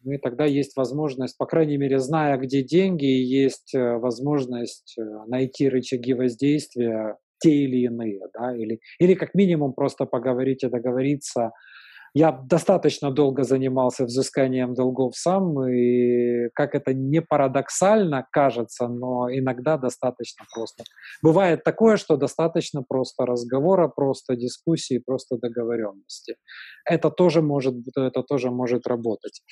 Ну 0.04 0.12
и 0.12 0.18
тогда 0.18 0.44
есть 0.44 0.76
возможность, 0.76 1.36
по 1.38 1.46
крайней 1.46 1.76
мере, 1.76 1.98
зная, 1.98 2.36
где 2.36 2.62
деньги, 2.62 3.06
есть 3.06 3.72
возможность 3.74 4.96
найти 5.26 5.68
рычаги 5.68 6.14
воздействия 6.14 7.16
те 7.40 7.50
или 7.50 7.84
иные, 7.84 8.20
да, 8.34 8.54
или, 8.54 8.80
или 8.98 9.14
как 9.14 9.34
минимум 9.34 9.72
просто 9.72 10.04
поговорить 10.04 10.62
и 10.64 10.68
договориться 10.68 11.52
я 12.14 12.32
достаточно 12.32 13.10
долго 13.10 13.44
занимался 13.44 14.04
взысканием 14.04 14.74
долгов 14.74 15.16
сам, 15.16 15.68
и 15.68 16.48
как 16.54 16.74
это 16.74 16.94
не 16.94 17.20
парадоксально 17.20 18.26
кажется, 18.32 18.88
но 18.88 19.28
иногда 19.30 19.76
достаточно 19.76 20.44
просто. 20.54 20.84
Бывает 21.22 21.64
такое, 21.64 21.96
что 21.96 22.16
достаточно 22.16 22.82
просто 22.82 23.26
разговора, 23.26 23.88
просто 23.88 24.36
дискуссии, 24.36 25.02
просто 25.04 25.36
договоренности. 25.36 26.36
Это 26.84 27.10
тоже 27.10 27.42
может, 27.42 27.74
это 27.96 28.22
тоже 28.22 28.50
может 28.50 28.86
работать. 28.86 29.42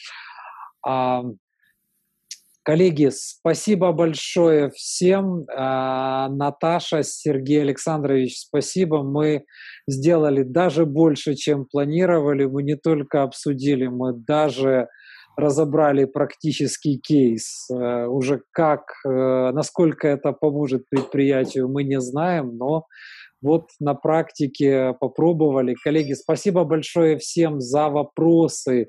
Коллеги, 2.66 3.10
спасибо 3.12 3.93
большое 3.93 4.72
всем. 4.72 5.47
А, 5.56 6.28
Наташа, 6.28 7.05
Сергей 7.05 7.62
Александрович, 7.62 8.40
спасибо. 8.40 9.05
Мы 9.05 9.44
сделали 9.86 10.43
даже 10.43 10.84
больше, 10.84 11.36
чем 11.36 11.66
планировали. 11.66 12.44
Мы 12.47 12.64
не 12.64 12.74
только 12.74 13.22
обсудили, 13.22 13.86
мы 13.86 14.14
даже 14.14 14.88
разобрали 15.36 16.06
практический 16.06 16.98
кейс. 16.98 17.68
Э, 17.70 18.06
уже 18.06 18.43
как, 18.51 18.80
э, 19.06 19.52
насколько 19.52 20.09
это 20.09 20.32
поможет 20.32 20.88
предприятию, 20.90 21.68
мы 21.68 21.84
не 21.84 22.01
знаем, 22.01 22.56
но 22.56 22.86
вот 23.43 23.68
на 23.78 23.94
практике 23.94 24.93
попробовали. 24.98 25.76
Коллеги, 25.84 26.14
спасибо 26.14 26.64
большое 26.64 27.18
всем 27.18 27.60
за 27.60 27.90
вопросы, 27.90 28.88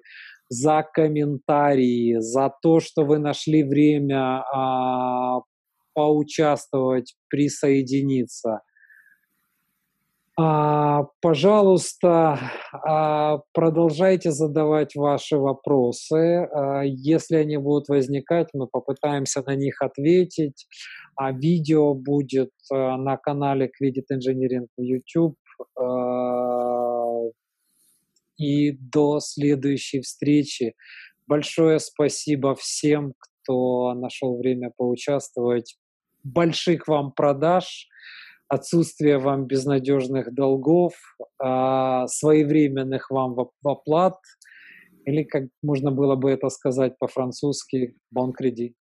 за 0.49 0.83
комментарии, 0.93 2.17
за 2.19 2.53
то, 2.61 2.79
что 2.79 3.03
вы 3.03 3.19
нашли 3.19 3.63
время 3.63 4.43
а, 4.53 5.41
поучаствовать, 5.93 7.15
присоединиться. 7.29 8.61
А, 10.39 11.05
пожалуйста, 11.19 12.39
а, 12.71 13.39
продолжайте 13.53 14.29
задавать 14.31 14.95
ваши 14.95 15.35
вопросы. 15.35 16.47
А, 16.53 16.83
если 16.83 17.37
они 17.37 17.57
будут 17.57 17.89
возникать, 17.89 18.49
мы 18.53 18.67
попытаемся 18.67 19.41
на 19.43 19.55
них 19.55 19.81
ответить. 19.81 20.67
А 21.15 21.31
видео 21.31 21.95
будет 21.95 22.51
а, 22.71 22.97
на 22.97 23.17
канале 23.17 23.65
Credit 23.65 24.05
Engineering 24.13 24.67
в 24.77 24.81
YouTube. 24.81 25.35
А, 25.75 26.66
и 28.37 28.71
до 28.71 29.19
следующей 29.19 30.01
встречи. 30.01 30.75
Большое 31.27 31.79
спасибо 31.79 32.55
всем, 32.55 33.13
кто 33.17 33.93
нашел 33.93 34.37
время 34.37 34.71
поучаствовать. 34.75 35.77
Больших 36.23 36.87
вам 36.87 37.11
продаж, 37.11 37.87
отсутствия 38.47 39.17
вам 39.17 39.45
безнадежных 39.45 40.33
долгов, 40.33 40.93
а, 41.39 42.07
своевременных 42.07 43.09
вам 43.11 43.35
оплат, 43.63 44.17
или 45.05 45.23
как 45.23 45.43
можно 45.61 45.91
было 45.91 46.15
бы 46.15 46.31
это 46.31 46.49
сказать 46.49 46.97
по-французски, 46.99 47.95
bon 48.15 48.31
credit. 48.39 48.73